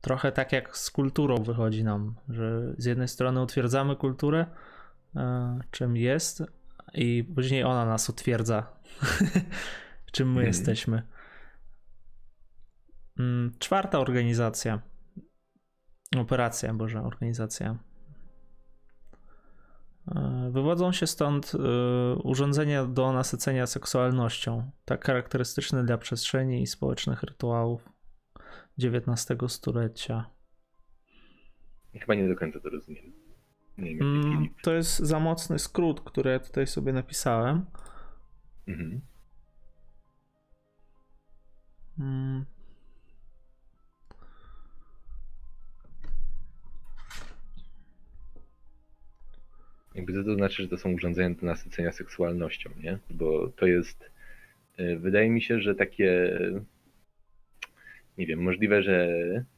trochę 0.00 0.32
tak 0.32 0.52
jak 0.52 0.76
z 0.76 0.90
kulturą 0.90 1.36
wychodzi 1.36 1.84
nam, 1.84 2.14
że 2.28 2.74
z 2.78 2.84
jednej 2.84 3.08
strony 3.08 3.42
utwierdzamy 3.42 3.96
kulturę, 3.96 4.46
yy, 5.14 5.22
czym 5.70 5.96
jest 5.96 6.42
i 6.94 7.24
później 7.34 7.64
ona 7.64 7.84
nas 7.84 8.10
utwierdza, 8.10 8.66
czym 10.12 10.28
my 10.28 10.40
mm. 10.40 10.46
jesteśmy. 10.46 11.02
Czwarta 13.58 13.98
organizacja. 13.98 14.82
Operacja, 16.16 16.74
boże, 16.74 17.02
organizacja. 17.02 17.78
E, 20.14 20.50
wywodzą 20.52 20.92
się 20.92 21.06
stąd 21.06 21.52
e, 21.54 21.58
urządzenia 22.14 22.84
do 22.84 23.12
nasycenia 23.12 23.66
seksualnością, 23.66 24.70
tak 24.84 25.04
charakterystyczne 25.04 25.84
dla 25.84 25.98
przestrzeni 25.98 26.62
i 26.62 26.66
społecznych 26.66 27.22
rytuałów 27.22 27.88
XIX 28.82 29.36
stulecia. 29.46 30.30
Chyba 32.00 32.14
nie 32.14 32.28
do 32.28 32.36
końca 32.36 32.60
to 32.60 32.68
rozumiem. 32.68 33.12
Mm, 33.78 34.48
to 34.62 34.72
jest 34.72 34.98
za 34.98 35.20
mocny 35.20 35.58
skrót, 35.58 36.00
który 36.00 36.30
ja 36.30 36.38
tutaj 36.38 36.66
sobie 36.66 36.92
napisałem. 36.92 37.66
Mhm. 38.68 39.00
Mm. 41.98 42.44
Jakby 49.94 50.24
to 50.24 50.34
znaczy, 50.34 50.62
że 50.62 50.68
to 50.68 50.78
są 50.78 50.92
urządzenia 50.92 51.34
do 51.34 51.46
nasycenia 51.46 51.92
seksualnością, 51.92 52.70
nie? 52.82 52.98
Bo 53.10 53.48
to 53.48 53.66
jest, 53.66 54.10
e, 54.76 54.96
wydaje 54.96 55.30
mi 55.30 55.42
się, 55.42 55.60
że 55.60 55.74
takie, 55.74 56.38
nie 58.18 58.26
wiem, 58.26 58.42
możliwe, 58.42 58.82
że 58.82 59.08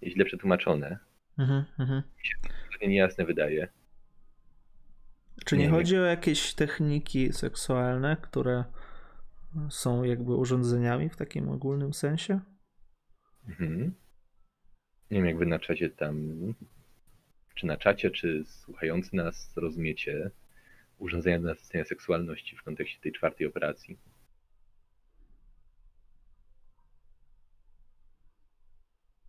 jest 0.02 0.14
źle 0.16 0.24
przetłumaczone. 0.24 0.98
Mhm, 1.38 1.64
mhm. 1.78 2.02
Mi 2.18 2.26
się 2.26 2.78
to 2.80 2.86
niejasne 2.86 3.24
wydaje. 3.24 3.68
Czy 5.44 5.56
nie, 5.56 5.64
nie 5.64 5.70
chodzi 5.70 5.98
o 5.98 6.04
jakieś 6.04 6.54
techniki 6.54 7.32
seksualne, 7.32 8.16
które 8.22 8.64
są 9.70 10.04
jakby 10.04 10.34
urządzeniami 10.34 11.08
w 11.08 11.16
takim 11.16 11.48
ogólnym 11.48 11.94
sensie? 11.94 12.40
Mhm. 13.48 13.94
Nie 15.10 15.16
wiem, 15.18 15.26
jak 15.26 15.38
wy 15.38 15.46
na 15.46 15.58
czacie 15.58 15.90
tam 15.90 16.54
czy 17.54 17.66
na 17.66 17.76
czacie, 17.76 18.10
czy 18.10 18.44
słuchający 18.44 19.16
nas 19.16 19.56
rozumiecie 19.56 20.30
urządzenia 20.98 21.38
do 21.38 21.48
nasycenia 21.48 21.84
seksualności 21.84 22.56
w 22.56 22.62
kontekście 22.62 23.00
tej 23.00 23.12
czwartej 23.12 23.46
operacji. 23.46 23.98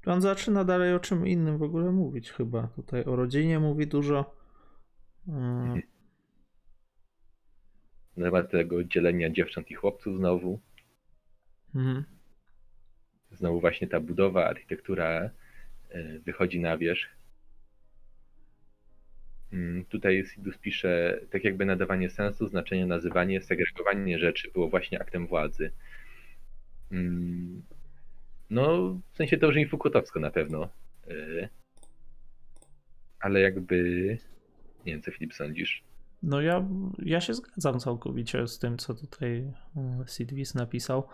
On 0.05 0.22
zaczyna 0.22 0.63
dalej 0.63 0.93
o 0.93 0.99
czym 0.99 1.28
innym 1.28 1.57
w 1.57 1.63
ogóle 1.63 1.91
mówić 1.91 2.32
chyba. 2.32 2.67
Tutaj 2.67 3.05
o 3.05 3.15
rodzinie 3.15 3.59
mówi 3.59 3.88
dużo. 3.88 4.36
Mhm. 5.28 5.82
Na 8.17 8.26
temat 8.26 8.51
tego 8.51 8.84
dzielenia 8.84 9.30
dziewcząt 9.30 9.72
i 9.72 9.74
chłopców 9.74 10.17
znowu. 10.17 10.59
Mhm. 11.76 12.03
Znowu 13.32 13.61
właśnie 13.61 13.88
ta 13.88 13.99
budowa, 13.99 14.45
architektura 14.45 15.30
e, 15.89 16.19
wychodzi 16.19 16.59
na 16.59 16.78
wierzch. 16.78 17.20
Mm, 19.54 19.86
tutaj 19.86 20.26
Sidus 20.26 20.58
pisze, 20.58 21.20
tak 21.30 21.43
jakby 21.43 21.66
nadawanie 21.66 22.10
sensu, 22.10 22.47
znaczenie, 22.47 22.86
nazywanie, 22.86 23.41
segregowanie 23.41 24.20
rzeczy 24.20 24.52
było 24.54 24.70
właśnie 24.70 25.02
aktem 25.02 25.28
władzy. 25.28 25.72
Mm, 26.91 27.62
no, 28.49 28.97
w 29.12 29.18
sensie 29.18 29.38
to 29.38 29.47
brzmi 29.47 29.68
fukutowsko 29.68 30.20
na 30.20 30.32
pewno. 30.32 30.70
E, 31.08 31.49
ale 33.20 33.39
jakby. 33.41 34.18
Nie 34.86 34.93
wiem, 34.93 35.02
co 35.02 35.12
Filip 35.12 35.34
sądzisz. 35.34 35.84
No 36.24 36.41
ja, 36.41 36.68
ja 36.99 37.22
się 37.22 37.34
zgadzam 37.34 37.80
całkowicie 37.80 38.47
z 38.47 38.60
tym, 38.60 38.78
co 38.78 38.93
tutaj 38.93 39.54
e, 39.78 40.04
Sidwis 40.08 40.56
napisał. 40.56 41.08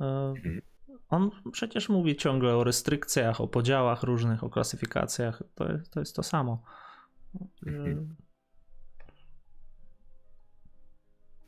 E, 0.00 0.04
mhm. 0.04 0.62
On 1.08 1.30
przecież 1.52 1.88
mówi 1.88 2.16
ciągle 2.16 2.56
o 2.56 2.64
restrykcjach, 2.64 3.40
o 3.40 3.48
podziałach 3.48 4.02
różnych, 4.02 4.44
o 4.44 4.50
klasyfikacjach. 4.50 5.42
To 5.54 5.72
jest 5.72 5.92
to, 5.92 6.00
jest 6.00 6.16
to 6.16 6.22
samo. 6.22 6.62
Mhm. 7.66 8.16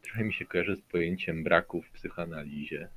Trochę 0.02 0.24
mi 0.24 0.34
się 0.34 0.44
kojarzy 0.44 0.76
z 0.76 0.82
pojęciem 0.82 1.44
braku 1.44 1.82
w 1.82 1.90
psychoanalizie. 1.90 2.88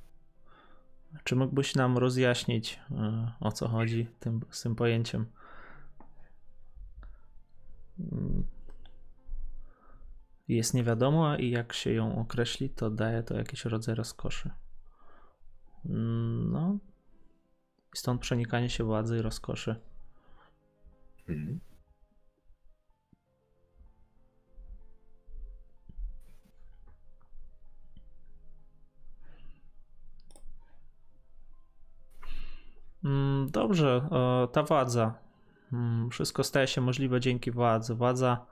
Czy 1.24 1.36
mógłbyś 1.36 1.74
nam 1.74 1.98
rozjaśnić, 1.98 2.80
e, 2.90 3.32
o 3.40 3.52
co 3.52 3.68
chodzi 3.68 4.06
tym, 4.20 4.40
z 4.50 4.62
tym 4.62 4.76
pojęciem? 4.76 5.26
Mm. 7.98 8.44
Jest 10.48 10.74
niewiadoma 10.74 11.38
i 11.38 11.50
jak 11.50 11.72
się 11.72 11.92
ją 11.92 12.18
określi, 12.18 12.70
to 12.70 12.90
daje 12.90 13.22
to 13.22 13.36
jakiś 13.36 13.64
rodzaj 13.64 13.94
rozkoszy. 13.94 14.50
Mm, 15.86 16.52
no. 16.52 16.78
Stąd 17.94 18.20
przenikanie 18.20 18.70
się 18.70 18.84
władzy 18.84 19.18
i 19.18 19.22
rozkoszy. 19.22 19.76
Hmm. 21.26 21.60
Dobrze, 33.46 34.08
ta 34.52 34.62
władza. 34.62 35.14
Mm, 35.72 36.10
wszystko 36.10 36.44
staje 36.44 36.66
się 36.66 36.80
możliwe 36.80 37.20
dzięki 37.20 37.50
władzy. 37.50 37.94
Władza 37.94 38.46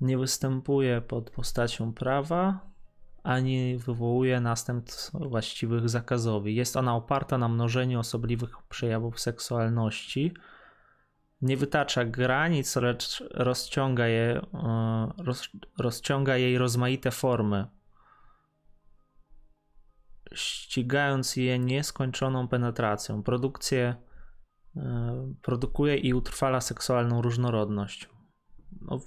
nie 0.00 0.18
występuje 0.18 1.00
pod 1.00 1.30
postacią 1.30 1.92
prawa, 1.92 2.58
ani 3.22 3.76
wywołuje 3.76 4.40
następstw 4.40 5.12
właściwych 5.12 5.88
zakazowi. 5.88 6.54
Jest 6.54 6.76
ona 6.76 6.96
oparta 6.96 7.38
na 7.38 7.48
mnożeniu 7.48 8.00
osobliwych 8.00 8.50
przejawów 8.68 9.20
seksualności. 9.20 10.34
Nie 11.42 11.56
wytacza 11.56 12.04
granic, 12.04 12.76
lecz 12.76 13.24
rozciąga, 13.30 14.06
je, 14.06 14.40
e, 14.54 15.12
roz, 15.18 15.48
rozciąga 15.78 16.36
jej 16.36 16.58
rozmaite 16.58 17.10
formy 17.10 17.66
ścigając 20.34 21.36
je 21.36 21.58
nieskończoną 21.58 22.48
penetracją. 22.48 23.22
Produkcję 23.22 23.94
e, 24.76 25.34
produkuje 25.42 25.96
i 25.96 26.14
utrwala 26.14 26.60
seksualną 26.60 27.22
różnorodność. 27.22 28.08
No, 28.80 29.00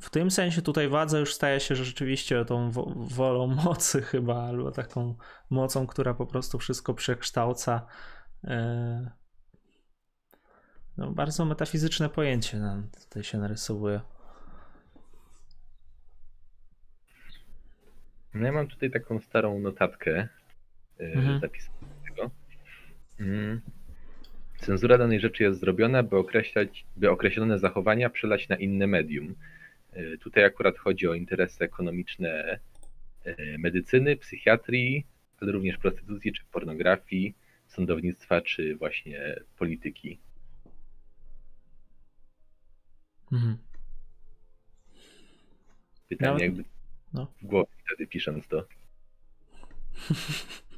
w 0.00 0.10
tym 0.10 0.30
sensie 0.30 0.62
tutaj 0.62 0.88
władza 0.88 1.18
już 1.18 1.34
staje 1.34 1.60
się 1.60 1.76
rzeczywiście 1.76 2.44
tą 2.44 2.70
wolą 2.96 3.46
mocy 3.64 4.02
chyba, 4.02 4.42
albo 4.42 4.70
taką 4.70 5.14
mocą, 5.50 5.86
która 5.86 6.14
po 6.14 6.26
prostu 6.26 6.58
wszystko 6.58 6.94
przekształca. 6.94 7.86
E, 8.44 9.10
no, 10.96 11.10
bardzo 11.10 11.44
metafizyczne 11.44 12.08
pojęcie 12.08 12.58
nam 12.58 12.90
tutaj 13.04 13.24
się 13.24 13.38
narysowuje. 13.38 14.00
No 18.34 18.46
ja 18.46 18.52
mam 18.52 18.68
tutaj 18.68 18.90
taką 18.90 19.20
starą 19.20 19.58
notatkę 19.58 20.28
e, 21.00 21.04
mhm. 21.04 21.40
zapisaną 21.40 21.78
tego. 22.08 22.30
Mm. 23.20 23.60
Cenzura 24.56 24.98
danej 24.98 25.20
rzeczy 25.20 25.42
jest 25.42 25.60
zrobiona, 25.60 26.02
by 26.02 26.16
określać, 26.16 26.84
by 26.96 27.10
określone 27.10 27.58
zachowania 27.58 28.10
przelać 28.10 28.48
na 28.48 28.56
inne 28.56 28.86
medium. 28.86 29.34
E, 29.92 30.16
tutaj 30.16 30.44
akurat 30.44 30.78
chodzi 30.78 31.08
o 31.08 31.14
interesy 31.14 31.64
ekonomiczne 31.64 32.58
e, 33.24 33.58
medycyny, 33.58 34.16
psychiatrii, 34.16 35.06
ale 35.40 35.52
również 35.52 35.78
prostytucji 35.78 36.32
czy 36.32 36.44
pornografii, 36.52 37.34
sądownictwa 37.66 38.40
czy 38.40 38.76
właśnie 38.76 39.40
polityki. 39.58 40.18
Mhm. 43.32 43.56
Pytanie, 46.08 46.32
Nawet... 46.32 46.42
jakby 46.42 46.64
no. 47.14 47.32
w 47.42 47.46
głowie 47.46 47.70
wtedy 47.86 48.06
pisząc 48.06 48.48
to. 48.48 48.64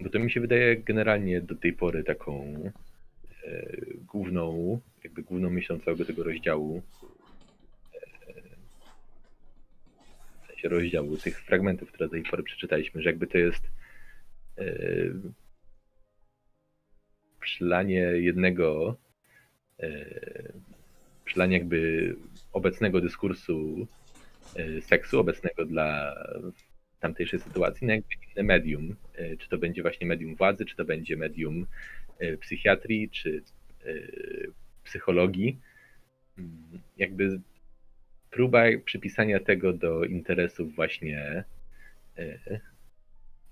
Bo 0.00 0.10
to 0.10 0.18
mi 0.18 0.30
się 0.30 0.40
wydaje 0.40 0.76
generalnie 0.76 1.40
do 1.40 1.54
tej 1.54 1.72
pory 1.72 2.04
taką 2.04 2.54
e, 3.44 3.76
główną, 4.06 4.80
jakby 5.04 5.22
główną 5.22 5.50
myślą 5.50 5.78
całego 5.78 6.04
tego 6.04 6.22
rozdziału. 6.22 6.82
E, 7.94 8.32
w 10.42 10.46
sensie 10.46 10.68
rozdziału 10.68 11.16
tych 11.16 11.40
fragmentów, 11.40 11.88
które 11.88 12.06
do 12.06 12.12
tej 12.12 12.22
pory 12.22 12.42
przeczytaliśmy, 12.42 13.02
że 13.02 13.10
jakby 13.10 13.26
to 13.26 13.38
jest 13.38 13.70
e, 14.58 14.64
przylanie 17.48 18.00
jednego, 18.00 18.96
e, 19.80 20.04
przylanie 21.24 21.58
jakby 21.58 22.14
obecnego 22.52 23.00
dyskursu 23.00 23.86
e, 24.56 24.82
seksu, 24.82 25.20
obecnego 25.20 25.64
dla 25.64 26.14
tamtejszej 27.00 27.40
sytuacji 27.40 27.86
na 27.86 27.94
jakby 27.94 28.08
inne 28.32 28.42
medium. 28.42 28.96
E, 29.14 29.36
czy 29.36 29.48
to 29.48 29.58
będzie 29.58 29.82
właśnie 29.82 30.06
medium 30.06 30.36
władzy, 30.36 30.64
czy 30.64 30.76
to 30.76 30.84
będzie 30.84 31.16
medium 31.16 31.66
psychiatrii, 32.40 33.10
czy 33.10 33.42
psychologii. 34.84 35.58
Mm, 36.38 36.80
jakby 36.96 37.40
próba 38.30 38.62
przypisania 38.84 39.40
tego 39.40 39.72
do 39.72 40.04
interesów 40.04 40.74
właśnie 40.74 41.44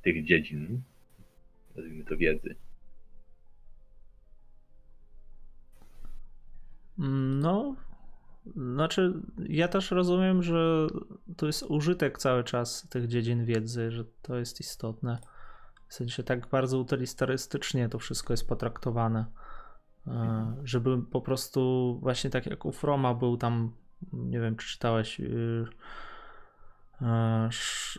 tych 0.03 0.24
dziedzin, 0.24 0.80
nazwijmy 1.76 2.05
to 2.05 2.16
wiedzy. 2.16 2.55
No, 6.99 7.76
znaczy, 8.57 9.12
ja 9.49 9.68
też 9.68 9.90
rozumiem, 9.90 10.42
że 10.42 10.86
to 11.36 11.47
jest 11.47 11.62
użytek 11.62 12.18
cały 12.18 12.44
czas 12.44 12.88
tych 12.88 13.09
dziedzin 13.09 13.44
wiedzy, 13.44 13.90
że 13.90 14.05
to 14.22 14.36
jest 14.36 14.61
istotne. 14.61 15.18
W 15.88 15.94
sensie 15.94 16.22
tak 16.22 16.49
bardzo 16.49 16.78
utylistarystycznie 16.78 17.88
to 17.88 17.99
wszystko 17.99 18.32
jest 18.32 18.49
potraktowane. 18.49 19.24
E, 20.07 20.57
żeby 20.64 21.03
po 21.03 21.20
prostu, 21.20 21.99
właśnie 22.03 22.30
tak 22.30 22.47
jak 22.47 22.64
u 22.64 22.72
Froma 22.72 23.14
był 23.14 23.36
tam, 23.36 23.72
nie 24.12 24.40
wiem, 24.40 24.57
czy 24.57 24.68
czytałeś 24.68 25.20
y, 25.20 25.64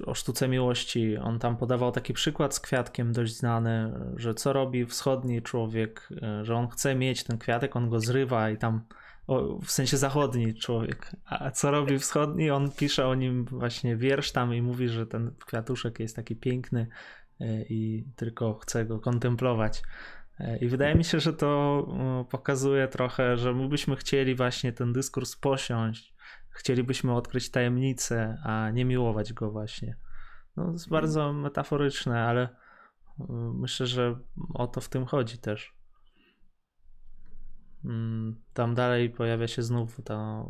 o 0.06 0.14
sztuce 0.14 0.48
miłości. 0.48 1.18
On 1.18 1.40
tam 1.40 1.58
podawał 1.58 1.92
taki 1.92 2.14
przykład 2.14 2.56
z 2.56 2.60
kwiatkiem 2.60 3.14
dość 3.14 3.38
znany, 3.38 3.94
że 4.16 4.34
co 4.34 4.54
robi 4.54 4.86
wschodni 4.86 5.42
człowiek, 5.42 6.10
e, 6.22 6.46
że 6.46 6.56
on 6.56 6.68
chce 6.68 6.96
mieć 6.96 7.24
ten 7.24 7.38
kwiatek, 7.38 7.76
on 7.76 7.90
go 7.90 8.00
zrywa 8.00 8.50
i 8.50 8.58
tam 8.58 8.82
o, 9.28 9.60
w 9.60 9.72
sensie 9.72 9.98
zachodni 9.98 10.56
człowiek. 10.56 11.12
A 11.26 11.52
co 11.52 11.72
robi 11.72 12.00
wschodni? 12.00 12.52
On 12.52 12.72
pisze 12.72 13.08
o 13.08 13.16
nim 13.16 13.46
właśnie 13.46 13.96
wiersz 13.96 14.32
tam 14.32 14.54
i 14.54 14.62
mówi, 14.62 14.90
że 14.90 15.08
ten 15.08 15.32
kwiatuszek 15.46 16.00
jest 16.00 16.16
taki 16.16 16.36
piękny 16.36 16.88
e, 17.40 17.62
i 17.62 18.06
tylko 18.16 18.54
chce 18.54 18.86
go 18.86 19.00
kontemplować. 19.00 19.84
I 20.62 20.68
wydaje 20.68 20.96
mi 20.96 21.04
się, 21.04 21.20
że 21.20 21.34
to 21.34 21.88
pokazuje 22.30 22.88
trochę, 22.88 23.38
że 23.38 23.54
my 23.54 23.68
byśmy 23.68 23.96
chcieli 23.96 24.36
właśnie 24.36 24.74
ten 24.74 24.94
dyskurs 24.94 25.36
posiąść, 25.36 26.14
chcielibyśmy 26.58 27.16
odkryć 27.16 27.52
tajemnicę, 27.52 28.38
a 28.44 28.72
nie 28.72 28.86
miłować 28.86 29.34
go 29.34 29.52
właśnie. 29.52 29.98
No, 30.56 30.66
to 30.66 30.72
jest 30.72 30.90
bardzo 30.90 31.34
metaforyczne, 31.34 32.24
ale 32.24 32.50
y, 33.20 33.24
myślę, 33.54 33.88
że 33.88 34.20
o 34.54 34.68
to 34.68 34.82
w 34.82 34.90
tym 34.90 35.06
chodzi 35.06 35.38
też. 35.38 35.74
Mm, 37.86 38.42
tam 38.54 38.76
dalej 38.76 39.10
pojawia 39.10 39.48
się 39.48 39.64
znów 39.64 40.02
ta, 40.06 40.44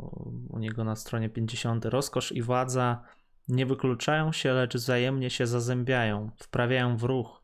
u 0.48 0.58
niego 0.58 0.84
na 0.84 0.96
stronie 0.96 1.28
50. 1.28 1.84
Rozkosz 1.84 2.32
i 2.32 2.42
władza 2.42 3.04
nie 3.48 3.66
wykluczają 3.66 4.32
się, 4.32 4.52
lecz 4.52 4.74
wzajemnie 4.74 5.30
się 5.30 5.46
zazębiają, 5.46 6.30
wprawiają 6.36 6.96
w 6.96 7.02
ruch. 7.02 7.37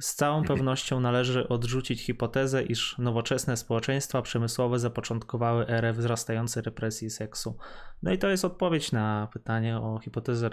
Z 0.00 0.14
całą 0.14 0.38
mhm. 0.38 0.58
pewnością 0.58 1.00
należy 1.00 1.48
odrzucić 1.48 2.02
hipotezę, 2.02 2.62
iż 2.62 2.98
nowoczesne 2.98 3.56
społeczeństwa 3.56 4.22
przemysłowe 4.22 4.78
zapoczątkowały 4.78 5.68
erę 5.68 5.92
wzrastającej 5.92 6.62
represji 6.62 7.10
seksu. 7.10 7.56
No 8.02 8.12
i 8.12 8.18
to 8.18 8.28
jest 8.28 8.44
odpowiedź 8.44 8.92
na 8.92 9.28
pytanie 9.32 9.76
o 9.78 9.98
hipotezę 9.98 10.50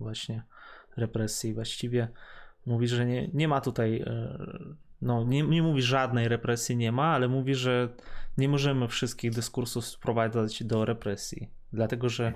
właśnie 0.00 0.42
represji. 0.96 1.54
Właściwie 1.54 2.08
mówi, 2.66 2.88
że 2.88 3.06
nie, 3.06 3.28
nie 3.28 3.48
ma 3.48 3.60
tutaj 3.60 4.02
e, 4.06 4.38
no 5.02 5.24
nie, 5.24 5.42
nie 5.42 5.62
mówi 5.62 5.82
żadnej 5.82 6.28
represji 6.28 6.76
nie 6.76 6.92
ma, 6.92 7.14
ale 7.14 7.28
mówi, 7.28 7.54
że 7.54 7.88
nie 8.38 8.48
możemy 8.48 8.88
wszystkich 8.88 9.32
dyskursów 9.32 9.86
sprowadzać 9.86 10.64
do 10.64 10.84
represji. 10.84 11.50
Dlatego, 11.72 12.08
że 12.08 12.32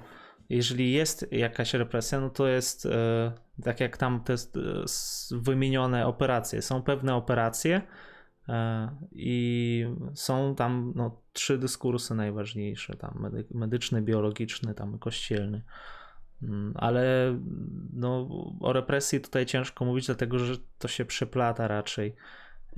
jeżeli 0.48 0.92
jest 0.92 1.32
jakaś 1.32 1.74
represja, 1.74 2.20
no 2.20 2.30
to 2.30 2.46
jest 2.48 2.86
e, 2.86 3.32
tak 3.64 3.80
jak 3.80 3.96
tam 3.96 4.24
te 4.24 4.34
wymienione 5.30 6.06
operacje. 6.06 6.62
Są 6.62 6.82
pewne 6.82 7.14
operacje 7.14 7.82
e, 8.48 8.88
i 9.12 9.86
są 10.14 10.54
tam 10.54 10.92
no, 10.96 11.20
trzy 11.32 11.58
dyskursy 11.58 12.14
najważniejsze, 12.14 12.96
tam 12.96 13.30
medyczny, 13.50 14.02
biologiczny, 14.02 14.74
tam 14.74 14.98
kościelny. 14.98 15.62
Mm, 16.42 16.72
ale 16.76 17.34
no, 17.92 18.28
o 18.60 18.72
represji 18.72 19.20
tutaj 19.20 19.46
ciężko 19.46 19.84
mówić, 19.84 20.06
dlatego 20.06 20.38
że 20.38 20.54
to 20.78 20.88
się 20.88 21.04
przeplata 21.04 21.68
raczej. 21.68 22.16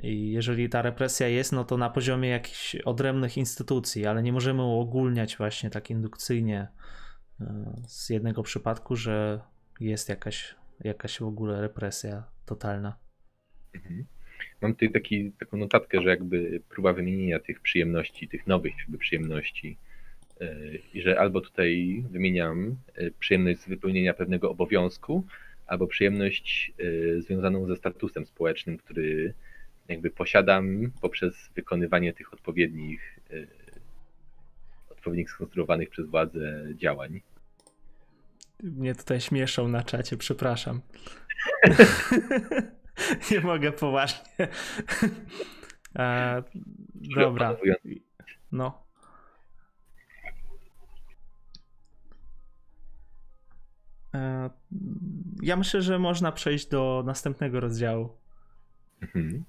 I 0.02 0.30
jeżeli 0.30 0.68
ta 0.68 0.82
represja 0.82 1.28
jest, 1.28 1.52
no 1.52 1.64
to 1.64 1.76
na 1.76 1.90
poziomie 1.90 2.28
jakichś 2.28 2.76
odrębnych 2.76 3.36
instytucji, 3.36 4.06
ale 4.06 4.22
nie 4.22 4.32
możemy 4.32 4.62
uogólniać 4.62 5.36
właśnie 5.36 5.70
tak 5.70 5.90
indukcyjnie 5.90 6.68
e, 7.40 7.74
z 7.86 8.10
jednego 8.10 8.42
przypadku, 8.42 8.96
że 8.96 9.40
jest 9.80 10.08
jakaś, 10.08 10.54
jakaś 10.80 11.18
w 11.18 11.22
ogóle 11.22 11.60
represja 11.60 12.24
totalna. 12.46 12.96
Mhm. 13.74 14.04
Mam 14.60 14.72
tutaj 14.72 14.92
taki, 14.92 15.32
taką 15.32 15.56
notatkę, 15.56 16.02
że 16.02 16.08
jakby 16.08 16.60
próba 16.68 16.92
wymienienia 16.92 17.40
tych 17.40 17.60
przyjemności, 17.60 18.28
tych 18.28 18.46
nowych 18.46 18.74
jakby 18.78 18.98
przyjemności 18.98 19.76
e, 20.40 20.56
i 20.94 21.02
że 21.02 21.20
albo 21.20 21.40
tutaj 21.40 22.04
wymieniam 22.10 22.76
e, 22.94 23.10
przyjemność 23.10 23.60
z 23.60 23.68
wypełnienia 23.68 24.14
pewnego 24.14 24.50
obowiązku, 24.50 25.24
albo 25.66 25.86
przyjemność 25.86 26.72
związaną 27.18 27.66
ze 27.66 27.76
statusem 27.76 28.26
społecznym, 28.26 28.78
który 28.78 29.34
jakby 29.88 30.10
posiadam 30.10 30.90
poprzez 31.00 31.50
wykonywanie 31.54 32.12
tych 32.12 32.32
odpowiednich, 32.32 33.18
e, 33.30 33.46
odpowiednich 34.90 35.30
skonstruowanych 35.30 35.90
przez 35.90 36.06
władzę 36.06 36.66
działań. 36.74 37.20
Mnie 38.62 38.94
tutaj 38.94 39.20
śmieszą 39.20 39.68
na 39.68 39.82
czacie, 39.82 40.16
przepraszam. 40.16 40.80
Nie 43.30 43.40
mogę 43.40 43.72
poważnie. 43.72 44.28
A, 45.94 46.42
dobra. 47.16 47.56
No. 48.52 48.84
E, 54.14 54.50
ja 55.42 55.56
myślę, 55.56 55.82
że 55.82 55.98
można 55.98 56.32
przejść 56.32 56.66
do 56.66 57.02
następnego 57.06 57.60
rozdziału. 57.60 58.16
Mhm. 59.00 59.44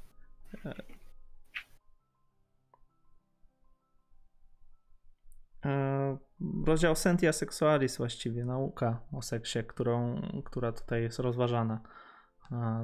Rozdział 6.65 6.95
Sentia 6.95 7.33
Sexualis 7.33 7.97
właściwie, 7.97 8.45
nauka 8.45 8.99
o 9.11 9.21
seksie, 9.21 9.59
którą, 9.67 10.21
która 10.45 10.71
tutaj 10.71 11.01
jest 11.01 11.19
rozważana. 11.19 11.81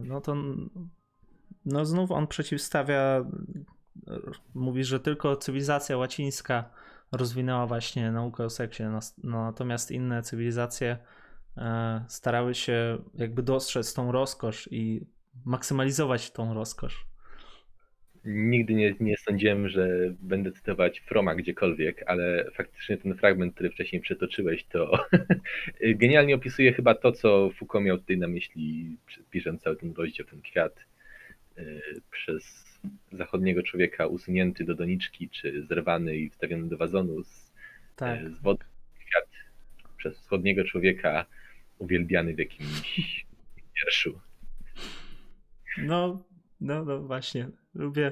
No 0.04 0.22
to 0.22 0.36
no 1.66 1.86
znów 1.86 2.12
on 2.12 2.28
przeciwstawia, 2.28 3.26
mówi, 4.54 4.84
że 4.84 5.00
tylko 5.00 5.36
cywilizacja 5.36 5.98
łacińska 5.98 6.70
rozwinęła 7.12 7.68
właśnie 7.68 8.12
naukę 8.12 8.46
o 8.46 8.50
seksie, 8.50 8.84
no, 8.84 9.00
natomiast 9.24 9.92
inne 9.92 10.24
cywilizacje 10.24 10.98
e, 11.58 12.06
starały 12.08 12.56
się 12.56 12.98
jakby 13.14 13.44
dostrzec 13.44 13.94
tą 13.94 14.12
rozkosz 14.12 14.70
i 14.72 15.08
maksymalizować 15.46 16.32
tą 16.32 16.54
rozkosz. 16.54 17.11
Nigdy 18.26 18.74
nie, 18.74 18.96
nie 19.00 19.18
sądziłem, 19.18 19.70
że 19.70 20.14
będę 20.20 20.52
cytować 20.52 21.00
Froma 21.00 21.36
gdziekolwiek, 21.36 22.04
ale 22.08 22.52
faktycznie 22.54 22.98
ten 22.98 23.16
fragment, 23.16 23.54
który 23.54 23.70
wcześniej 23.70 24.02
przetoczyłeś, 24.02 24.64
to 24.64 25.08
genialnie 25.82 26.36
opisuje 26.36 26.74
chyba 26.74 26.96
to, 26.96 27.12
co 27.12 27.50
Foucault 27.50 27.86
miał 27.86 27.98
tutaj 27.98 28.18
na 28.18 28.28
myśli, 28.28 28.98
pisząc 29.30 29.62
cały 29.62 29.76
ten 29.76 29.94
rozdział, 29.98 30.28
ten 30.28 30.42
kwiat 30.42 30.86
y, 31.58 31.82
przez 32.12 32.72
zachodniego 33.12 33.64
człowieka 33.64 34.08
usunięty 34.08 34.64
do 34.64 34.76
doniczki, 34.76 35.30
czy 35.30 35.66
zerwany 35.66 36.18
i 36.18 36.30
wstawiony 36.30 36.70
do 36.70 36.78
wazonu 36.78 37.24
z, 37.24 37.52
tak. 37.96 38.30
z 38.30 38.42
wody. 38.42 38.66
Kwiat 39.00 39.30
przez 39.98 40.20
wschodniego 40.20 40.64
człowieka 40.64 41.26
uwielbiany 41.78 42.34
w 42.34 42.40
jakimś 42.40 43.26
wierszu. 43.78 44.20
No, 45.78 46.24
no, 46.62 46.86
no 46.86 47.02
właśnie. 47.02 47.50
Lubię. 47.74 48.12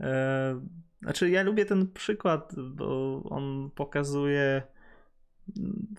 E, 0.00 0.60
znaczy, 1.02 1.30
ja 1.30 1.42
lubię 1.42 1.64
ten 1.64 1.92
przykład, 1.92 2.54
bo 2.74 3.22
on 3.30 3.70
pokazuje. 3.74 4.62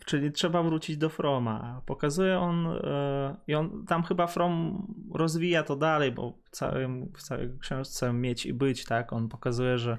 Czyli 0.05 0.31
trzeba 0.31 0.63
wrócić 0.63 0.97
do 0.97 1.09
Froma. 1.09 1.81
Pokazuje 1.85 2.39
on, 2.39 2.67
e, 2.67 3.35
i 3.47 3.55
on 3.55 3.85
tam 3.85 4.03
chyba 4.03 4.27
From 4.27 4.87
rozwija 5.13 5.63
to 5.63 5.75
dalej, 5.75 6.11
bo 6.11 6.39
w, 6.43 6.49
całym, 6.49 7.11
w 7.17 7.23
całej 7.23 7.49
książce 7.59 8.13
mieć 8.13 8.45
i 8.45 8.53
być, 8.53 8.85
tak? 8.85 9.13
On 9.13 9.29
pokazuje, 9.29 9.77
że 9.77 9.97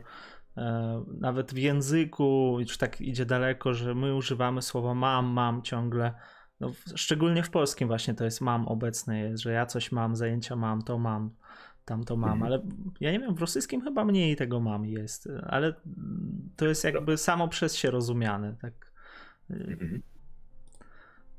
e, 0.57 1.05
nawet 1.21 1.55
w 1.55 1.59
języku 1.59 2.57
już 2.61 2.79
tak 2.79 3.01
idzie 3.01 3.27
daleko, 3.27 3.75
że 3.75 3.95
my 3.95 4.15
używamy 4.15 4.63
słowa 4.63 4.95
mam, 4.95 5.27
mam 5.27 5.63
ciągle. 5.63 6.15
No, 6.61 6.73
szczególnie 6.95 7.43
w 7.43 7.51
polskim 7.51 7.89
właśnie 7.89 8.15
to 8.15 8.25
jest 8.25 8.41
mam 8.41 8.69
obecne 8.69 9.21
jest, 9.21 9.43
że 9.43 9.53
ja 9.53 9.67
coś 9.67 9.93
mam, 9.93 10.17
zajęcia 10.17 10.57
mam, 10.57 10.83
to 10.83 10.99
mam 10.99 11.31
tam 11.85 12.05
to 12.05 12.17
mam, 12.17 12.33
mhm. 12.33 12.43
ale 12.43 12.63
ja 13.01 13.13
nie 13.13 13.21
wiem, 13.21 13.35
w 13.35 13.41
rosyjskim 13.41 13.83
chyba 13.83 14.05
mniej 14.05 14.37
tego 14.37 14.61
mam 14.61 14.85
jest, 14.85 15.29
ale 15.47 15.75
to 16.57 16.67
jest 16.67 16.85
jakby 16.85 17.17
samo 17.17 17.49
przez 17.49 17.77
się 17.77 17.91
rozumiane, 17.91 18.57
tak. 18.63 18.93
Mhm. 19.51 20.03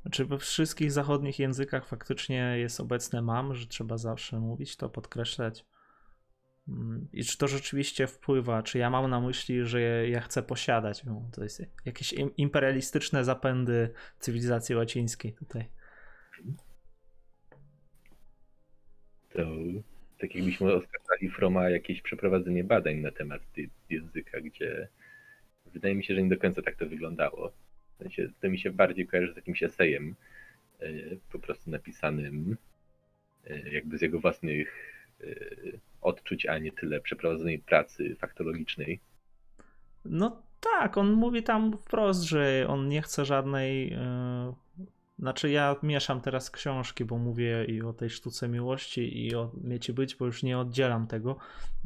Znaczy 0.02 0.24
we 0.24 0.38
wszystkich 0.38 0.92
zachodnich 0.92 1.38
językach 1.38 1.86
faktycznie 1.86 2.54
jest 2.58 2.80
obecne 2.80 3.22
mam, 3.22 3.54
że 3.54 3.66
trzeba 3.66 3.98
zawsze 3.98 4.40
mówić 4.40 4.76
to, 4.76 4.88
podkreślać. 4.88 5.66
Mm, 6.68 7.08
I 7.12 7.24
czy 7.24 7.38
to 7.38 7.48
rzeczywiście 7.48 8.06
wpływa? 8.06 8.62
Czy 8.62 8.78
ja 8.78 8.90
mam 8.90 9.10
na 9.10 9.20
myśli, 9.20 9.66
że 9.66 10.08
ja 10.08 10.20
chcę 10.20 10.42
posiadać? 10.42 11.04
No, 11.04 11.28
to 11.32 11.42
jest 11.42 11.62
jakieś 11.84 12.14
imperialistyczne 12.36 13.24
zapędy 13.24 13.94
cywilizacji 14.18 14.74
łacińskiej 14.74 15.34
tutaj. 15.34 15.68
To 19.34 19.42
tak 20.22 20.34
jakbyśmy 20.34 20.72
oskarżali 20.72 21.30
Froma 21.30 21.70
jakieś 21.70 22.02
przeprowadzenie 22.02 22.64
badań 22.64 22.96
na 22.96 23.10
temat 23.10 23.42
języka, 23.90 24.40
gdzie 24.40 24.88
wydaje 25.72 25.94
mi 25.94 26.04
się, 26.04 26.14
że 26.14 26.22
nie 26.22 26.28
do 26.28 26.36
końca 26.36 26.62
tak 26.62 26.76
to 26.76 26.86
wyglądało. 26.86 27.52
W 27.94 28.02
sensie, 28.02 28.28
to 28.40 28.50
mi 28.50 28.58
się 28.58 28.70
bardziej 28.70 29.06
kojarzy 29.06 29.32
z 29.32 29.36
jakimś 29.36 29.62
esejem, 29.62 30.14
e, 30.80 30.86
po 31.32 31.38
prostu 31.38 31.70
napisanym 31.70 32.56
e, 33.46 33.70
jakby 33.70 33.98
z 33.98 34.02
jego 34.02 34.20
własnych 34.20 34.94
e, 35.20 35.26
odczuć, 36.00 36.46
a 36.46 36.58
nie 36.58 36.72
tyle 36.72 37.00
przeprowadzonej 37.00 37.58
pracy 37.58 38.16
faktologicznej. 38.16 39.00
No 40.04 40.42
tak, 40.60 40.98
on 40.98 41.12
mówi 41.12 41.42
tam 41.42 41.78
wprost, 41.78 42.22
że 42.22 42.66
on 42.68 42.88
nie 42.88 43.02
chce 43.02 43.24
żadnej 43.24 43.96
znaczy 45.22 45.50
ja 45.50 45.76
mieszam 45.82 46.20
teraz 46.20 46.50
książki, 46.50 47.04
bo 47.04 47.18
mówię 47.18 47.64
i 47.64 47.82
o 47.82 47.92
tej 47.92 48.10
sztuce 48.10 48.48
miłości 48.48 49.26
i 49.26 49.34
o 49.34 49.50
mieci 49.64 49.92
być, 49.92 50.16
bo 50.16 50.26
już 50.26 50.42
nie 50.42 50.58
oddzielam 50.58 51.06
tego, 51.06 51.36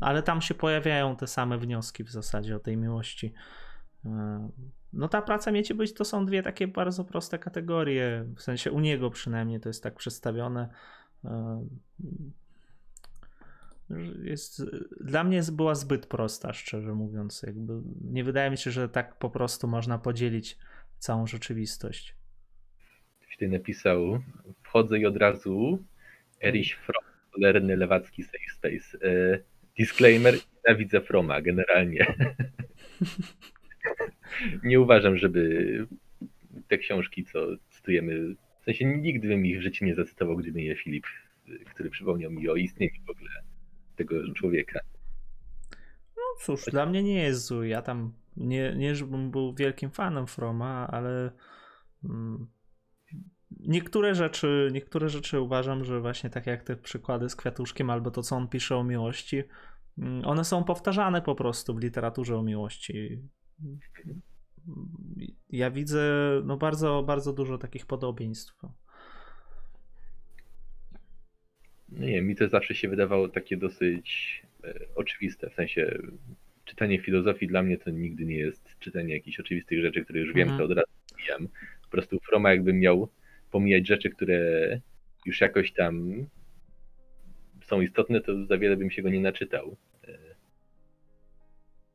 ale 0.01 0.23
tam 0.23 0.41
się 0.41 0.55
pojawiają 0.55 1.17
te 1.17 1.27
same 1.27 1.59
wnioski 1.59 2.05
w 2.05 2.11
zasadzie 2.11 2.57
o 2.57 2.59
tej 2.59 2.77
miłości. 2.77 3.33
E, 4.05 4.49
no 4.93 5.09
ta 5.09 5.23
praca 5.23 5.53
mieci 5.53 5.75
być 5.75 5.95
to 5.95 6.05
są 6.05 6.27
dwie 6.27 6.43
takie 6.43 6.69
bardzo 6.69 7.05
proste 7.05 7.39
kategorie, 7.39 8.25
w 8.37 8.43
sensie 8.43 8.73
u 8.73 8.81
niego 8.81 9.11
przynajmniej 9.11 9.61
to 9.61 9.69
jest 9.69 9.83
tak 9.83 9.95
przedstawione. 9.95 10.69
E, 11.25 11.67
jest, 14.23 14.63
dla 15.01 15.25
mnie 15.25 15.43
była 15.53 15.75
zbyt 15.75 16.07
prosta, 16.07 16.53
szczerze 16.53 16.95
mówiąc. 16.95 17.43
Jakby 17.43 17.73
nie 18.11 18.25
wydaje 18.25 18.51
mi 18.51 18.59
się, 18.59 18.71
że 18.71 18.89
tak 18.89 19.19
po 19.19 19.31
prostu 19.31 19.69
można 19.69 19.99
podzielić 19.99 20.59
całą 20.99 21.27
rzeczywistość 21.27 22.17
tutaj 23.37 23.49
napisał, 23.49 24.21
wchodzę 24.63 24.99
i 24.99 25.07
od 25.07 25.17
razu 25.17 25.85
Erich 26.45 26.79
Fromm, 26.79 27.05
cholerny 27.31 27.77
lewacki 27.77 28.23
safe 28.23 28.51
space. 28.57 29.09
E, 29.09 29.39
disclaimer, 29.79 30.35
nienawidzę 30.57 31.01
Froma 31.01 31.41
generalnie. 31.41 32.07
Nie 34.65 34.81
uważam, 34.81 35.17
żeby 35.17 35.87
te 36.69 36.79
książki, 36.79 37.25
co 37.25 37.47
cytujemy, 37.71 38.35
w 38.61 38.65
sensie 38.65 38.85
nigdy 38.85 39.29
bym 39.29 39.47
ich 39.47 39.59
w 39.59 39.63
życiu 39.63 39.85
nie 39.85 39.95
zacytował, 39.95 40.37
gdyby 40.37 40.63
nie 40.63 40.77
Filip, 40.77 41.07
który 41.75 41.91
przypomniał 41.91 42.31
mi 42.31 42.49
o 42.49 42.57
istnieniu 42.57 43.05
w 43.07 43.11
ogóle 43.11 43.31
tego 43.97 44.35
człowieka. 44.35 44.81
No 46.17 46.23
cóż, 46.41 46.65
dla 46.65 46.87
mnie 46.87 47.03
nie 47.03 47.23
jest 47.23 47.47
zły. 47.47 47.69
Ja 47.69 47.83
tam 47.83 48.13
nie, 48.37 48.75
nie 48.77 48.95
żebym 48.95 49.31
był 49.31 49.55
wielkim 49.55 49.91
fanem 49.91 50.27
Froma, 50.27 50.89
ale 50.91 51.31
mm, 52.05 52.47
niektóre 53.51 54.15
rzeczy, 54.15 54.71
niektóre 54.73 55.09
rzeczy 55.09 55.41
uważam, 55.41 55.85
że 55.85 56.01
właśnie 56.01 56.31
tak 56.31 56.47
jak 56.47 56.63
te 56.63 56.77
przykłady 56.77 57.29
z 57.29 57.37
kwiatuszkiem 57.37 57.91
albo 57.91 58.11
to, 58.11 58.23
co 58.23 58.37
on 58.37 58.49
pisze 58.49 58.77
o 58.77 58.85
miłości, 58.85 59.43
mm, 59.99 60.25
one 60.25 60.45
są 60.45 60.65
powtarzane 60.65 61.23
po 61.23 61.35
prostu 61.35 61.75
w 61.75 61.83
literaturze 61.83 62.37
o 62.37 62.43
miłości. 62.43 63.23
Ja 65.51 65.71
widzę 65.71 66.03
no 66.45 66.57
bardzo, 66.57 67.03
bardzo 67.03 67.33
dużo 67.33 67.59
takich 67.59 67.87
podobieństw. 67.87 68.55
No 71.89 72.07
nie, 72.07 72.23
mi 72.23 72.37
to 72.37 72.49
zawsze 72.49 72.75
się 72.75 72.89
wydawało 72.89 73.29
takie 73.29 73.57
dosyć 73.57 74.43
e, 74.65 74.75
oczywiste, 74.95 75.51
w 75.51 75.55
sensie 75.55 75.99
czytanie 76.65 76.99
filozofii 76.99 77.47
dla 77.47 77.63
mnie 77.63 77.79
to 77.79 77.91
nigdy 77.91 78.25
nie 78.25 78.39
jest 78.39 78.79
czytanie 78.79 79.15
jakichś 79.15 79.41
oczywistych 79.41 79.81
rzeczy, 79.83 80.05
które 80.05 80.21
już 80.21 80.33
wiem, 80.33 80.49
mhm. 80.49 80.59
to 80.59 80.65
od 80.65 80.79
razu 80.79 80.93
wiem. 81.29 81.49
Po 81.83 81.91
prostu 81.91 82.21
Froma 82.21 82.51
jakbym 82.51 82.79
miał 82.79 83.09
pomijać 83.51 83.87
rzeczy, 83.87 84.11
które 84.11 84.41
już 85.27 85.41
jakoś 85.41 85.73
tam 85.73 86.27
są 87.65 87.81
istotne, 87.81 88.21
to 88.21 88.47
za 88.47 88.59
wiele 88.59 88.77
bym 88.77 88.91
się 88.91 89.03
go 89.03 89.09
nie 89.09 89.21
naczytał. 89.21 89.77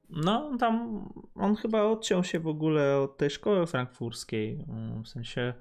No, 0.09 0.57
tam 0.59 1.05
on 1.35 1.55
chyba 1.55 1.83
odciął 1.83 2.23
się 2.23 2.39
w 2.39 2.47
ogóle 2.47 2.97
od 2.97 3.17
tej 3.17 3.29
szkoły 3.29 3.67
frankfurskiej. 3.67 4.65
W 5.03 5.07
sensie 5.07 5.53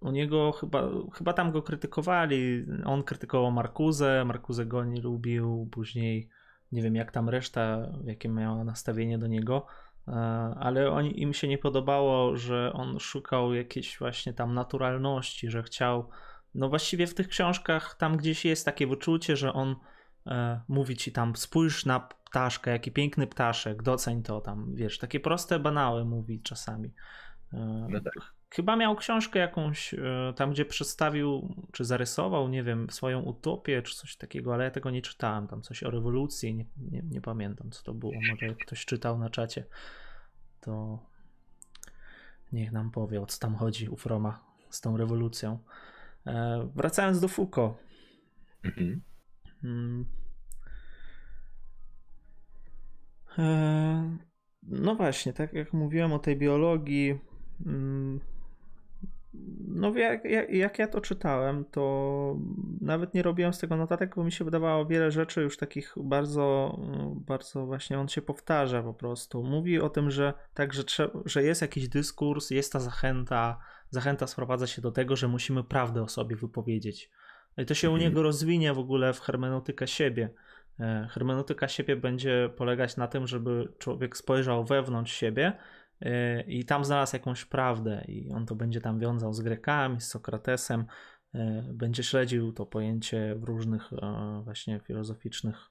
u 0.00 0.10
niego 0.10 0.52
chyba, 0.52 0.90
chyba 1.14 1.32
tam 1.32 1.52
go 1.52 1.62
krytykowali. 1.62 2.66
On 2.84 3.02
krytykował 3.02 3.52
Markuzę, 3.52 4.24
Markuzę 4.24 4.66
go 4.66 4.84
nie 4.84 5.00
lubił, 5.00 5.68
później 5.70 6.28
nie 6.72 6.82
wiem 6.82 6.94
jak 6.94 7.12
tam 7.12 7.28
reszta, 7.28 7.92
jakie 8.04 8.28
miała 8.28 8.64
nastawienie 8.64 9.18
do 9.18 9.26
niego, 9.26 9.66
ale 10.60 10.90
on, 10.90 11.06
im 11.06 11.32
się 11.34 11.48
nie 11.48 11.58
podobało, 11.58 12.36
że 12.36 12.72
on 12.72 12.98
szukał 12.98 13.54
jakiejś 13.54 13.98
właśnie 13.98 14.32
tam 14.32 14.54
naturalności, 14.54 15.50
że 15.50 15.62
chciał. 15.62 16.10
No 16.54 16.68
właściwie 16.68 17.06
w 17.06 17.14
tych 17.14 17.28
książkach 17.28 17.94
tam 17.94 18.16
gdzieś 18.16 18.44
jest 18.44 18.64
takie 18.64 18.86
wyczucie, 18.86 19.36
że 19.36 19.52
on 19.52 19.76
e, 20.26 20.60
mówi 20.68 20.96
ci 20.96 21.12
tam 21.12 21.36
spójrz 21.36 21.86
na 21.86 22.00
ptaszkę, 22.00 22.70
jaki 22.70 22.92
piękny 22.92 23.26
ptaszek, 23.26 23.82
doceń 23.82 24.22
to 24.22 24.40
tam, 24.40 24.74
wiesz, 24.74 24.98
takie 24.98 25.20
proste 25.20 25.58
banały 25.58 26.04
mówi 26.04 26.42
czasami. 26.42 26.94
E, 27.52 27.86
no 27.90 28.00
tak. 28.00 28.39
Chyba 28.50 28.76
miał 28.76 28.96
książkę 28.96 29.38
jakąś 29.38 29.94
e, 29.94 30.32
tam, 30.36 30.50
gdzie 30.50 30.64
przedstawił, 30.64 31.54
czy 31.72 31.84
zarysował, 31.84 32.48
nie 32.48 32.62
wiem, 32.62 32.90
swoją 32.90 33.22
utopię, 33.22 33.82
czy 33.82 33.94
coś 33.96 34.16
takiego, 34.16 34.54
ale 34.54 34.64
ja 34.64 34.70
tego 34.70 34.90
nie 34.90 35.02
czytałem. 35.02 35.46
Tam 35.46 35.62
coś 35.62 35.82
o 35.82 35.90
rewolucji, 35.90 36.54
nie, 36.54 36.64
nie, 36.76 37.02
nie 37.10 37.20
pamiętam 37.20 37.70
co 37.70 37.82
to 37.82 37.94
było. 37.94 38.12
Może 38.30 38.46
jak 38.46 38.58
ktoś 38.58 38.84
czytał 38.84 39.18
na 39.18 39.30
czacie, 39.30 39.64
to 40.60 40.98
niech 42.52 42.72
nam 42.72 42.90
powie, 42.90 43.20
o 43.20 43.26
co 43.26 43.38
tam 43.38 43.54
chodzi 43.56 43.88
u 43.88 43.96
Froma 43.96 44.44
z 44.70 44.80
tą 44.80 44.96
rewolucją. 44.96 45.58
E, 46.26 46.68
wracając 46.74 47.20
do 47.20 47.28
Foucault. 47.28 47.74
Mhm. 48.64 49.00
Mm. 49.64 50.06
E, 53.38 54.18
no 54.62 54.94
właśnie, 54.94 55.32
tak 55.32 55.52
jak 55.52 55.72
mówiłem 55.72 56.12
o 56.12 56.18
tej 56.18 56.36
biologii, 56.36 57.18
mm, 57.66 58.20
no 59.68 59.94
jak, 59.94 60.24
jak, 60.24 60.50
jak, 60.50 60.78
ja 60.78 60.88
to 60.88 61.00
czytałem, 61.00 61.64
to 61.64 62.36
nawet 62.80 63.14
nie 63.14 63.22
robiłem 63.22 63.52
z 63.52 63.58
tego 63.58 63.76
notatek, 63.76 64.14
bo 64.16 64.24
mi 64.24 64.32
się 64.32 64.44
wydawało 64.44 64.86
wiele 64.86 65.10
rzeczy 65.10 65.42
już 65.42 65.56
takich 65.56 65.94
bardzo, 65.96 66.78
bardzo 67.14 67.66
właśnie 67.66 67.98
on 67.98 68.08
się 68.08 68.22
powtarza 68.22 68.82
po 68.82 68.94
prostu. 68.94 69.42
Mówi 69.42 69.80
o 69.80 69.88
tym, 69.88 70.10
że 70.10 70.34
tak, 70.54 70.72
że, 71.24 71.42
jest 71.42 71.62
jakiś 71.62 71.88
dyskurs, 71.88 72.50
jest 72.50 72.72
ta 72.72 72.80
zachęta, 72.80 73.58
zachęta 73.90 74.26
sprowadza 74.26 74.66
się 74.66 74.82
do 74.82 74.92
tego, 74.92 75.16
że 75.16 75.28
musimy 75.28 75.64
prawdę 75.64 76.02
o 76.02 76.08
sobie 76.08 76.36
wypowiedzieć. 76.36 77.10
I 77.58 77.66
to 77.66 77.74
się 77.74 77.88
mhm. 77.88 78.02
u 78.02 78.04
niego 78.04 78.22
rozwinie 78.22 78.74
w 78.74 78.78
ogóle 78.78 79.12
w 79.12 79.20
hermeneutykę 79.20 79.86
siebie. 79.86 80.30
E, 80.80 81.08
hermeneutyka 81.10 81.68
siebie 81.68 81.96
będzie 81.96 82.50
polegać 82.56 82.96
na 82.96 83.08
tym, 83.08 83.26
żeby 83.26 83.72
człowiek 83.78 84.16
spojrzał 84.16 84.64
wewnątrz 84.64 85.12
siebie 85.12 85.52
i 86.46 86.64
tam 86.64 86.84
znalazł 86.84 87.16
jakąś 87.16 87.44
prawdę 87.44 88.04
i 88.08 88.30
on 88.30 88.46
to 88.46 88.54
będzie 88.54 88.80
tam 88.80 88.98
wiązał 89.00 89.32
z 89.32 89.40
Grekami, 89.40 90.00
z 90.00 90.08
Sokratesem, 90.08 90.84
e, 91.34 91.64
będzie 91.72 92.02
śledził 92.02 92.52
to 92.52 92.66
pojęcie 92.66 93.34
w 93.38 93.44
różnych 93.44 93.92
e, 93.92 94.40
właśnie 94.44 94.80
filozoficznych 94.80 95.70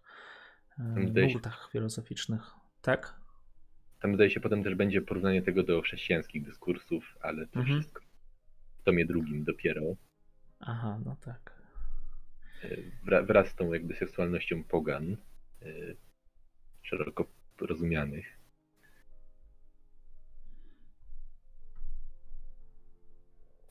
nurtach 1.34 1.70
filozoficznych, 1.72 2.42
tak? 2.82 3.16
Tam 4.02 4.16
zdaje 4.16 4.30
się 4.30 4.40
potem 4.40 4.64
też 4.64 4.76
będzie 4.76 5.02
porównanie 5.02 5.42
tego 5.42 5.64
do 5.64 5.82
chrześcijańskich 5.82 6.46
dyskursów, 6.46 7.18
ale 7.22 7.48
to 7.48 7.60
mhm. 7.60 7.80
wszystko 7.80 8.02
w 8.80 8.84
tomie 8.84 9.06
drugim 9.06 9.44
dopiero. 9.44 9.82
Aha, 10.60 11.00
no 11.06 11.16
tak. 11.26 11.60
Wraz 13.28 13.48
z 13.48 13.56
tą 13.56 13.74
jakby 13.74 13.96
seksualnością 13.96 14.64
pogan, 14.64 15.18
szeroko 16.82 17.28
rozumianych. 17.62 18.39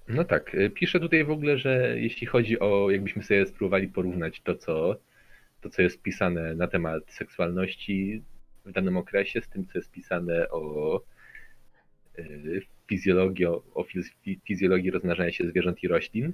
No 0.08 0.24
tak, 0.24 0.54
y, 0.54 0.70
piszę 0.70 1.00
tutaj 1.00 1.24
w 1.24 1.30
ogóle, 1.30 1.58
że 1.58 2.00
jeśli 2.00 2.26
chodzi 2.26 2.60
o, 2.60 2.90
jakbyśmy 2.90 3.22
sobie 3.22 3.46
spróbowali 3.46 3.88
porównać 3.88 4.40
to, 4.40 4.54
co, 4.54 4.96
to, 5.60 5.70
co 5.70 5.82
jest 5.82 6.02
pisane 6.02 6.54
na 6.54 6.68
temat 6.68 7.12
seksualności 7.12 8.22
w 8.64 8.72
danym 8.72 8.96
okresie, 8.96 9.40
z 9.40 9.48
tym, 9.48 9.66
co 9.66 9.78
jest 9.78 9.90
pisane 9.90 10.50
o 10.50 11.00
y, 12.18 12.62
fizjologii, 12.86 13.46
o 13.46 13.86
fizjologii 14.46 14.90
rozmnażania 14.90 15.32
się 15.32 15.48
zwierząt 15.48 15.82
i 15.82 15.88
roślin, 15.88 16.32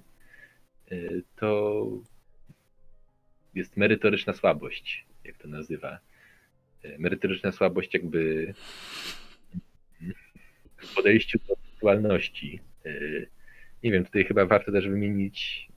y, 0.92 1.22
to 1.36 1.86
jest 3.54 3.76
merytoryczna 3.76 4.32
słabość, 4.32 5.06
jak 5.24 5.36
to 5.36 5.48
nazywa. 5.48 5.98
Merytoryczna 6.98 7.52
słabość 7.52 7.94
jakby 7.94 8.54
w 10.76 10.94
podejściu 10.94 11.38
do 11.48 11.56
seksualności 11.56 12.60
nie 13.84 13.92
wiem, 13.92 14.04
tutaj 14.04 14.24
chyba 14.24 14.46
warto 14.46 14.72
też 14.72 14.88
wymienić, 14.88 15.68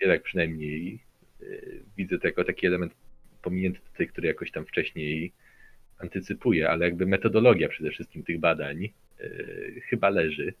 ja 0.00 0.08
tak 0.08 0.22
przynajmniej 0.22 1.00
yy, 1.40 1.82
widzę 1.96 2.18
to 2.18 2.26
jako 2.26 2.44
taki 2.44 2.66
element 2.66 2.94
pominięty 3.42 3.80
tutaj, 3.80 4.06
który 4.06 4.28
jakoś 4.28 4.50
tam 4.50 4.66
wcześniej 4.66 5.32
antycypuje, 5.98 6.70
ale 6.70 6.84
jakby 6.84 7.06
metodologia 7.06 7.68
przede 7.68 7.90
wszystkim 7.90 8.22
tych 8.22 8.40
badań 8.40 8.80
yy, 8.82 9.80
chyba 9.88 10.10
leży. 10.10 10.54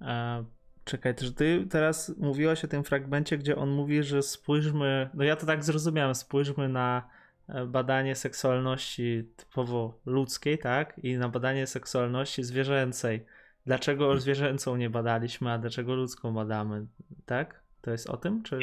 A, 0.00 0.44
czekaj, 0.84 1.14
czy 1.14 1.34
ty 1.34 1.66
teraz 1.70 2.18
mówiłaś 2.18 2.64
o 2.64 2.68
tym 2.68 2.84
fragmencie, 2.84 3.38
gdzie 3.38 3.56
on 3.56 3.70
mówi, 3.70 4.02
że 4.02 4.22
spójrzmy, 4.22 5.10
no 5.14 5.24
ja 5.24 5.36
to 5.36 5.46
tak 5.46 5.64
zrozumiałem, 5.64 6.14
spójrzmy 6.14 6.68
na 6.68 7.16
E, 7.48 7.66
badanie 7.66 8.14
seksualności 8.14 9.24
typowo 9.36 10.00
ludzkiej, 10.06 10.58
tak? 10.58 10.98
I 11.02 11.16
na 11.18 11.28
badanie 11.28 11.66
seksualności 11.66 12.44
zwierzęcej. 12.44 13.26
Dlaczego 13.66 14.20
zwierzęcą 14.20 14.76
nie 14.76 14.90
badaliśmy, 14.90 15.50
a 15.50 15.58
dlaczego 15.58 15.94
ludzką 15.94 16.32
badamy, 16.34 16.86
tak? 17.26 17.60
To 17.82 17.90
jest 17.90 18.10
o 18.10 18.16
tym, 18.16 18.42
czy? 18.42 18.58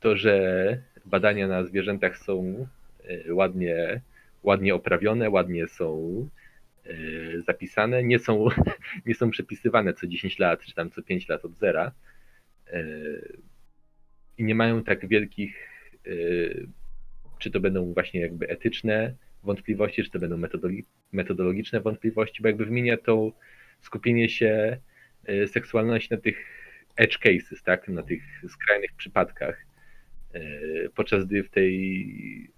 To, 0.00 0.16
że 0.16 0.78
badania 1.04 1.48
na 1.48 1.64
zwierzętach 1.64 2.18
są 2.18 2.66
e, 3.04 3.34
ładnie, 3.34 4.00
ładnie 4.42 4.74
oprawione, 4.74 5.30
ładnie 5.30 5.68
są 5.68 6.28
e, 6.84 6.92
zapisane, 7.40 8.02
nie 8.02 8.18
są, 8.18 8.46
nie 9.06 9.14
są 9.14 9.30
przepisywane 9.30 9.94
co 9.94 10.06
10 10.06 10.38
lat, 10.38 10.60
czy 10.60 10.74
tam 10.74 10.90
co 10.90 11.02
5 11.02 11.28
lat 11.28 11.44
od 11.44 11.58
zera 11.58 11.92
i 14.38 14.44
nie 14.44 14.54
mają 14.54 14.84
tak 14.84 15.08
wielkich 15.08 15.68
czy 17.42 17.50
to 17.50 17.60
będą 17.60 17.92
właśnie 17.92 18.20
jakby 18.20 18.48
etyczne 18.48 19.14
wątpliwości, 19.42 20.04
czy 20.04 20.10
to 20.10 20.18
będą 20.18 20.48
metodologiczne 21.12 21.80
wątpliwości, 21.80 22.42
bo 22.42 22.48
jakby 22.48 22.64
wymienia 22.64 22.96
to 22.96 23.32
skupienie 23.82 24.28
się 24.28 24.78
e, 25.24 25.46
seksualności 25.48 26.08
na 26.10 26.20
tych 26.20 26.36
edge 26.96 27.18
cases, 27.18 27.62
tak, 27.62 27.88
na 27.88 28.02
tych 28.02 28.22
skrajnych 28.48 28.92
przypadkach, 28.96 29.66
e, 30.32 30.40
podczas 30.94 31.24
gdy 31.24 31.44
w 31.44 31.50
tej 31.50 32.52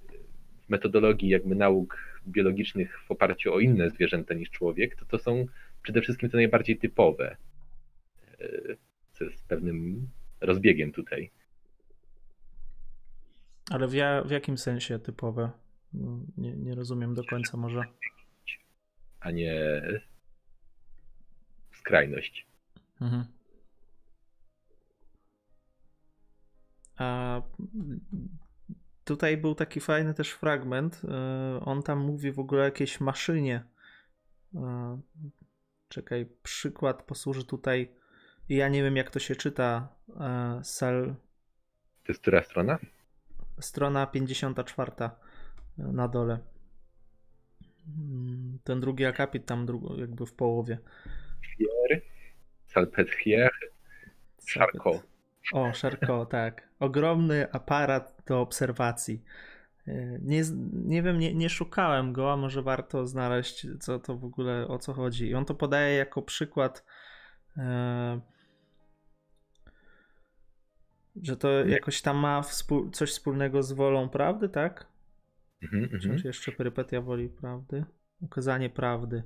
metodologii 0.68 1.28
jakby 1.28 1.54
nauk 1.54 2.20
biologicznych 2.26 3.00
w 3.06 3.10
oparciu 3.10 3.54
o 3.54 3.60
inne 3.60 3.90
zwierzęta 3.90 4.34
niż 4.34 4.50
człowiek, 4.50 4.96
to 4.96 5.04
to 5.04 5.18
są 5.18 5.46
przede 5.82 6.00
wszystkim 6.00 6.30
te 6.30 6.36
najbardziej 6.36 6.78
typowe, 6.78 7.36
e, 8.40 8.76
co 9.12 9.24
jest 9.24 9.48
pewnym 9.48 10.08
rozbiegiem 10.40 10.92
tutaj. 10.92 11.30
Ale 13.70 13.88
w, 13.88 13.94
ja, 13.94 14.22
w 14.22 14.30
jakim 14.30 14.58
sensie 14.58 14.98
typowe? 14.98 15.50
Nie, 16.36 16.56
nie 16.56 16.74
rozumiem 16.74 17.14
do 17.14 17.24
końca 17.24 17.56
może. 17.56 17.84
A 19.20 19.30
nie 19.30 19.82
skrajność. 21.84 22.46
Mhm. 23.00 23.24
A 26.96 27.42
tutaj 29.04 29.36
był 29.36 29.54
taki 29.54 29.80
fajny 29.80 30.14
też 30.14 30.30
fragment. 30.30 31.02
E, 31.04 31.60
on 31.64 31.82
tam 31.82 31.98
mówi 31.98 32.32
w 32.32 32.38
ogóle 32.38 32.62
o 32.62 32.64
jakiejś 32.64 33.00
maszynie. 33.00 33.64
E, 34.54 35.00
czekaj, 35.88 36.26
przykład 36.42 37.02
posłuży 37.02 37.44
tutaj. 37.44 37.92
Ja 38.48 38.68
nie 38.68 38.82
wiem, 38.82 38.96
jak 38.96 39.10
to 39.10 39.18
się 39.18 39.36
czyta. 39.36 39.88
E, 40.20 40.60
Sal. 40.64 41.14
To 42.04 42.12
jest 42.12 42.20
która 42.20 42.42
strona? 42.42 42.78
Strona 43.60 44.06
54 44.06 44.92
na 45.78 46.08
dole. 46.08 46.38
Mm, 47.88 48.58
ten 48.64 48.80
drugi 48.80 49.04
akapit 49.04 49.46
tam 49.46 49.66
jakby 49.96 50.26
w 50.26 50.32
połowie. 50.32 50.78
Fier, 51.44 52.02
Salpetriere, 52.66 53.50
Charcot. 54.54 55.02
O, 55.52 55.72
Charcot, 55.82 56.30
tak. 56.30 56.68
Ogromny 56.80 57.52
aparat 57.52 58.22
do 58.26 58.40
obserwacji. 58.40 59.24
E, 59.86 60.18
nie, 60.22 60.42
nie 60.72 61.02
wiem, 61.02 61.18
nie, 61.18 61.34
nie 61.34 61.48
szukałem 61.50 62.12
go, 62.12 62.32
a 62.32 62.36
może 62.36 62.62
warto 62.62 63.06
znaleźć, 63.06 63.66
co 63.80 63.98
to 63.98 64.16
w 64.16 64.24
ogóle, 64.24 64.68
o 64.68 64.78
co 64.78 64.92
chodzi. 64.92 65.28
I 65.28 65.34
on 65.34 65.44
to 65.44 65.54
podaje 65.54 65.96
jako 65.96 66.22
przykład, 66.22 66.84
e, 67.56 68.20
że 71.22 71.36
to 71.36 71.64
jakoś 71.64 72.02
tam 72.02 72.16
ma 72.16 72.42
współ, 72.42 72.90
coś 72.90 73.10
wspólnego 73.10 73.62
z 73.62 73.72
wolą 73.72 74.08
prawdy, 74.08 74.48
tak? 74.48 74.86
Mhm, 75.62 75.88
Czy 75.88 76.08
mhm. 76.08 76.22
jeszcze 76.24 76.52
perypetia 76.52 77.00
woli 77.00 77.28
prawdy? 77.28 77.84
Ukazanie 78.20 78.70
prawdy. 78.70 79.22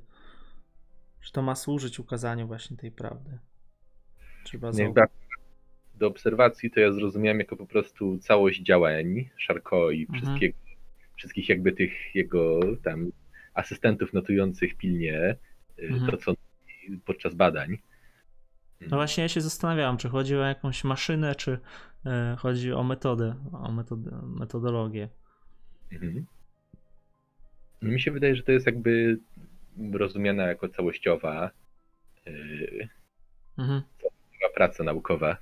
Czy 1.20 1.32
to 1.32 1.42
ma 1.42 1.54
służyć 1.54 1.98
ukazaniu 1.98 2.46
właśnie 2.46 2.76
tej 2.76 2.90
prawdy? 2.90 3.38
Trzeba 4.44 4.70
nie, 4.70 4.92
do 5.98 6.06
obserwacji 6.06 6.70
to 6.70 6.80
ja 6.80 6.92
zrozumiałem 6.92 7.38
jako 7.38 7.56
po 7.56 7.66
prostu 7.66 8.18
całość 8.18 8.62
działań 8.62 9.30
Szarko 9.36 9.90
i 9.90 10.06
mhm. 10.10 10.38
wszystkich 11.16 11.48
jakby 11.48 11.72
tych 11.72 12.14
jego 12.14 12.60
tam 12.82 13.10
asystentów 13.54 14.12
notujących 14.12 14.76
pilnie 14.76 15.36
y, 15.78 15.82
mhm. 15.82 16.10
to, 16.10 16.16
co 16.16 16.32
podczas 17.04 17.34
badań. 17.34 17.78
No 18.80 18.96
właśnie 18.96 19.22
ja 19.22 19.28
się 19.28 19.40
zastanawiałem, 19.40 19.96
czy 19.96 20.08
chodzi 20.08 20.36
o 20.36 20.44
jakąś 20.44 20.84
maszynę, 20.84 21.34
czy 21.34 21.50
y, 21.52 22.36
chodzi 22.36 22.72
o 22.72 22.82
metodę, 22.82 23.34
o 23.52 23.72
metod 23.72 24.00
metodologię. 24.22 25.08
Mhm. 25.92 26.26
Mi 27.82 28.00
się 28.00 28.10
wydaje, 28.10 28.36
że 28.36 28.42
to 28.42 28.52
jest 28.52 28.66
jakby 28.66 29.18
rozumiana 29.92 30.46
jako 30.46 30.68
całościowa, 30.68 31.50
yy, 32.26 32.88
mhm. 33.58 33.82
praca 34.54 34.84
naukowa. 34.84 35.36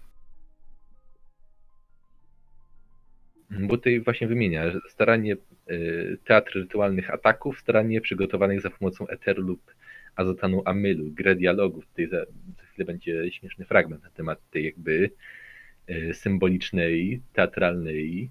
Bo 3.51 3.77
tutaj 3.77 4.01
właśnie 4.01 4.29
wymienia 4.29 4.63
staranie 4.89 5.37
yy, 5.67 6.19
teatr 6.25 6.55
rytualnych 6.55 7.11
ataków, 7.11 7.61
starannie 7.61 8.01
przygotowanych 8.01 8.61
za 8.61 8.71
pomocą 8.71 9.09
eteru 9.09 9.43
lub 9.43 9.75
azotanu 10.17 10.63
amylu, 10.65 11.11
grę 11.11 11.37
dialogów. 11.37 11.87
Tutaj 11.87 12.09
za, 12.09 12.25
za 12.57 12.63
chwilę 12.63 12.87
będzie 12.87 13.33
śmieszny 13.33 13.65
fragment 13.65 14.03
na 14.03 14.11
temat 14.11 14.51
tej 14.51 14.65
jakby 14.65 15.11
yy, 15.89 16.15
symbolicznej, 16.15 17.21
teatralnej 17.33 18.31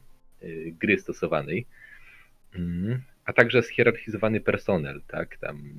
gry 0.79 0.99
stosowanej. 0.99 1.65
Mm 3.25 3.25
a 3.25 3.33
także 3.33 3.63
schierarchizowany 3.63 4.41
personel, 4.41 5.01
tak, 5.07 5.37
tam 5.37 5.73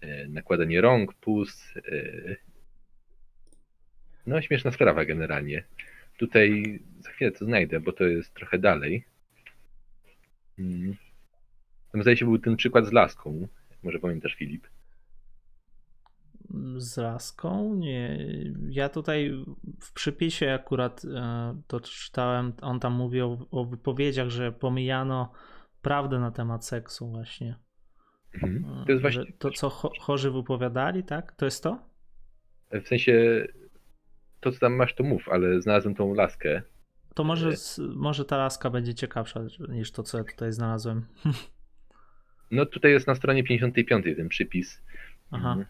e, 0.00 0.28
nakładanie 0.28 0.80
rąk, 0.80 1.14
pus. 1.14 1.74
E, 1.76 2.36
no, 4.26 4.42
śmieszna 4.42 4.70
sprawa 4.70 5.04
generalnie. 5.04 5.64
Tutaj 6.16 6.80
za 6.98 7.10
chwilę 7.10 7.32
to 7.32 7.44
znajdę, 7.44 7.80
bo 7.80 7.92
to 7.92 8.04
jest 8.04 8.34
trochę 8.34 8.58
dalej. 8.58 9.04
Hmm. 10.56 10.96
Tam 11.92 12.02
zdaje 12.02 12.16
się 12.16 12.24
był 12.24 12.38
ten 12.38 12.56
przykład 12.56 12.86
z 12.86 12.92
laską. 12.92 13.48
Może 13.82 13.98
pamiętasz, 13.98 14.34
Filip? 14.34 14.66
Z 16.76 16.96
laską? 16.96 17.74
Nie. 17.74 18.26
Ja 18.68 18.88
tutaj 18.88 19.44
w 19.80 19.92
przypisie 19.92 20.52
akurat 20.52 21.04
e, 21.04 21.62
to 21.66 21.80
czytałem, 21.80 22.52
on 22.62 22.80
tam 22.80 22.92
mówi 22.92 23.20
o, 23.20 23.46
o 23.50 23.64
wypowiedziach, 23.64 24.28
że 24.28 24.52
pomijano 24.52 25.32
prawdę 25.84 26.18
na 26.18 26.30
temat 26.30 26.66
seksu 26.66 27.10
właśnie. 27.10 27.58
Mhm. 28.34 28.84
To 28.86 28.92
jest 28.92 29.02
właśnie... 29.02 29.24
To, 29.38 29.50
co 29.50 29.70
cho 29.70 29.92
chorzy 30.00 30.30
wypowiadali, 30.30 31.04
tak? 31.04 31.32
To 31.32 31.44
jest 31.44 31.62
to? 31.62 31.78
W 32.70 32.88
sensie, 32.88 33.46
to 34.40 34.52
co 34.52 34.58
tam 34.58 34.74
masz, 34.74 34.94
to 34.94 35.04
mów, 35.04 35.28
ale 35.28 35.62
znalazłem 35.62 35.94
tą 35.94 36.14
laskę. 36.14 36.62
To 37.14 37.24
może, 37.24 37.50
może 37.94 38.24
ta 38.24 38.36
laska 38.36 38.70
będzie 38.70 38.94
ciekawsza 38.94 39.40
niż 39.68 39.92
to, 39.92 40.02
co 40.02 40.18
ja 40.18 40.24
tutaj 40.24 40.52
znalazłem. 40.52 41.06
No 42.50 42.66
tutaj 42.66 42.90
jest 42.90 43.06
na 43.06 43.14
stronie 43.14 43.44
55 43.44 44.06
ten 44.16 44.28
przypis. 44.28 44.82
Aha. 45.30 45.48
Mhm. 45.48 45.66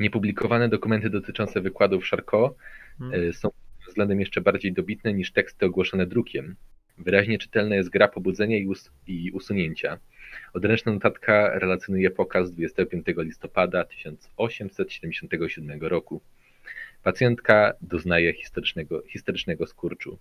Niepublikowane 0.00 0.68
dokumenty 0.68 1.10
dotyczące 1.10 1.60
wykładów 1.60 2.04
Charcot 2.04 2.56
hmm. 2.98 3.32
są 3.32 3.50
względem 3.88 4.20
jeszcze 4.20 4.40
bardziej 4.40 4.72
dobitne 4.72 5.14
niż 5.14 5.32
teksty 5.32 5.66
ogłoszone 5.66 6.06
drukiem. 6.06 6.56
Wyraźnie 6.98 7.38
czytelna 7.38 7.76
jest 7.76 7.90
gra 7.90 8.08
pobudzenia 8.08 8.58
i, 8.58 8.66
us 8.66 8.90
i 9.06 9.30
usunięcia. 9.30 9.98
Odręczna 10.52 10.92
notatka 10.92 11.58
relacjonuje 11.58 12.10
pokaz 12.10 12.52
25 12.52 13.06
listopada 13.16 13.84
1877 13.84 15.80
roku. 15.80 16.22
Pacjentka 17.02 17.72
doznaje 17.80 18.34
historycznego, 18.34 19.02
historycznego 19.06 19.66
skurczu. 19.66 20.18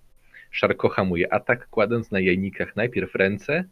Szarko 0.52 0.90
hamuje 0.90 1.34
atak, 1.34 1.68
kładąc 1.68 2.12
na 2.12 2.20
jajnikach 2.20 2.76
najpierw 2.76 3.16
ręce, 3.16 3.64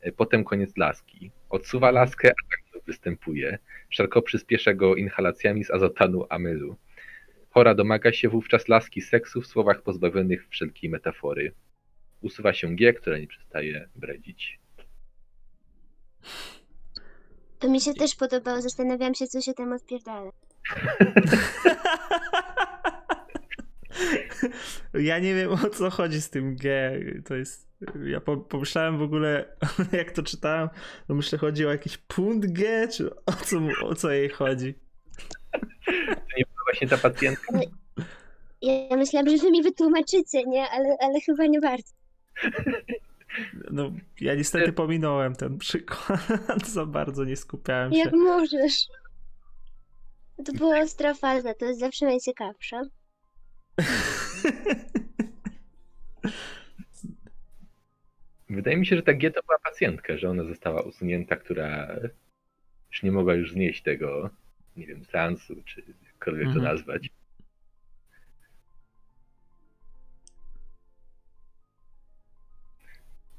e, 0.00 0.12
potem 0.12 0.44
koniec 0.44 0.76
laski. 0.76 1.30
Odsuwa 1.50 1.90
laskę, 1.90 2.28
atak 2.28 2.84
występuje. 2.86 3.58
Szarko 3.90 4.22
przyspiesza 4.22 4.74
go 4.74 4.96
inhalacjami 4.96 5.64
z 5.64 5.70
azotanu 5.70 6.26
amylu. 6.28 6.76
Chora 7.50 7.74
domaga 7.74 8.12
się 8.12 8.28
wówczas 8.28 8.68
laski 8.68 9.00
seksu 9.00 9.40
w 9.40 9.46
słowach 9.46 9.82
pozbawionych 9.82 10.48
wszelkiej 10.48 10.90
metafory 10.90 11.52
usuwa 12.24 12.54
się 12.54 12.76
G, 12.76 12.92
która 12.92 13.18
nie 13.18 13.26
przestaje 13.26 13.88
bredzić. 13.96 14.60
To 17.58 17.68
mi 17.68 17.80
się 17.80 17.94
też 17.94 18.14
podobało. 18.14 18.62
Zastanawiam 18.62 19.14
się, 19.14 19.26
co 19.26 19.40
się 19.40 19.54
tam 19.54 19.72
odpierdala. 19.72 20.32
Ja 24.94 25.18
nie 25.18 25.34
wiem 25.34 25.52
o 25.52 25.70
co 25.70 25.90
chodzi 25.90 26.20
z 26.22 26.30
tym 26.30 26.56
G. 26.56 26.92
To 27.24 27.34
jest. 27.34 27.68
Ja 28.04 28.20
pomyślałem 28.48 28.98
w 28.98 29.02
ogóle, 29.02 29.56
jak 29.92 30.10
to 30.10 30.22
czytałem, 30.22 30.68
to 31.08 31.14
myślę, 31.14 31.38
chodzi 31.38 31.66
o 31.66 31.70
jakiś 31.70 31.98
punkt 31.98 32.52
G, 32.52 32.88
czy 32.88 33.10
o 33.26 33.32
co, 33.32 33.58
o 33.86 33.94
co 33.94 34.10
jej 34.10 34.28
chodzi? 34.28 34.74
To 35.92 36.36
nie 36.38 36.44
była 36.44 36.64
właśnie 36.66 36.88
ta 36.88 36.98
pacjentka? 36.98 37.58
Ja 38.62 38.96
myślałam, 38.96 39.28
że 39.28 39.36
wy 39.36 39.50
mi 39.50 39.62
wytłumaczycie, 39.62 40.44
nie? 40.46 40.70
Ale, 40.70 40.96
ale 41.00 41.20
chyba 41.20 41.46
nie 41.46 41.60
bardzo. 41.60 41.92
No, 43.70 43.92
ja 44.20 44.34
niestety 44.34 44.72
pominąłem 44.72 45.36
ten 45.36 45.58
przykład. 45.58 46.20
Za 46.66 46.86
bardzo 46.86 47.24
nie 47.24 47.36
skupiałem 47.36 47.92
się. 47.92 47.98
Jak 47.98 48.12
możesz? 48.12 48.86
To 50.44 50.52
była 50.52 50.78
ostra 50.78 51.14
faza, 51.14 51.54
to 51.54 51.64
jest 51.66 51.80
zawsze 51.80 52.06
najciekawsze. 52.06 52.82
Wydaje 58.50 58.76
mi 58.76 58.86
się, 58.86 58.96
że 58.96 59.02
ta 59.02 59.12
G 59.12 59.30
to 59.30 59.40
była 59.46 59.58
pacjentka, 59.58 60.16
że 60.16 60.30
ona 60.30 60.44
została 60.44 60.82
usunięta, 60.82 61.36
która 61.36 61.96
już 62.92 63.02
nie 63.02 63.12
mogła 63.12 63.34
już 63.34 63.52
znieść 63.52 63.82
tego, 63.82 64.30
nie 64.76 64.86
wiem, 64.86 65.04
transu, 65.04 65.62
czy 65.64 65.82
jakkolwiek 66.06 66.46
mhm. 66.46 66.64
to 66.64 66.72
nazwać. 66.72 67.10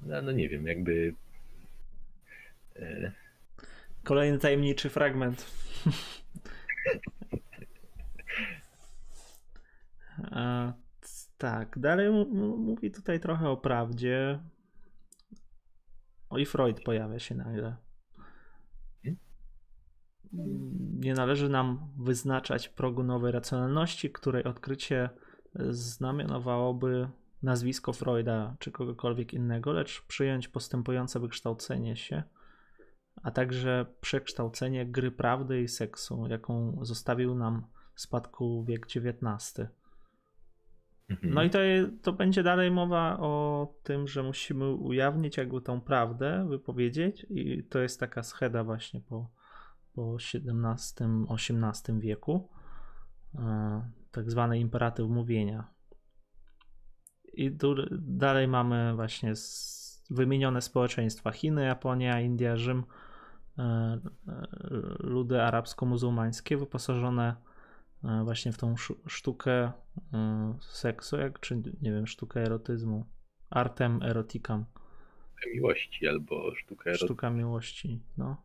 No, 0.05 0.21
no 0.21 0.31
nie 0.31 0.49
wiem, 0.49 0.67
jakby. 0.67 1.15
E, 2.75 3.11
Kolejny 4.03 4.39
tajemniczy 4.39 4.89
fragment. 4.89 5.51
A, 10.31 10.73
tak, 11.37 11.79
dalej 11.79 12.11
mówi 12.57 12.91
tutaj 12.91 13.19
trochę 13.19 13.49
o 13.49 13.57
prawdzie. 13.57 14.39
O 16.29 16.37
i 16.37 16.45
Freud 16.45 16.81
pojawia 16.83 17.19
się 17.19 17.35
nagle. 17.35 17.75
Nie 20.99 21.13
należy 21.13 21.49
nam 21.49 21.91
wyznaczać 21.97 22.69
progu 22.69 23.03
nowej 23.03 23.31
racjonalności, 23.31 24.11
której 24.11 24.43
odkrycie 24.43 25.09
znamionowałoby 25.69 27.09
nazwisko 27.43 27.93
Freuda 27.93 28.55
czy 28.59 28.71
kogokolwiek 28.71 29.33
innego, 29.33 29.71
lecz 29.71 30.01
przyjąć 30.01 30.47
postępujące 30.47 31.19
wykształcenie 31.19 31.95
się, 31.95 32.23
a 33.23 33.31
także 33.31 33.85
przekształcenie 34.01 34.85
gry 34.85 35.11
prawdy 35.11 35.61
i 35.61 35.67
seksu, 35.67 36.27
jaką 36.27 36.79
zostawił 36.81 37.35
nam 37.35 37.67
w 37.93 38.01
spadku 38.01 38.63
wiek 38.63 38.85
XIX. 38.85 39.67
Mhm. 41.09 41.33
No 41.33 41.43
i 41.43 41.49
to, 41.49 41.59
to 42.01 42.13
będzie 42.13 42.43
dalej 42.43 42.71
mowa 42.71 43.17
o 43.19 43.67
tym, 43.83 44.07
że 44.07 44.23
musimy 44.23 44.73
ujawnić 44.73 45.37
jakby 45.37 45.61
tą 45.61 45.81
prawdę, 45.81 46.47
wypowiedzieć 46.49 47.25
i 47.29 47.63
to 47.63 47.79
jest 47.79 47.99
taka 47.99 48.23
scheda 48.23 48.63
właśnie 48.63 49.01
po, 49.01 49.29
po 49.93 50.15
XVII-XVIII 50.15 51.99
wieku, 51.99 52.49
e, 53.35 53.91
tak 54.11 54.31
zwany 54.31 54.59
imperatyw 54.59 55.09
mówienia. 55.09 55.74
I 57.35 57.51
tu 57.51 57.75
dalej 57.91 58.47
mamy 58.47 58.95
właśnie 58.95 59.33
wymienione 60.09 60.61
społeczeństwa 60.61 61.31
Chiny, 61.31 61.65
Japonia, 61.65 62.21
India, 62.21 62.57
Rzym, 62.57 62.83
e, 63.57 63.61
e, 63.61 63.99
ludy 64.99 65.41
arabsko-muzułmańskie 65.41 66.57
wyposażone 66.57 67.35
E, 68.05 68.23
właśnie 68.23 68.51
w 68.51 68.57
tą 68.57 68.75
sztukę 69.07 69.71
seksu, 70.61 71.17
jak 71.17 71.39
czy 71.39 71.55
nie 71.55 71.91
wiem, 71.91 72.07
sztukę 72.07 72.41
erotyzmu. 72.41 73.05
Artem 73.49 74.03
erotikam. 74.03 74.65
Miłości 75.53 76.07
albo 76.07 76.55
sztuka 76.55 76.89
erotyzmu. 76.89 77.07
Sztuka 77.07 77.29
miłości, 77.29 78.01
no. 78.17 78.37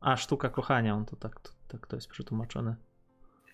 A, 0.00 0.16
sztuka 0.16 0.48
kochania, 0.48 1.04
to 1.06 1.16
tak 1.16 1.40
to, 1.40 1.50
tak 1.68 1.86
to 1.86 1.96
jest 1.96 2.08
przetłumaczone. 2.08 2.76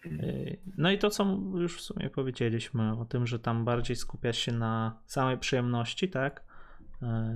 Mhm. 0.04 0.56
No 0.76 0.90
i 0.90 0.98
to, 0.98 1.10
co 1.10 1.38
już 1.54 1.76
w 1.76 1.80
sumie 1.80 2.10
powiedzieliśmy 2.10 3.00
o 3.00 3.04
tym, 3.04 3.26
że 3.26 3.38
tam 3.38 3.64
bardziej 3.64 3.96
skupia 3.96 4.32
się 4.32 4.52
na 4.52 5.00
samej 5.06 5.38
przyjemności, 5.38 6.08
tak, 6.08 6.44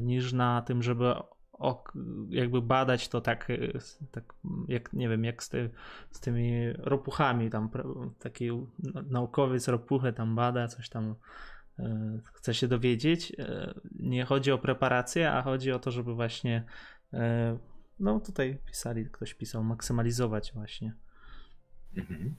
niż 0.01 0.33
na 0.33 0.63
tym, 0.63 0.83
żeby 0.83 1.15
jakby 2.29 2.63
badać 2.63 3.09
to 3.09 3.21
tak, 3.21 3.49
tak 4.11 4.35
jak 4.69 4.93
nie 4.93 5.09
wiem, 5.09 5.25
jak 5.25 5.43
z, 5.43 5.49
ty, 5.49 5.71
z 6.11 6.21
tymi 6.21 6.73
ropuchami, 6.73 7.51
tam 7.51 7.71
taki 8.19 8.51
naukowiec 9.11 9.69
ropuchę 9.69 10.13
tam 10.13 10.35
bada, 10.35 10.69
coś 10.69 10.89
tam 10.89 11.15
chce 12.35 12.55
się 12.55 12.69
dowiedzieć. 12.69 13.33
Nie 13.99 14.25
chodzi 14.25 14.53
o 14.53 14.59
preparację, 14.59 15.33
a 15.33 15.43
chodzi 15.43 15.73
o 15.73 15.79
to, 15.79 15.91
żeby 15.91 16.15
właśnie 16.15 16.65
no 18.01 18.21
tutaj 18.21 18.59
pisali, 18.67 19.11
ktoś 19.11 19.35
pisał, 19.35 19.65
maksymalizować 19.65 20.53
właśnie 20.55 20.95
mhm. 21.97 22.35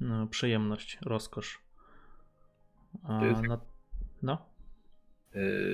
No, 0.00 0.26
przyjemność, 0.26 0.98
rozkosz. 1.02 1.60
A, 3.02 3.24
jest... 3.24 3.42
no, 3.42 3.60
no. 4.22 4.46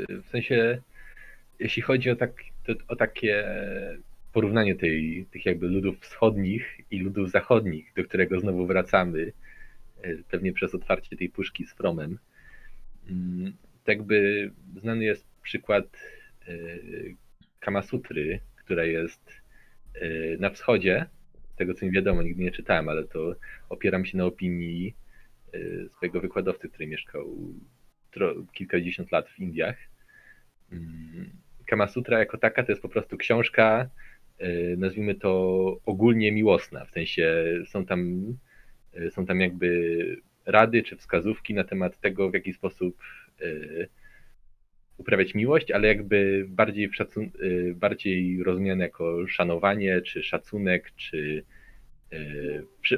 W 0.09 0.29
sensie 0.31 0.83
jeśli 1.59 1.83
chodzi 1.83 2.11
o, 2.11 2.17
tak, 2.17 2.33
o 2.89 2.97
takie 2.97 3.45
porównanie 4.33 4.75
tej, 4.75 5.27
tych 5.31 5.47
jakby 5.47 5.69
ludów 5.69 6.01
wschodnich 6.01 6.81
i 6.91 6.99
ludów 6.99 7.31
zachodnich, 7.31 7.93
do 7.97 8.05
którego 8.05 8.41
znowu 8.41 8.67
wracamy, 8.67 9.33
e, 10.03 10.17
pewnie 10.31 10.53
przez 10.53 10.75
otwarcie 10.75 11.17
tej 11.17 11.29
puszki 11.29 11.65
z 11.67 11.73
Fromem, 11.73 12.19
mm, 13.11 13.53
tak 13.85 13.97
jakby 13.97 14.51
znany 14.77 15.05
jest 15.05 15.27
przykład 15.43 15.85
e, 16.49 16.55
Kamasutry, 17.61 18.41
która 18.57 18.85
jest 18.85 19.47
na 20.39 20.51
wschodzie, 20.51 21.07
tego 21.57 21.75
co 21.75 21.87
mi 21.87 21.93
wiadomo, 21.93 22.23
nigdy 22.23 22.43
nie 22.43 22.51
czytałem, 22.51 22.89
ale 22.89 23.05
to 23.05 23.35
opieram 23.69 24.05
się 24.07 24.19
na 24.19 24.25
opinii 24.25 24.95
swojego 25.91 26.21
wykładowcy, 26.21 26.69
który 26.69 26.87
mieszkał 26.87 27.37
kilkadziesiąt 28.53 29.13
lat 29.13 29.29
w 29.29 29.39
Indiach. 29.39 29.77
Mm, 30.73 31.31
Kama 31.67 31.89
Sutra 31.89 32.19
jako 32.19 32.39
taka 32.39 32.63
to 32.63 32.73
jest 32.73 32.83
po 32.83 32.89
prostu 32.89 33.17
książka, 33.17 33.91
y, 34.41 34.77
nazwijmy 34.79 35.15
to 35.15 35.31
ogólnie 35.87 36.33
miłosna, 36.33 36.85
w 36.85 36.91
sensie 36.91 37.45
są 37.67 37.87
tam, 37.87 38.25
y, 38.97 39.11
są 39.11 39.27
tam 39.27 39.41
jakby 39.41 39.97
rady 40.47 40.83
czy 40.83 40.97
wskazówki 40.97 41.55
na 41.55 41.65
temat 41.65 42.01
tego, 42.01 42.31
w 42.31 42.35
jaki 42.35 42.53
sposób 42.53 42.99
y, 43.41 43.89
uprawiać 44.99 45.35
miłość, 45.35 45.71
ale 45.71 45.89
jakby 45.89 46.47
bardziej, 46.49 46.91
szacun- 46.91 47.31
bardziej 47.75 48.43
rozumiane 48.43 48.85
jako 48.85 49.29
szanowanie, 49.29 50.03
czy 50.03 50.23
szacunek, 50.23 50.93
czy 50.97 51.45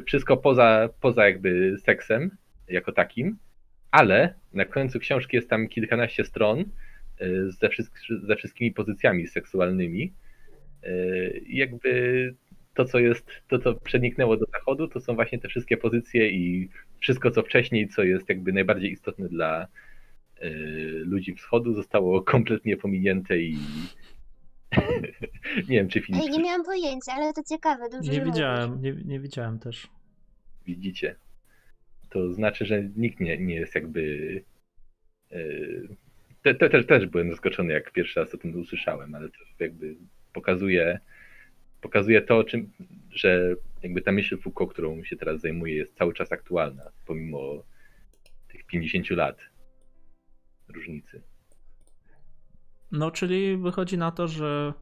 wszystko 0.06 0.36
poza, 0.36 0.88
poza 1.00 1.26
jakby 1.26 1.76
seksem 1.78 2.30
jako 2.68 2.92
takim, 2.92 3.36
ale 3.90 4.34
na 4.52 4.64
końcu 4.64 4.98
książki 4.98 5.36
jest 5.36 5.50
tam 5.50 5.68
kilkanaście 5.68 6.24
stron, 6.24 6.64
ze, 7.48 7.68
ze 8.22 8.36
wszystkimi 8.36 8.72
pozycjami 8.72 9.26
seksualnymi. 9.26 10.12
I 11.46 11.56
jakby 11.56 12.34
to, 12.74 12.84
co 12.84 12.98
jest, 12.98 13.30
to, 13.48 13.58
co 13.58 13.74
przeniknęło 13.74 14.36
do 14.36 14.46
zachodu, 14.52 14.88
to 14.88 15.00
są 15.00 15.14
właśnie 15.14 15.38
te 15.38 15.48
wszystkie 15.48 15.76
pozycje 15.76 16.30
i 16.30 16.68
wszystko, 17.00 17.30
co 17.30 17.42
wcześniej, 17.42 17.88
co 17.88 18.02
jest 18.02 18.28
jakby 18.28 18.52
najbardziej 18.52 18.92
istotne 18.92 19.28
dla 19.28 19.66
ludzi 21.04 21.34
wschodu, 21.34 21.74
zostało 21.74 22.22
kompletnie 22.32 22.76
pominięte 22.76 23.38
i 23.38 23.58
nie 25.68 25.76
wiem, 25.76 25.88
czy 25.88 26.00
Filip... 26.00 26.22
Ej, 26.22 26.30
nie 26.30 26.42
miałam 26.42 26.64
pojęcia, 26.64 27.12
ale 27.12 27.32
to 27.32 27.42
ciekawe. 27.42 27.88
Dobrze, 27.90 28.12
nie 28.12 28.20
widziałem, 28.20 28.82
nie, 28.82 28.92
nie 29.04 29.20
widziałem 29.20 29.58
też. 29.58 29.88
Widzicie. 30.66 31.16
To 32.10 32.32
znaczy, 32.32 32.66
że 32.66 32.82
nikt 32.96 33.20
nie, 33.20 33.38
nie 33.38 33.54
jest 33.54 33.74
jakby 33.74 34.44
e, 35.30 35.38
te, 36.42 36.54
te, 36.54 36.70
te, 36.70 36.84
też 36.84 37.06
byłem 37.06 37.30
zaskoczony, 37.30 37.72
jak 37.72 37.92
pierwszy 37.92 38.20
raz 38.20 38.34
o 38.34 38.38
tym 38.38 38.60
usłyszałem, 38.60 39.14
ale 39.14 39.28
to 39.28 39.38
jakby 39.60 39.96
pokazuje, 40.32 40.98
pokazuje 41.80 42.22
to, 42.22 42.44
czym, 42.44 42.70
że 43.10 43.54
jakby 43.82 44.02
ta 44.02 44.12
myśl 44.12 44.38
Foucault, 44.38 44.72
którą 44.72 45.04
się 45.04 45.16
teraz 45.16 45.40
zajmuje, 45.40 45.74
jest 45.74 45.96
cały 45.96 46.14
czas 46.14 46.32
aktualna, 46.32 46.90
pomimo 47.06 47.64
tych 48.48 48.66
50 48.66 49.10
lat 49.10 49.38
różnicy. 50.74 51.22
No, 52.92 53.10
czyli 53.10 53.56
wychodzi 53.56 53.98
na 53.98 54.10
to, 54.10 54.28
że 54.28 54.74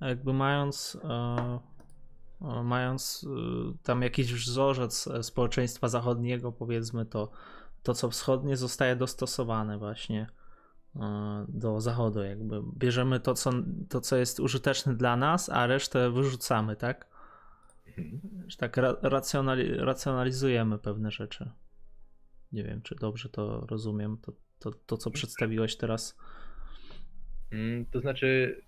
jakby 0.00 0.32
mając, 0.32 0.98
e, 1.04 1.58
e 2.40 2.62
mając 2.62 3.26
e, 3.26 3.82
tam 3.82 4.02
jakiś 4.02 4.34
wzorzec 4.34 5.08
społeczeństwa 5.22 5.88
zachodniego, 5.88 6.52
powiedzmy, 6.52 7.06
to 7.06 7.30
to, 7.82 7.94
co 7.94 8.10
wschodnie, 8.10 8.56
zostaje 8.56 8.96
dostosowane 8.96 9.78
właśnie 9.78 10.26
E, 10.96 11.44
do 11.48 11.80
zachodu, 11.80 12.22
jakby 12.22 12.62
bierzemy 12.76 13.20
to 13.20 13.34
co, 13.34 13.50
to, 13.88 14.00
co 14.00 14.16
jest 14.16 14.40
użyteczne 14.40 14.94
dla 14.94 15.16
nas, 15.16 15.48
a 15.48 15.66
resztę 15.66 16.10
wyrzucamy, 16.10 16.76
tak? 16.76 17.06
Mhm. 17.86 18.20
Tak 18.58 18.76
racjonali 19.02 19.74
racjonalizujemy 19.74 20.78
pewne 20.78 21.10
rzeczy. 21.10 21.50
Nie 22.52 22.64
wiem, 22.64 22.82
czy 22.82 22.94
dobrze 22.94 23.28
to 23.28 23.66
rozumiem, 23.66 24.18
to, 24.18 24.32
to, 24.60 24.70
to 24.86 24.96
co 24.96 25.10
przedstawiłeś 25.10 25.76
teraz. 25.76 26.18
Mm, 27.52 27.86
to 27.86 28.00
znaczy, 28.00 28.60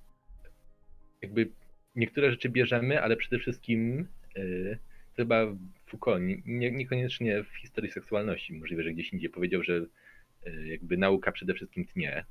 jakby 1.23 1.51
niektóre 1.97 2.31
rzeczy 2.31 2.49
bierzemy, 2.49 3.03
ale 3.03 3.17
przede 3.17 3.39
wszystkim 3.39 4.07
yy, 4.37 4.79
chyba 5.17 5.47
Foucault, 5.87 6.23
nie, 6.47 6.71
niekoniecznie 6.71 7.45
w 7.45 7.57
historii 7.57 7.91
seksualności, 7.91 8.55
możliwe, 8.55 8.83
że 8.83 8.93
gdzieś 8.93 9.13
indziej 9.13 9.31
powiedział, 9.31 9.63
że 9.63 9.87
Y, 10.47 10.69
jakby 10.69 10.97
nauka 10.97 11.33
przede 11.33 11.55
wszystkim 11.55 11.87
tnie. 11.87 12.25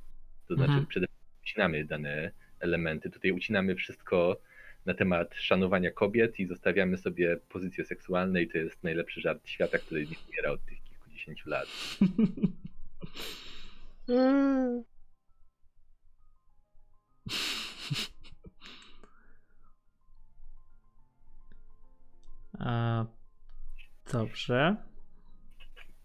To 0.48 0.54
znaczy 0.54 0.70
mhm. 0.70 0.86
przede 0.86 1.06
wszystkim 1.06 1.42
ucinamy 1.42 1.84
dane 1.84 2.30
elementy. 2.60 3.10
Tutaj 3.10 3.32
ucinamy 3.32 3.74
wszystko 3.74 4.40
na 4.86 4.94
temat 4.94 5.34
szanowania 5.34 5.90
kobiet 5.90 6.40
i 6.40 6.46
zostawiamy 6.46 6.96
sobie 6.96 7.36
pozycje 7.48 7.84
seksualne 7.84 8.42
i 8.42 8.48
to 8.48 8.58
jest 8.58 8.84
najlepszy 8.84 9.20
żart 9.20 9.48
świata, 9.48 9.78
który 9.78 10.00
nie 10.00 10.16
umiera 10.28 10.50
od 10.50 10.64
tych 10.64 10.82
kilkudziesięciu 10.82 11.50
lat. 11.50 11.68
A, 22.58 23.06
dobrze 24.12 24.76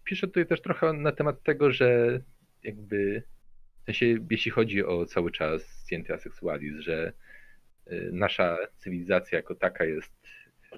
piszę 0.08 0.26
tutaj 0.26 0.46
też 0.46 0.62
trochę 0.62 0.92
na 0.92 1.12
temat 1.12 1.42
tego, 1.42 1.72
że 1.72 2.20
jakby 2.62 3.22
w 3.82 3.84
sensie, 3.84 4.06
jeśli 4.30 4.50
chodzi 4.50 4.84
o 4.84 5.06
cały 5.06 5.32
czas 5.32 5.86
scientia 5.86 6.18
sexualis, 6.18 6.74
że 6.78 7.12
y, 7.92 8.10
nasza 8.12 8.58
cywilizacja 8.76 9.38
jako 9.38 9.54
taka 9.54 9.84
jest 9.84 10.12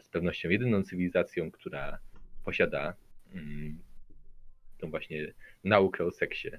z 0.02 0.08
pewnością 0.08 0.48
jedyną 0.48 0.82
cywilizacją, 0.82 1.50
która 1.50 1.98
posiada 2.44 2.94
mm, 3.34 3.78
tą 4.78 4.90
właśnie 4.90 5.32
naukę 5.64 6.04
o 6.04 6.10
seksie. 6.10 6.50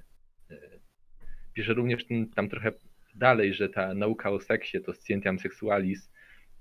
Piszę 1.52 1.74
również 1.74 2.04
tam 2.34 2.48
trochę 2.48 2.72
dalej, 3.14 3.54
że 3.54 3.68
ta 3.68 3.94
nauka 3.94 4.30
o 4.30 4.40
seksie, 4.40 4.80
to 4.80 4.92
scientiam 4.94 5.38
sexualis 5.38 6.10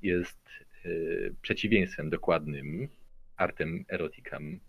jest 0.01 0.49
y, 0.85 1.35
przeciwieństwem 1.41 2.09
dokładnym 2.09 2.87
artem 3.37 3.85
erotikam 3.89 4.59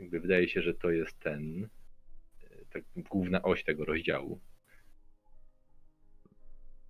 jakby 0.00 0.20
wydaje 0.20 0.48
się, 0.48 0.62
że 0.62 0.74
to 0.74 0.90
jest 0.90 1.20
ten, 1.20 1.68
tak, 2.70 2.82
główna 2.96 3.42
oś 3.42 3.64
tego 3.64 3.84
rozdziału. 3.84 4.40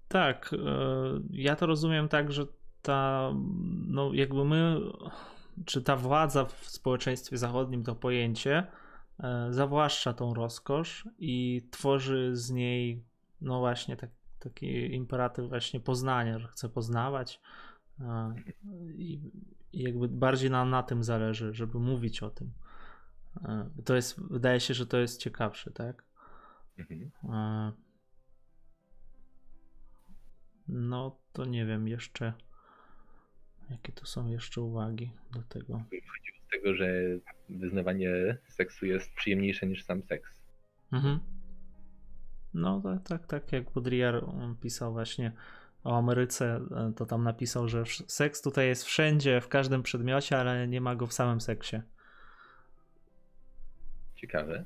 Tak, 0.09 0.55
ja 1.31 1.57
to 1.57 1.67
rozumiem 1.67 2.09
tak, 2.09 2.33
że 2.33 2.47
ta, 2.83 3.33
no 3.87 4.15
jakby 4.15 4.45
my, 4.45 4.81
czy 5.65 5.83
ta 5.83 5.97
władza 5.97 6.45
w 6.45 6.67
społeczeństwie 6.67 7.39
zachodnim, 7.39 7.85
to 7.85 7.95
pojęcie, 7.95 8.59
E, 8.59 8.86
zawłaszcza 9.51 10.13
tą 10.13 10.35
rozkosz 10.35 11.09
i 11.19 11.67
tworzy 11.71 12.37
z 12.37 12.51
niej, 12.51 13.05
no 13.41 13.59
właśnie, 13.59 13.97
tak, 13.97 14.11
taki 14.39 14.95
imperatyw 14.95 15.49
właśnie 15.49 15.81
poznania, 15.81 16.39
że 16.39 16.49
chce 16.49 16.69
poznawać. 16.69 17.41
E, 18.01 18.35
I, 18.95 19.21
i 19.73 19.83
jakby 19.83 20.09
bardziej 20.09 20.51
nam 20.51 20.71
na 20.71 20.83
tym 20.83 21.05
zależy, 21.05 21.55
żeby 21.55 21.79
mówić 21.79 22.23
o 22.23 22.31
tym. 22.31 22.53
E, 23.45 23.71
to 23.85 23.95
jest, 23.95 24.21
wydaje 24.21 24.61
się, 24.61 24.75
że 24.75 24.87
to 24.87 24.97
jest 24.99 25.21
ciekawsze, 25.21 25.71
tak? 25.71 26.05
Mhm. 26.79 27.73
No 30.69 31.17
to 31.33 31.45
nie 31.45 31.67
wiem 31.67 31.89
jeszcze, 31.89 32.33
jakie 33.71 33.93
tu 33.93 34.07
są 34.07 34.27
jeszcze 34.27 34.61
uwagi 34.61 35.13
do 35.33 35.43
tego 35.43 35.83
z 36.33 36.36
tego, 36.53 36.75
że 36.75 36.93
wyznawanie 37.49 38.39
seksu 38.49 38.87
jest 38.87 39.15
przyjemniejsze 39.15 39.67
niż 39.67 39.85
sam 39.85 40.03
seks. 40.03 40.43
Mhm. 40.93 41.21
No 42.55 42.81
tak, 42.81 43.03
tak, 43.03 43.27
tak 43.27 43.53
jak 43.53 43.73
Baudrillard 43.73 44.27
pisał 44.61 44.93
właśnie 44.93 45.33
o 45.85 45.99
Ameryce, 45.99 46.61
e, 46.77 46.93
to 46.97 47.07
tam 47.07 47.25
napisał, 47.25 47.69
że 47.69 47.85
seks 48.07 48.43
tutaj 48.43 48.69
jest 48.69 48.85
wszędzie, 48.85 49.41
w 49.41 49.49
każdym 49.49 49.83
przedmiocie, 49.83 50.39
ale 50.39 50.69
nie 50.69 50.81
ma 50.81 50.97
go 50.97 51.07
w 51.07 51.13
samym 51.13 51.41
seksie. 51.41 51.77
Ciekawe. 54.15 54.65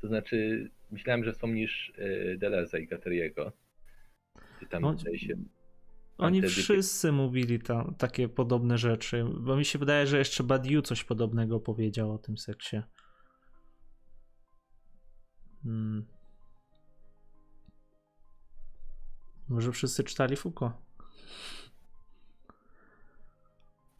To 0.00 0.08
znaczy, 0.08 0.70
myślałem, 0.90 1.24
że 1.24 1.32
wspomnisz 1.32 1.92
e, 1.98 2.36
Deleza 2.36 2.78
i 2.78 2.86
Gateriego. 2.86 3.52
Tam 4.68 4.82
no, 4.82 4.96
się 5.16 5.34
oni 6.20 6.42
wszyscy 6.42 7.12
mówili 7.12 7.60
tam 7.60 7.94
takie 7.94 8.28
podobne 8.28 8.78
rzeczy, 8.78 9.24
bo 9.40 9.56
mi 9.56 9.64
się 9.64 9.78
wydaje, 9.78 10.06
że 10.06 10.18
jeszcze 10.18 10.44
Badiou 10.44 10.82
coś 10.82 11.04
podobnego 11.04 11.60
powiedział 11.60 12.12
o 12.12 12.18
tym 12.18 12.38
seksie. 12.38 12.82
Hmm. 15.62 16.06
Może 19.48 19.72
wszyscy 19.72 20.04
czytali 20.04 20.36
Foucault? 20.36 20.74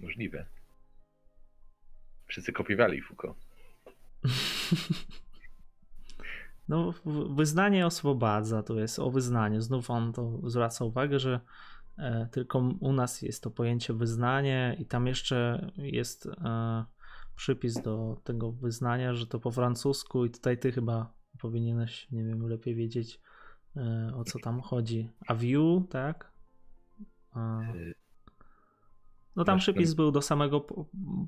Możliwe. 0.01 0.47
Wszyscy 2.27 2.53
kopiowali 2.53 3.03
Foucault. 3.03 3.39
No, 6.71 6.95
wyznanie 7.37 7.87
oswobadza, 7.87 8.63
to 8.63 8.81
jest 8.81 8.99
o 8.99 9.11
wyznaniu. 9.11 9.61
Znów 9.61 9.91
on 9.91 10.13
to 10.13 10.51
zwraca 10.51 10.85
uwagę, 10.85 11.19
że 11.19 11.41
tylko 12.31 12.59
u 12.81 12.93
nas 12.93 13.23
jest 13.23 13.43
to 13.43 13.51
pojęcie 13.51 13.95
wyznanie 13.95 14.77
i 14.79 14.87
tam 14.87 15.07
jeszcze 15.07 15.71
jest 15.77 16.27
e, 16.27 16.85
przypis 17.37 17.75
do 17.83 18.21
tego 18.25 18.53
wyznania, 18.53 19.15
że 19.15 19.27
to 19.27 19.41
po 19.41 19.51
francusku 19.51 20.25
i 20.25 20.31
tutaj 20.31 20.59
ty 20.59 20.73
chyba 20.73 21.13
powinieneś, 21.41 22.11
nie 22.11 22.25
wiem, 22.25 22.49
lepiej 22.49 22.75
wiedzieć 22.75 23.21
e, 23.77 24.13
o 24.17 24.25
co 24.25 24.39
tam 24.39 24.61
chodzi. 24.61 25.11
A 25.27 25.35
view, 25.35 25.89
tak? 25.91 26.33
No 29.37 29.45
tam 29.45 29.59
przypis 29.59 29.95
był 29.95 30.13
do 30.13 30.23
samego 30.23 30.67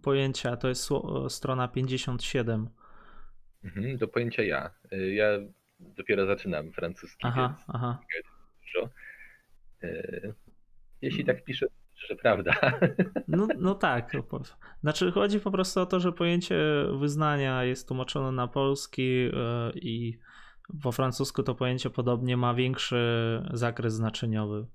pojęcia, 0.03 0.57
to 0.57 0.69
jest 0.69 0.89
strona 1.28 1.69
57. 1.69 2.69
Mhm, 3.65 3.97
do 3.97 4.09
pojęcia 4.09 4.43
ja. 4.43 4.70
Ja 4.90 5.27
dopiero 5.81 6.27
zaczynam 6.27 6.73
francuski, 6.73 7.27
aha, 7.27 7.49
więc 7.49 7.65
aha. 7.69 7.99
dużo. 8.61 8.89
Jeśli 11.03 11.24
tak 11.24 11.45
pisze, 11.45 11.66
że 12.09 12.16
prawda. 12.16 12.53
No, 13.29 13.49
no 13.59 13.74
tak. 13.74 14.12
Znaczy 14.81 15.12
chodzi 15.12 15.41
po 15.41 15.51
prostu 15.51 15.81
o 15.81 15.87
to, 15.87 16.01
że 16.01 16.12
pojęcie 16.12 16.57
wyznania 16.99 17.65
jest 17.65 17.89
tłumaczone 17.89 18.33
na 18.33 18.49
polski 18.49 19.31
e, 19.35 19.70
i 19.74 20.19
po 20.83 20.93
francusku 20.93 21.43
to 21.43 21.55
pojęcie 21.55 21.91
podobnie 21.91 22.37
ma 22.37 22.55
większy 22.55 23.43
zakres 23.53 23.95
znaczeniowy. 23.95 24.66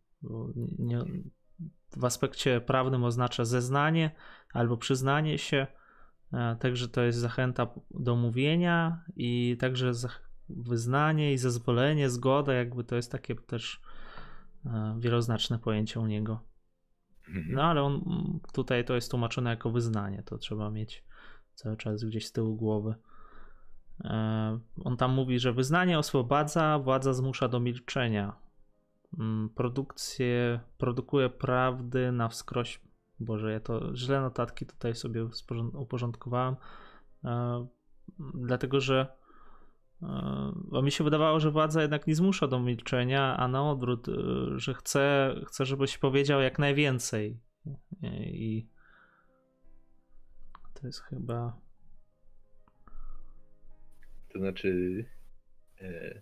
W 1.98 2.06
aspekcie 2.06 2.62
prawnym 2.62 3.04
oznacza 3.04 3.46
zeznanie 3.46 4.12
albo 4.54 4.78
przyznanie 4.78 5.38
się, 5.38 5.68
e, 6.34 6.56
także 6.60 6.88
to 6.88 7.02
jest 7.02 7.20
zachęta 7.20 7.68
do 7.92 8.16
mówienia 8.16 9.04
i 9.16 9.58
także 9.60 9.92
wyznanie 10.50 11.34
i 11.34 11.38
zezwolenie, 11.38 12.10
zgoda, 12.10 12.54
jakby 12.54 12.84
to 12.84 12.96
jest 12.96 13.12
takie 13.12 13.36
też 13.36 13.82
wieloznaczne 15.00 15.60
pojęcie 15.60 16.00
u 16.00 16.06
niego. 16.06 16.40
Mhm. 17.30 17.56
No 17.56 17.64
ale 17.64 17.84
on 17.84 18.02
tutaj 18.54 18.86
to 18.86 18.96
jest 18.96 19.12
tłumaczone 19.12 19.50
jako 19.50 19.70
wyznanie, 19.72 20.24
to 20.26 20.38
trzeba 20.38 20.70
mieć 20.72 21.04
cały 21.54 21.78
czas 21.78 22.04
gdzieś 22.04 22.28
z 22.28 22.32
tyłu 22.32 22.56
głowy. 22.56 22.96
E, 24.04 24.60
on 24.84 24.98
tam 24.98 25.12
mówi, 25.12 25.40
że 25.40 25.54
wyznanie 25.54 26.00
oswobadza, 26.00 26.80
władza 26.80 27.14
zmusza 27.14 27.48
do 27.48 27.60
milczenia. 27.60 28.36
Mm, 29.20 29.50
produkcję, 29.50 30.60
produkuje 30.78 31.30
prawdy 31.30 32.12
na 32.12 32.28
wskroś. 32.28 32.82
Boże, 33.20 33.52
ja 33.52 33.60
to 33.60 33.96
źle 33.96 34.22
notatki 34.22 34.66
tutaj 34.66 34.96
sobie 34.96 35.28
uporządkowałem. 35.74 36.56
E, 37.24 37.68
dlatego, 38.34 38.82
że 38.82 39.17
bo 40.56 40.82
mi 40.82 40.92
się 40.92 41.04
wydawało, 41.04 41.40
że 41.40 41.52
władza 41.52 41.82
jednak 41.82 42.08
nie 42.08 42.16
zmusza 42.16 42.48
do 42.48 42.60
milczenia, 42.60 43.38
a 43.38 43.48
na 43.48 43.72
odwrót, 43.72 44.08
y, 44.08 44.14
że 44.56 44.74
chce, 44.74 45.36
chce 45.48 45.66
żebyś 45.66 45.98
powiedział 45.98 46.42
jak 46.42 46.60
najwięcej. 46.60 47.40
I 48.24 48.68
to 50.74 50.88
jest 50.88 51.02
chyba. 51.02 51.60
To 54.34 54.40
znaczy. 54.40 55.06
E, 55.82 56.22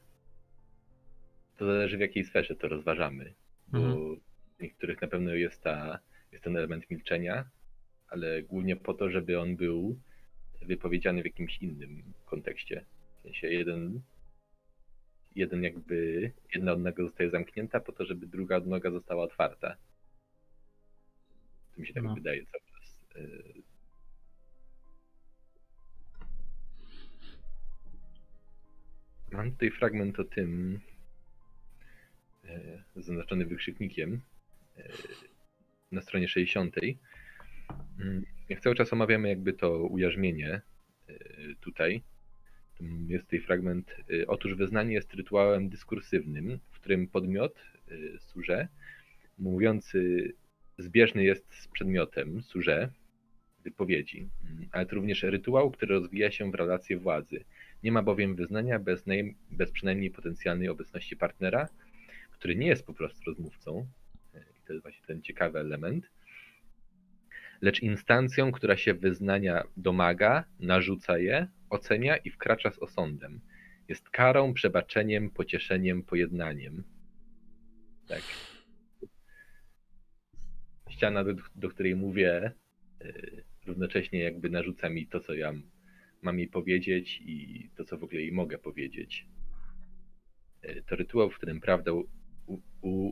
to 1.58 1.66
zależy 1.66 1.98
w 1.98 2.00
jakiej 2.02 2.26
sferze 2.26 2.56
to 2.56 2.68
rozważamy. 2.68 3.34
Bo 3.68 3.78
mhm. 3.78 4.20
w 4.58 4.62
niektórych 4.62 5.02
na 5.02 5.08
pewno 5.08 5.34
jest, 5.34 5.62
ta, 5.62 6.00
jest 6.32 6.44
ten 6.44 6.58
element 6.58 6.90
milczenia, 6.90 7.50
ale 8.08 8.44
głównie 8.44 8.76
po 8.76 8.94
to, 8.94 9.10
żeby 9.10 9.40
on 9.40 9.56
był 9.56 10.00
wypowiedziany 10.62 11.22
w 11.22 11.26
jakimś 11.26 11.62
innym 11.62 12.14
kontekście 12.26 12.86
sensie 13.26 13.48
jeden, 13.48 14.02
jeden 15.36 15.64
jakby, 15.64 16.32
jedna 16.56 16.72
odnoga 16.72 17.04
zostaje 17.04 17.30
zamknięta 17.30 17.80
po 17.80 17.92
to, 17.92 18.06
żeby 18.06 18.28
druga 18.28 18.58
odnoga 18.58 18.92
została 18.92 19.24
otwarta. 19.24 19.76
To 21.76 21.82
mi 21.82 21.88
się 21.88 21.94
tak 21.94 22.04
no. 22.04 22.16
wydaje 22.16 22.46
cały 22.46 22.64
czas. 22.72 23.06
Y, 23.16 23.64
Mam 29.32 29.52
tutaj 29.52 29.72
fragment 29.72 30.20
o 30.20 30.24
tym, 30.24 30.80
y, 32.46 32.84
zaznaczony 32.96 33.46
wykrzyknikiem 33.46 34.22
y, 34.78 34.92
na 35.92 36.02
stronie 36.02 36.28
60. 36.28 36.76
Mm, 38.00 38.26
jak 38.50 38.60
cały 38.60 38.76
czas 38.76 38.94
omawiamy 38.94 39.30
jakby 39.30 39.54
to 39.54 39.84
ujarzmienie 39.84 40.62
tutaj, 41.62 42.04
jest 43.08 43.26
tutaj 43.26 43.40
fragment. 43.40 43.96
Y, 44.12 44.28
otóż 44.28 44.56
wyznanie 44.56 44.94
jest 44.94 45.14
rytuałem 45.14 45.70
dyskursywnym, 45.70 46.60
w 46.72 46.80
którym 46.80 47.08
podmiot, 47.08 47.56
y, 47.92 48.20
surze, 48.20 48.68
mówiący 49.38 50.34
zbieżny 50.78 51.24
jest 51.24 51.54
z 51.54 51.68
przedmiotem, 51.68 52.42
surze, 52.42 52.90
wypowiedzi, 53.64 54.30
mm, 54.44 54.70
ale 54.72 54.86
to 54.86 54.96
również 54.96 55.24
rytuał, 55.24 55.72
który 55.72 55.96
rozwija 55.96 56.32
się 56.32 56.52
w 56.52 56.56
relacje 56.56 56.98
władzy. 56.98 57.44
Nie 57.84 57.92
ma 57.92 58.04
bowiem 58.04 58.36
wyznania 58.36 58.80
bez, 58.80 59.06
bez 59.52 59.72
przynajmniej 59.72 60.12
potencjalnej 60.12 60.70
obecności 60.70 61.18
partnera, 61.18 61.70
który 62.32 62.56
nie 62.56 62.68
jest 62.68 62.86
po 62.86 62.94
prostu 62.94 63.22
rozmówcą. 63.26 63.88
Y, 64.36 64.40
I 64.40 64.68
to 64.68 64.74
jest 64.74 64.84
właśnie 64.84 65.06
ten 65.06 65.22
ciekawy 65.22 65.60
element 65.60 66.10
lecz 67.62 67.82
instancją, 67.82 68.52
która 68.52 68.78
się 68.78 68.94
wyznania 68.94 69.64
domaga, 69.78 70.44
narzuca 70.60 71.18
je, 71.18 71.48
ocenia 71.76 72.18
i 72.18 72.30
wkracza 72.30 72.72
z 72.72 72.80
osądem. 72.80 73.42
Jest 73.88 74.10
karą, 74.10 74.54
przebaczeniem, 74.54 75.30
pocieszeniem, 75.30 76.04
pojednaniem. 76.04 76.84
Tak. 78.08 78.22
Ściana, 80.90 81.24
do, 81.24 81.34
do 81.56 81.70
której 81.70 81.96
mówię, 81.96 82.52
yy, 83.04 83.44
równocześnie 83.66 84.20
jakby 84.20 84.50
narzuca 84.50 84.90
mi 84.90 85.08
to, 85.08 85.20
co 85.20 85.34
ja 85.34 85.54
mam 86.22 86.40
jej 86.40 86.48
powiedzieć 86.48 87.22
i 87.26 87.70
to, 87.76 87.86
co 87.86 87.98
w 87.98 88.04
ogóle 88.04 88.22
jej 88.22 88.32
mogę 88.32 88.58
powiedzieć. 88.58 89.28
Yy, 90.64 90.84
to 90.88 90.96
rytuał, 90.96 91.30
w 91.30 91.36
którym 91.36 91.62
prawda 91.62 91.92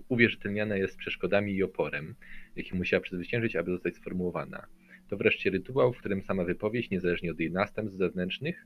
uwierzytelniana 0.10 0.78
jest 0.78 0.98
przeszkodami 0.98 1.56
i 1.56 1.64
oporem, 1.64 2.16
jakie 2.56 2.76
musiała 2.76 3.02
przezwyciężyć, 3.02 3.56
aby 3.56 3.72
zostać 3.72 3.96
sformułowana. 3.96 4.68
To 5.10 5.18
wreszcie 5.18 5.50
rytuał, 5.50 5.94
w 5.94 5.98
którym 5.98 6.22
sama 6.22 6.44
wypowiedź, 6.44 6.90
niezależnie 6.90 7.32
od 7.32 7.40
jej 7.40 7.52
następstw 7.52 7.98
zewnętrznych, 7.98 8.66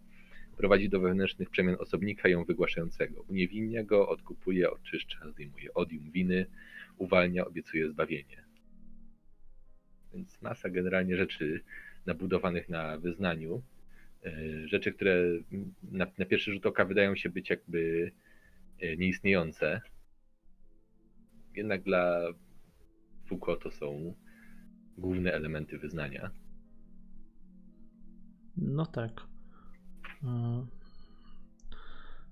prowadzi 0.57 0.89
do 0.89 0.99
wewnętrznych 0.99 1.49
przemian 1.49 1.75
osobnika 1.79 2.29
ją 2.29 2.43
wygłaszającego. 2.43 3.21
Uniewinnia 3.21 3.83
go, 3.83 4.09
odkupuje, 4.09 4.71
oczyszcza, 4.71 5.29
zdejmuje 5.29 5.73
odium 5.73 6.11
winy, 6.11 6.45
uwalnia, 6.97 7.45
obiecuje 7.45 7.89
zbawienie. 7.89 8.43
Więc 10.13 10.41
masa 10.41 10.69
generalnie 10.69 11.17
rzeczy 11.17 11.61
nabudowanych 12.05 12.69
na 12.69 12.97
wyznaniu, 12.97 13.63
e, 14.25 14.67
rzeczy, 14.67 14.91
które 14.93 15.23
na, 15.91 16.07
na 16.17 16.25
pierwszy 16.25 16.51
rzut 16.51 16.65
oka 16.65 16.85
wydają 16.85 17.15
się 17.15 17.29
być 17.29 17.49
jakby 17.49 18.11
e, 18.79 18.97
nieistniejące, 18.97 19.81
jednak 21.55 21.83
dla 21.83 22.21
Foucault 23.25 23.63
to 23.63 23.71
są 23.71 24.13
główne 24.97 25.33
elementy 25.33 25.77
wyznania. 25.77 26.31
No 28.57 28.85
tak. 28.85 29.21
E, 30.23 30.65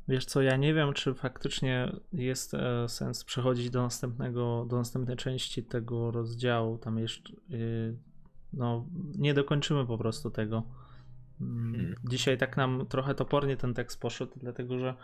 wiesz 0.08 0.26
co, 0.26 0.42
ja 0.42 0.58
nie 0.58 0.74
wiem, 0.74 0.94
czy 0.94 1.14
faktycznie 1.14 1.92
jest 2.14 2.54
e, 2.54 2.90
sens 2.90 3.24
przechodzić 3.24 3.70
do 3.70 3.82
następnego, 3.82 4.66
do 4.70 4.76
następnej 4.76 5.18
części 5.18 5.64
tego 5.64 6.12
rozdziału. 6.12 6.78
Tam 6.78 7.00
jeszcze, 7.00 7.34
e, 7.34 7.38
no, 8.54 8.86
nie 9.18 9.34
dokończymy 9.34 9.86
po 9.86 9.98
prostu 9.98 10.32
tego. 10.32 10.64
Mm, 11.42 11.74
hmm. 11.76 11.96
Dzisiaj 12.10 12.38
tak 12.38 12.58
nam 12.58 12.86
trochę 12.90 13.16
topornie 13.16 13.58
ten 13.58 13.74
tekst 13.74 14.02
poszedł, 14.02 14.32
dlatego 14.36 14.80
że 14.80 14.96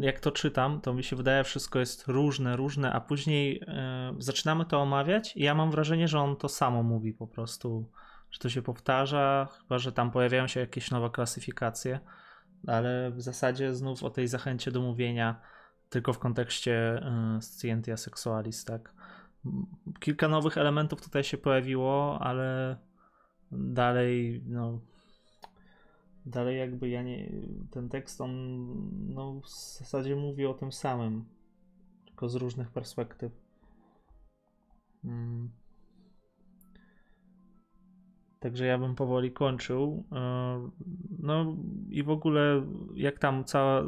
jak 0.00 0.20
to 0.20 0.30
czytam, 0.30 0.80
to 0.80 0.94
mi 0.94 1.04
się 1.04 1.16
wydaje, 1.16 1.44
wszystko 1.44 1.78
jest 1.78 2.08
różne, 2.08 2.56
różne, 2.56 2.92
a 2.92 3.00
później 3.00 3.62
zaczynamy 4.18 4.64
to 4.64 4.80
omawiać 4.80 5.36
i 5.36 5.42
ja 5.42 5.54
mam 5.54 5.70
wrażenie, 5.70 6.08
że 6.08 6.20
on 6.20 6.36
to 6.36 6.48
samo 6.48 6.82
mówi 6.82 7.12
po 7.12 7.26
prostu 7.26 7.90
że 8.32 8.38
to 8.38 8.48
się 8.48 8.62
powtarza, 8.62 9.48
chyba 9.58 9.78
że 9.78 9.92
tam 9.92 10.10
pojawiają 10.10 10.46
się 10.46 10.60
jakieś 10.60 10.90
nowe 10.90 11.10
klasyfikacje, 11.10 12.00
ale 12.66 13.10
w 13.10 13.22
zasadzie 13.22 13.74
znów 13.74 14.02
o 14.02 14.10
tej 14.10 14.28
zachęcie 14.28 14.70
do 14.70 14.80
mówienia 14.80 15.40
tylko 15.88 16.12
w 16.12 16.18
kontekście 16.18 16.96
y, 17.38 17.42
scientia 17.42 17.96
sexualis, 17.96 18.64
tak. 18.64 18.94
Kilka 20.00 20.28
nowych 20.28 20.58
elementów 20.58 21.02
tutaj 21.02 21.24
się 21.24 21.38
pojawiło, 21.38 22.18
ale 22.20 22.76
dalej, 23.52 24.42
no, 24.46 24.80
dalej 26.26 26.58
jakby 26.58 26.88
ja 26.88 27.02
nie, 27.02 27.32
ten 27.70 27.88
tekst 27.88 28.20
on, 28.20 28.32
no, 29.08 29.40
w 29.40 29.48
zasadzie 29.78 30.16
mówi 30.16 30.46
o 30.46 30.54
tym 30.54 30.72
samym, 30.72 31.24
tylko 32.06 32.28
z 32.28 32.34
różnych 32.34 32.70
perspektyw. 32.70 33.32
Mm. 35.04 35.50
Także 38.40 38.66
ja 38.66 38.78
bym 38.78 38.94
powoli 38.94 39.32
kończył. 39.32 40.04
E, 40.12 40.70
no 41.18 41.56
i 41.90 42.02
w 42.02 42.10
ogóle 42.10 42.66
jak 42.94 43.18
tam 43.18 43.44
cała, 43.44 43.82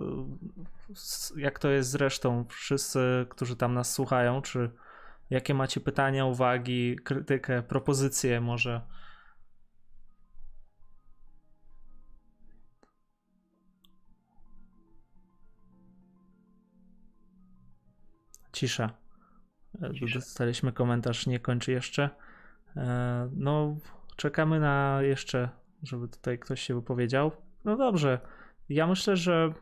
jak 1.37 1.59
to 1.59 1.71
jest 1.71 1.91
zresztą, 1.91 2.45
wszyscy, 2.49 3.27
którzy 3.29 3.57
tam 3.57 3.75
nas 3.75 3.93
słuchają, 3.93 4.43
czy 4.43 4.71
jakie 5.31 5.55
macie 5.55 5.81
pytania, 5.81 6.27
uwagi, 6.27 6.97
krytykę, 7.05 7.63
propozycje 7.63 8.41
może? 8.41 8.81
Cisza. 18.55 18.91
E, 19.83 19.95
Cisza. 19.95 20.19
Dostaliśmy 20.19 20.73
komentarz, 20.73 21.27
nie 21.27 21.41
kończy 21.41 21.73
jeszcze. 21.73 22.11
E, 22.77 23.31
no, 23.37 23.77
czekamy 24.17 24.61
na 24.61 24.99
jeszcze, 25.03 25.49
żeby 25.83 26.09
tutaj 26.09 26.39
ktoś 26.39 26.61
się 26.61 26.75
wypowiedział. 26.75 27.33
No 27.65 27.77
dobrze. 27.77 28.21
Ja 28.69 28.87
myślę, 28.87 29.17
że 29.17 29.53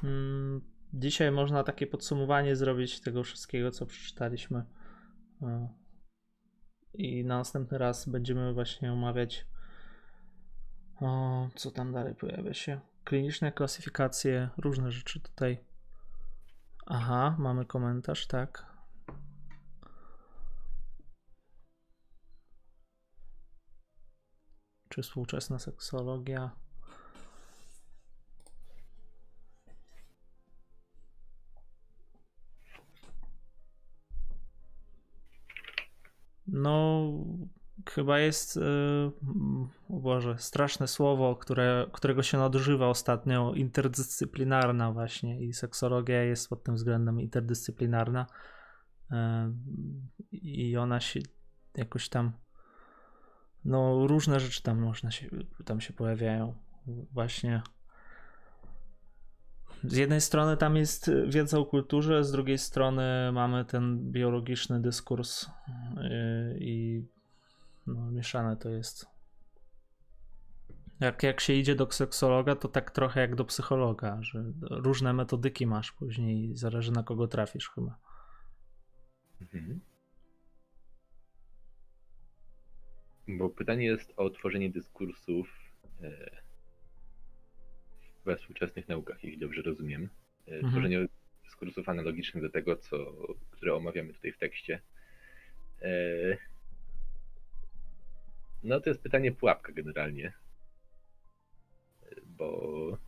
hmm, 0.00 0.60
dzisiaj 0.94 1.32
można 1.32 1.64
takie 1.64 1.86
podsumowanie 1.86 2.56
zrobić 2.56 3.00
tego 3.00 3.22
wszystkiego, 3.22 3.70
co 3.70 3.86
przeczytaliśmy. 3.86 4.64
E, 5.42 5.68
I 6.94 7.24
na 7.24 7.38
następny 7.38 7.78
raz 7.78 8.08
będziemy 8.08 8.54
właśnie 8.54 8.92
omawiać, 8.92 9.46
o, 11.00 11.48
co 11.54 11.70
tam 11.70 11.92
dalej 11.92 12.14
pojawia 12.14 12.54
się. 12.54 12.80
Kliniczne 13.04 13.52
klasyfikacje, 13.52 14.48
różne 14.56 14.92
rzeczy 14.92 15.20
tutaj. 15.20 15.58
Aha, 16.86 17.36
mamy 17.38 17.66
komentarz, 17.66 18.26
tak. 18.26 18.76
czy 24.96 25.02
współczesna 25.02 25.58
seksologia. 25.58 26.50
No, 36.46 37.10
chyba 37.90 38.18
jest, 38.18 38.56
yy, 38.56 39.12
o 39.88 40.00
Boże, 40.00 40.34
straszne 40.38 40.88
słowo, 40.88 41.36
które, 41.36 41.86
którego 41.92 42.22
się 42.22 42.38
nadużywa 42.38 42.88
ostatnio, 42.88 43.54
interdyscyplinarna 43.54 44.92
właśnie 44.92 45.40
i 45.40 45.52
seksologia 45.52 46.22
jest 46.22 46.48
pod 46.48 46.64
tym 46.64 46.74
względem 46.74 47.20
interdyscyplinarna 47.20 48.26
yy, 49.10 49.16
i 50.32 50.76
ona 50.76 51.00
się 51.00 51.20
jakoś 51.76 52.08
tam 52.08 52.32
no 53.66 54.06
różne 54.06 54.40
rzeczy 54.40 54.62
tam 54.62 54.78
można 54.78 55.10
się, 55.10 55.28
tam 55.64 55.80
się 55.80 55.92
pojawiają. 55.92 56.54
Właśnie. 57.12 57.62
Z 59.84 59.96
jednej 59.96 60.20
strony 60.20 60.56
tam 60.56 60.76
jest 60.76 61.10
wiedza 61.28 61.58
o 61.58 61.64
kulturze, 61.64 62.24
z 62.24 62.32
drugiej 62.32 62.58
strony 62.58 63.32
mamy 63.32 63.64
ten 63.64 64.12
biologiczny 64.12 64.82
dyskurs 64.82 65.46
yy, 65.96 66.56
i 66.60 67.04
no, 67.86 68.10
mieszane 68.10 68.56
to 68.56 68.68
jest. 68.68 69.06
Jak, 71.00 71.22
jak 71.22 71.40
się 71.40 71.52
idzie 71.52 71.74
do 71.74 71.92
seksologa, 71.92 72.56
to 72.56 72.68
tak 72.68 72.90
trochę 72.90 73.20
jak 73.20 73.34
do 73.34 73.44
psychologa, 73.44 74.18
że 74.22 74.44
różne 74.60 75.12
metodyki 75.12 75.66
masz 75.66 75.92
później, 75.92 76.56
zależy 76.56 76.92
na 76.92 77.02
kogo 77.02 77.28
trafisz 77.28 77.70
chyba. 77.70 77.98
Mhm. 79.40 79.80
Bo 83.28 83.50
pytanie 83.50 83.86
jest 83.86 84.12
o 84.16 84.30
tworzenie 84.30 84.70
dyskursów 84.70 85.48
e, 86.02 86.30
we 88.24 88.36
współczesnych 88.36 88.88
naukach, 88.88 89.24
jeśli 89.24 89.38
dobrze 89.38 89.62
rozumiem. 89.62 90.08
E, 90.48 90.52
mhm. 90.52 90.72
Tworzenie 90.72 91.06
dyskursów 91.44 91.88
analogicznych 91.88 92.42
do 92.42 92.50
tego, 92.50 92.76
co, 92.76 92.96
które 93.50 93.74
omawiamy 93.74 94.12
tutaj 94.12 94.32
w 94.32 94.38
tekście. 94.38 94.82
E, 98.66 98.68
no 98.68 98.80
to 98.80 98.90
jest 98.90 99.02
pytanie 99.02 99.32
pułapka 99.32 99.72
generalnie. 99.72 100.32
Bo 102.26 102.98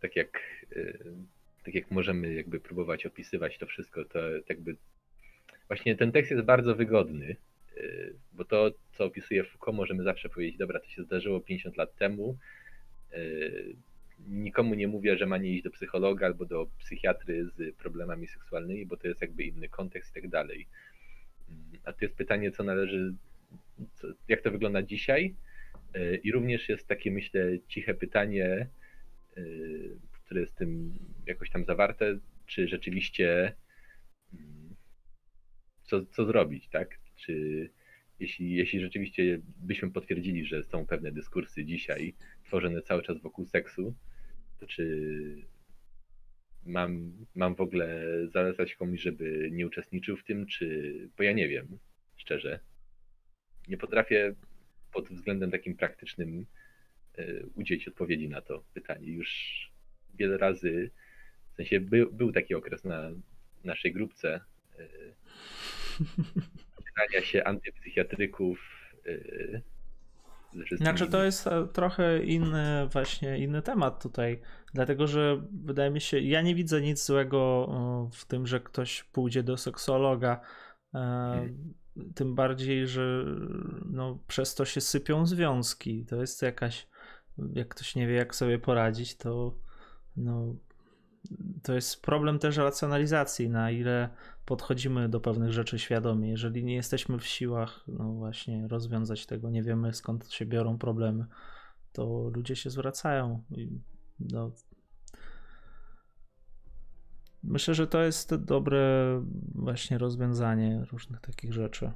tak 0.00 0.16
jak, 0.16 0.40
tak 1.64 1.74
jak 1.74 1.90
możemy 1.90 2.34
jakby 2.34 2.60
próbować 2.60 3.06
opisywać 3.06 3.58
to 3.58 3.66
wszystko, 3.66 4.04
to 4.04 4.18
jakby 4.48 4.76
właśnie 5.68 5.96
ten 5.96 6.12
tekst 6.12 6.30
jest 6.30 6.44
bardzo 6.44 6.74
wygodny 6.74 7.36
Y, 7.76 8.14
bo 8.32 8.44
to, 8.44 8.70
co 8.92 9.04
opisuje 9.04 9.44
Foucault, 9.44 9.76
możemy 9.76 10.02
zawsze 10.02 10.28
powiedzieć, 10.28 10.58
dobra, 10.58 10.80
to 10.80 10.86
się 10.86 11.02
zdarzyło 11.02 11.40
50 11.40 11.76
lat 11.76 11.96
temu. 11.96 12.36
Nikomu 14.28 14.74
nie 14.74 14.88
mówię, 14.88 15.16
że 15.16 15.26
ma 15.26 15.38
nie 15.38 15.50
iść 15.50 15.64
do 15.64 15.70
psychologa 15.70 16.26
albo 16.26 16.44
do 16.44 16.66
psychiatry 16.78 17.44
z 17.44 17.76
problemami 17.76 18.26
seksualnymi, 18.26 18.86
bo 18.86 18.96
to 18.96 19.08
jest 19.08 19.20
jakby 19.20 19.42
inny 19.42 19.68
kontekst 19.68 20.10
i 20.10 20.20
tak 20.20 20.30
dalej. 20.30 20.66
Mm, 21.48 21.80
a 21.84 21.92
to 21.92 21.98
jest 22.04 22.14
pytanie, 22.14 22.50
co 22.50 22.64
należy, 22.64 23.14
jak 24.28 24.42
to 24.42 24.50
wygląda 24.50 24.82
dzisiaj. 24.82 25.36
Y, 25.96 26.20
I 26.24 26.32
również 26.32 26.68
jest 26.68 26.88
takie, 26.88 27.10
myślę, 27.10 27.58
ciche 27.68 27.94
pytanie, 27.94 28.68
które 30.12 30.40
jest 30.40 30.56
tym 30.56 30.98
jakoś 31.26 31.50
tam 31.50 31.64
zawarte, 31.64 32.18
czy 32.46 32.68
rzeczywiście 32.68 33.52
mm, 34.34 34.74
co, 35.82 36.06
co 36.06 36.24
zrobić, 36.24 36.68
tak? 36.68 36.98
czy 37.16 37.68
jeśli, 38.20 38.54
jeśli 38.54 38.80
rzeczywiście 38.80 39.40
byśmy 39.56 39.90
potwierdzili, 39.90 40.44
że 40.44 40.64
są 40.64 40.86
pewne 40.86 41.12
dyskursy 41.12 41.64
dzisiaj 41.64 42.14
tworzone 42.44 42.82
cały 42.82 43.02
czas 43.02 43.20
wokół 43.20 43.46
seksu, 43.46 43.94
to 44.58 44.66
czy 44.66 45.36
mam, 46.66 47.12
mam 47.34 47.54
w 47.54 47.60
ogóle 47.60 48.04
zalecać 48.28 48.74
komuś, 48.74 49.00
żeby 49.00 49.48
nie 49.52 49.66
uczestniczył 49.66 50.16
w 50.16 50.24
tym, 50.24 50.46
czy, 50.46 50.94
bo 51.16 51.22
ja 51.22 51.32
nie 51.32 51.48
wiem, 51.48 51.78
szczerze. 52.16 52.60
Nie 53.70 53.76
potrafię 53.76 54.34
pod 54.92 55.08
względem 55.08 55.50
takim 55.50 55.76
praktycznym 55.76 56.46
e, 57.18 57.24
udzielić 57.54 57.88
odpowiedzi 57.88 58.28
na 58.28 58.40
to 58.40 58.64
pytanie. 58.74 59.12
Już 59.12 59.30
wiele 60.14 60.38
razy, 60.38 60.90
w 61.52 61.56
sensie 61.56 61.80
był, 61.80 62.12
był 62.12 62.32
taki 62.32 62.54
okres 62.54 62.84
na 62.84 63.10
naszej 63.64 63.92
grupce, 63.92 64.40
e, 64.78 64.88
pytania 66.86 67.26
się 67.26 67.44
antypsychiatryków, 67.44 68.60
yy, 69.06 69.62
Znaczy 70.76 71.06
to 71.06 71.24
jest 71.24 71.46
e, 71.46 71.68
trochę 71.72 72.22
inny 72.24 72.88
właśnie 72.92 73.38
inny 73.38 73.62
temat 73.62 74.02
tutaj, 74.02 74.40
dlatego 74.74 75.06
że 75.06 75.42
wydaje 75.64 75.90
mi 75.90 76.00
się, 76.00 76.20
ja 76.20 76.42
nie 76.42 76.54
widzę 76.54 76.80
nic 76.80 77.06
złego 77.06 77.68
e, 77.70 78.16
w 78.16 78.24
tym, 78.24 78.46
że 78.46 78.60
ktoś 78.60 79.02
pójdzie 79.02 79.42
do 79.42 79.56
seksologa, 79.56 80.40
hmm. 80.92 81.74
Tym 82.14 82.34
bardziej, 82.34 82.86
że 82.86 83.24
no, 83.84 84.18
przez 84.26 84.54
to 84.54 84.64
się 84.64 84.80
sypią 84.80 85.26
związki. 85.26 86.06
To 86.06 86.20
jest 86.20 86.42
jakaś, 86.42 86.88
jak 87.52 87.68
ktoś 87.68 87.94
nie 87.94 88.06
wie 88.06 88.14
jak 88.14 88.34
sobie 88.34 88.58
poradzić, 88.58 89.16
to 89.16 89.54
no, 90.16 90.54
to 91.62 91.74
jest 91.74 92.02
problem 92.02 92.38
też 92.38 92.56
racjonalizacji, 92.56 93.48
na 93.48 93.70
ile 93.70 94.08
podchodzimy 94.44 95.08
do 95.08 95.20
pewnych 95.20 95.52
rzeczy 95.52 95.78
świadomie. 95.78 96.30
Jeżeli 96.30 96.64
nie 96.64 96.74
jesteśmy 96.74 97.18
w 97.18 97.26
siłach, 97.26 97.84
no 97.88 98.12
właśnie, 98.12 98.68
rozwiązać 98.68 99.26
tego, 99.26 99.50
nie 99.50 99.62
wiemy 99.62 99.94
skąd 99.94 100.32
się 100.32 100.46
biorą 100.46 100.78
problemy, 100.78 101.26
to 101.92 102.30
ludzie 102.34 102.56
się 102.56 102.70
zwracają. 102.70 103.42
No, 104.20 104.52
myślę, 107.42 107.74
że 107.74 107.86
to 107.86 108.02
jest 108.02 108.34
dobre 108.34 108.80
właśnie 109.54 109.98
rozwiązanie 109.98 110.84
różnych 110.92 111.20
takich 111.20 111.52
rzeczy. 111.52 111.92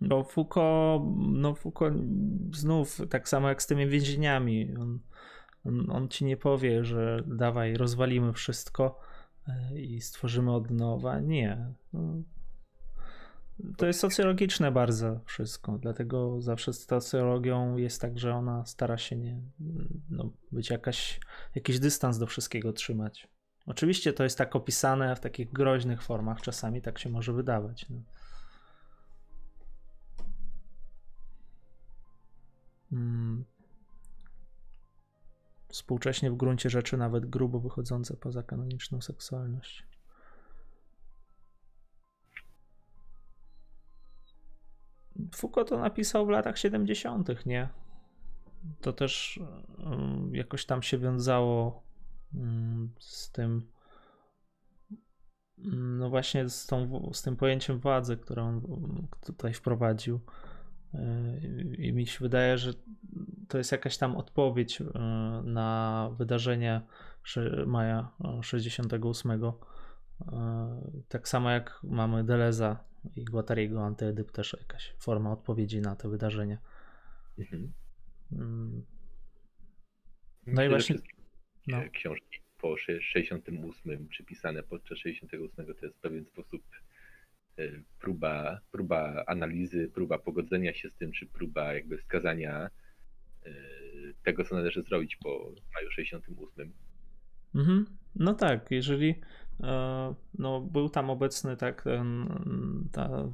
Bo 0.00 0.24
Foucault, 0.24 1.02
no 1.18 1.54
Foucault 1.54 1.96
znów 2.52 3.00
tak 3.10 3.28
samo 3.28 3.48
jak 3.48 3.62
z 3.62 3.66
tymi 3.66 3.86
więzieniami, 3.86 4.76
on, 4.80 4.98
on, 5.64 5.90
on 5.90 6.08
ci 6.08 6.24
nie 6.24 6.36
powie, 6.36 6.84
że 6.84 7.22
dawaj, 7.26 7.76
rozwalimy 7.76 8.32
wszystko, 8.32 9.00
E, 9.48 9.80
i 9.80 10.00
stworzymy 10.00 10.52
od 10.52 10.70
nowa. 10.70 11.20
Nie. 11.20 11.74
No, 11.92 12.22
to 13.76 13.86
jest 13.86 14.00
socjologiczne 14.00 14.72
bardzo 14.72 15.20
wszystko, 15.24 15.78
dlatego 15.78 16.40
zawsze 16.40 16.72
z 16.72 16.86
socjologią 16.86 17.76
jest 17.76 18.00
tak, 18.00 18.18
że 18.18 18.34
ona 18.34 18.66
stara 18.66 18.98
się 18.98 19.16
nie, 19.16 19.40
no, 20.10 20.32
być 20.52 20.70
jakaś, 20.70 21.20
jakiś 21.54 21.78
dystans 21.78 22.18
do 22.18 22.26
wszystkiego 22.26 22.72
trzymać. 22.72 23.28
Oczywiście 23.66 24.12
to 24.12 24.24
jest 24.24 24.38
tak 24.38 24.56
opisane 24.56 25.16
w 25.16 25.20
takich 25.20 25.52
groźnych 25.52 26.02
formach, 26.02 26.40
czasami 26.40 26.82
tak 26.82 26.98
się 26.98 27.10
może 27.10 27.32
wydawać. 27.32 27.86
No. 27.90 28.02
Hmm 32.90 33.44
współcześnie 35.72 36.30
w 36.30 36.36
gruncie 36.36 36.70
rzeczy 36.70 36.96
nawet 36.96 37.26
grubo 37.26 37.60
wychodzące 37.60 38.16
poza 38.16 38.42
kanoniczną 38.42 39.00
seksualność. 39.00 39.86
Foucault 45.34 45.68
to 45.68 45.78
napisał 45.78 46.26
w 46.26 46.28
latach 46.28 46.58
70., 46.58 47.46
nie? 47.46 47.68
To 48.80 48.92
też 48.92 49.40
mm, 49.78 50.34
jakoś 50.34 50.66
tam 50.66 50.82
się 50.82 50.98
wiązało 50.98 51.82
z 52.98 53.32
tym, 53.32 53.62
mm, 55.58 55.98
no 55.98 56.10
właśnie 56.10 56.48
z, 56.48 56.66
tą, 56.66 57.10
z 57.12 57.22
tym 57.22 57.36
pojęciem 57.36 57.78
władzy, 57.78 58.16
które 58.16 58.42
on 58.42 58.62
tutaj 59.26 59.54
wprowadził. 59.54 60.20
I 61.78 61.92
mi 61.92 62.06
się 62.06 62.18
wydaje, 62.20 62.58
że 62.58 62.72
to 63.48 63.58
jest 63.58 63.72
jakaś 63.72 63.96
tam 63.98 64.16
odpowiedź 64.16 64.80
e, 64.80 64.84
na 65.44 66.10
wydarzenie 66.18 66.82
maja 67.66 68.10
68. 68.42 69.30
E, 69.30 69.52
tak 71.08 71.28
samo 71.28 71.50
jak 71.50 71.80
mamy 71.82 72.24
Deleza 72.24 72.84
i 73.16 73.24
Guattariego 73.24 73.84
Antyedyp 73.84 74.32
też 74.32 74.56
jakaś 74.60 74.94
forma 74.98 75.32
odpowiedzi 75.32 75.80
na 75.80 75.96
te 75.96 76.08
wydarzenia. 76.08 76.58
Mhm. 77.38 77.72
Mm. 78.32 78.86
No 80.46 80.62
i 80.62 80.68
właśnie 80.68 80.96
no. 81.66 81.82
książki 81.92 82.40
po 82.58 82.76
68 82.76 84.08
przypisane 84.08 84.62
podczas 84.62 84.98
68 84.98 85.66
to 85.66 85.86
jest 85.86 85.98
w 85.98 86.00
pewien 86.00 86.24
sposób 86.24 86.62
e, 87.58 87.68
próba, 88.00 88.60
próba 88.72 89.24
analizy, 89.26 89.90
próba 89.94 90.18
pogodzenia 90.18 90.74
się 90.74 90.90
z 90.90 90.94
tym, 90.94 91.12
czy 91.12 91.26
próba 91.26 91.74
jakby 91.74 91.98
wskazania 91.98 92.70
Y, 93.46 94.14
tego, 94.22 94.44
co 94.44 94.54
należy 94.54 94.82
zrobić 94.82 95.16
po 95.16 95.52
maju 95.74 95.90
68. 95.90 96.72
Mhm. 97.54 97.86
No 98.16 98.34
tak, 98.34 98.70
jeżeli 98.70 99.14
e, 99.60 100.14
no, 100.38 100.60
był 100.60 100.88
tam 100.88 101.10
obecny 101.10 101.56
tak 101.56 101.82
ten, 101.82 102.28
ta, 102.92 103.28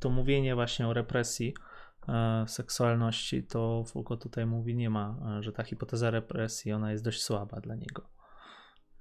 to 0.00 0.10
mówienie 0.10 0.54
właśnie 0.54 0.88
o 0.88 0.94
represji 0.94 1.54
e, 1.54 1.67
seksualności, 2.46 3.42
to 3.42 3.84
Foucault 3.84 4.22
tutaj 4.22 4.46
mówi, 4.46 4.76
nie 4.76 4.90
ma, 4.90 5.16
e, 5.38 5.42
że 5.42 5.52
ta 5.52 5.64
hipoteza 5.64 6.10
represji, 6.10 6.72
ona 6.72 6.92
jest 6.92 7.04
dość 7.04 7.22
słaba 7.22 7.60
dla 7.60 7.74
niego. 7.74 8.08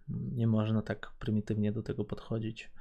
Nie 0.09 0.47
można 0.47 0.81
tak 0.81 1.11
prymitywnie 1.19 1.71
do 1.71 1.83
tego 1.83 2.05
podchodzić. 2.05 2.71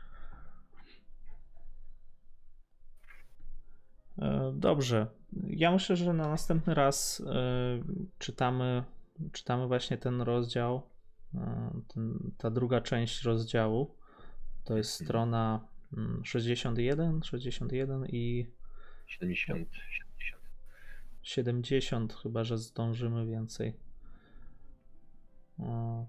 Dobrze, 4.53 5.07
ja 5.33 5.73
myślę, 5.73 5.97
że 5.97 6.13
na 6.13 6.29
następny 6.29 6.75
raz 6.75 7.23
e, 7.27 7.83
czytamy, 8.19 8.85
czytamy 9.33 9.67
właśnie 9.67 9.99
ten 9.99 10.21
rozdział, 10.21 10.83
e, 11.35 11.71
ten, 11.95 12.33
ta 12.39 12.51
druga 12.51 12.81
część 12.81 13.23
rozdziału. 13.23 13.95
To 14.65 14.77
jest 14.77 14.91
strona 14.91 15.69
61, 16.25 17.23
61 17.23 18.07
i 18.07 18.47
70, 19.07 19.69
70. 21.27 22.13
70 22.13 22.15
chyba, 22.23 22.45
że 22.45 22.59
zdążymy 22.59 23.27
więcej. 23.27 23.73
O. 25.59 26.07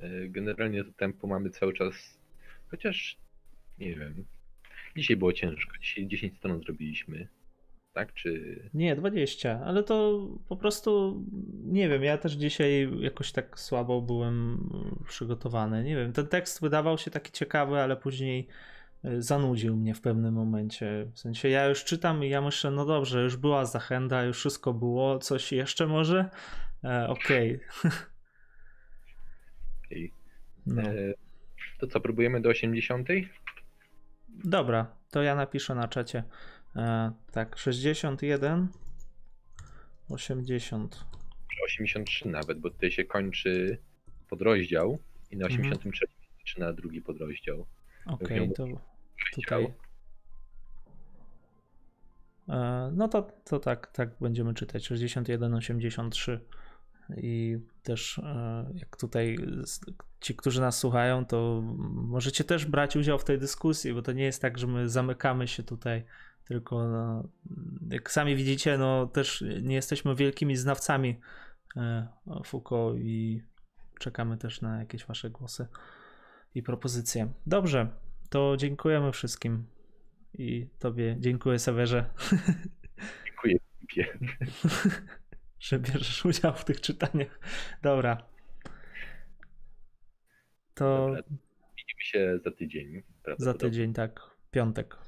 E, 0.00 0.28
generalnie 0.28 0.84
to 0.84 0.92
tempo 0.92 1.26
mamy 1.26 1.50
cały 1.50 1.72
czas, 1.72 2.18
chociaż 2.70 3.18
nie 3.78 3.94
wiem. 3.94 4.24
Dzisiaj 4.96 5.16
było 5.16 5.32
ciężko. 5.32 5.78
Dzisiaj 5.78 6.08
10 6.08 6.36
stron 6.36 6.60
zrobiliśmy 6.60 7.28
tak? 7.98 8.14
Czy... 8.14 8.60
Nie, 8.74 8.96
20, 8.96 9.60
ale 9.64 9.82
to 9.82 10.26
po 10.48 10.56
prostu 10.56 11.22
nie 11.64 11.88
wiem, 11.88 12.02
ja 12.02 12.18
też 12.18 12.32
dzisiaj 12.32 12.90
jakoś 13.00 13.32
tak 13.32 13.60
słabo 13.60 14.02
byłem 14.02 14.68
przygotowany. 15.08 15.84
Nie 15.84 15.96
wiem, 15.96 16.12
ten 16.12 16.26
tekst 16.26 16.60
wydawał 16.60 16.98
się 16.98 17.10
taki 17.10 17.32
ciekawy, 17.32 17.78
ale 17.78 17.96
później 17.96 18.46
zanudził 19.18 19.76
mnie 19.76 19.94
w 19.94 20.00
pewnym 20.00 20.34
momencie. 20.34 21.10
W 21.12 21.18
sensie 21.18 21.48
ja 21.48 21.66
już 21.66 21.84
czytam 21.84 22.24
i 22.24 22.28
ja 22.28 22.40
myślę, 22.40 22.70
no 22.70 22.84
dobrze, 22.84 23.22
już 23.22 23.36
była 23.36 23.64
zachęta, 23.64 24.24
już 24.24 24.38
wszystko 24.38 24.74
było, 24.74 25.18
coś 25.18 25.52
jeszcze 25.52 25.86
może? 25.86 26.30
E, 26.84 27.08
Okej. 27.08 27.60
Okay. 27.80 27.92
okay. 29.86 30.10
no. 30.66 30.82
e, 30.82 31.14
to 31.78 31.86
co, 31.86 32.00
próbujemy 32.00 32.40
do 32.40 32.48
80? 32.48 33.08
Dobra, 34.28 34.86
to 35.10 35.22
ja 35.22 35.34
napiszę 35.34 35.74
na 35.74 35.88
czacie. 35.88 36.24
E, 36.76 37.12
tak, 37.32 37.58
61, 37.58 38.68
80. 40.08 41.04
83 41.64 42.28
nawet, 42.28 42.58
bo 42.58 42.70
tutaj 42.70 42.90
się 42.90 43.04
kończy 43.04 43.78
podrozdział 44.30 44.98
i 45.30 45.36
na 45.36 45.46
83 45.46 46.04
mhm. 46.04 46.20
zaczyna 46.38 46.72
drugi 46.72 47.02
podrozdział. 47.02 47.66
Okej, 48.08 48.40
okay, 48.40 48.54
to 48.54 48.66
tutaj. 49.34 49.74
E, 52.48 52.90
no 52.94 53.08
to, 53.08 53.22
to 53.44 53.58
tak, 53.60 53.86
tak 53.86 54.10
będziemy 54.20 54.54
czytać. 54.54 54.86
61, 54.86 55.54
83. 55.54 56.40
I 57.16 57.58
też 57.82 58.18
e, 58.18 58.70
jak 58.74 58.96
tutaj 58.96 59.38
ci, 60.20 60.34
którzy 60.34 60.60
nas 60.60 60.78
słuchają, 60.78 61.24
to 61.24 61.60
możecie 61.92 62.44
też 62.44 62.66
brać 62.66 62.96
udział 62.96 63.18
w 63.18 63.24
tej 63.24 63.38
dyskusji, 63.38 63.94
bo 63.94 64.02
to 64.02 64.12
nie 64.12 64.24
jest 64.24 64.42
tak, 64.42 64.58
że 64.58 64.66
my 64.66 64.88
zamykamy 64.88 65.48
się 65.48 65.62
tutaj 65.62 66.04
tylko 66.44 66.88
no, 66.88 67.28
jak 67.90 68.10
sami 68.10 68.36
widzicie, 68.36 68.78
no 68.78 69.06
też 69.06 69.44
nie 69.62 69.74
jesteśmy 69.74 70.14
wielkimi 70.14 70.56
znawcami 70.56 71.20
e, 71.76 72.08
Foucault 72.44 72.98
i 73.00 73.42
czekamy 73.98 74.36
też 74.36 74.60
na 74.60 74.78
jakieś 74.78 75.06
wasze 75.06 75.30
głosy 75.30 75.66
i 76.54 76.62
propozycje. 76.62 77.32
Dobrze, 77.46 77.88
to 78.30 78.56
dziękujemy 78.56 79.12
wszystkim 79.12 79.66
i 80.34 80.68
tobie 80.78 81.16
dziękuję 81.18 81.58
Sewerze. 81.58 82.04
Dziękuję. 83.26 83.58
że 85.60 85.78
bierzesz 85.78 86.24
udział 86.24 86.54
w 86.54 86.64
tych 86.64 86.80
czytaniach. 86.80 87.40
Dobra. 87.82 88.22
To. 90.74 91.06
Dobra. 91.06 91.22
Widzimy 91.76 92.02
się 92.02 92.38
za 92.44 92.50
tydzień. 92.50 93.02
Za 93.38 93.54
tydzień, 93.54 93.92
tak. 93.92 94.20
Piątek. 94.50 95.07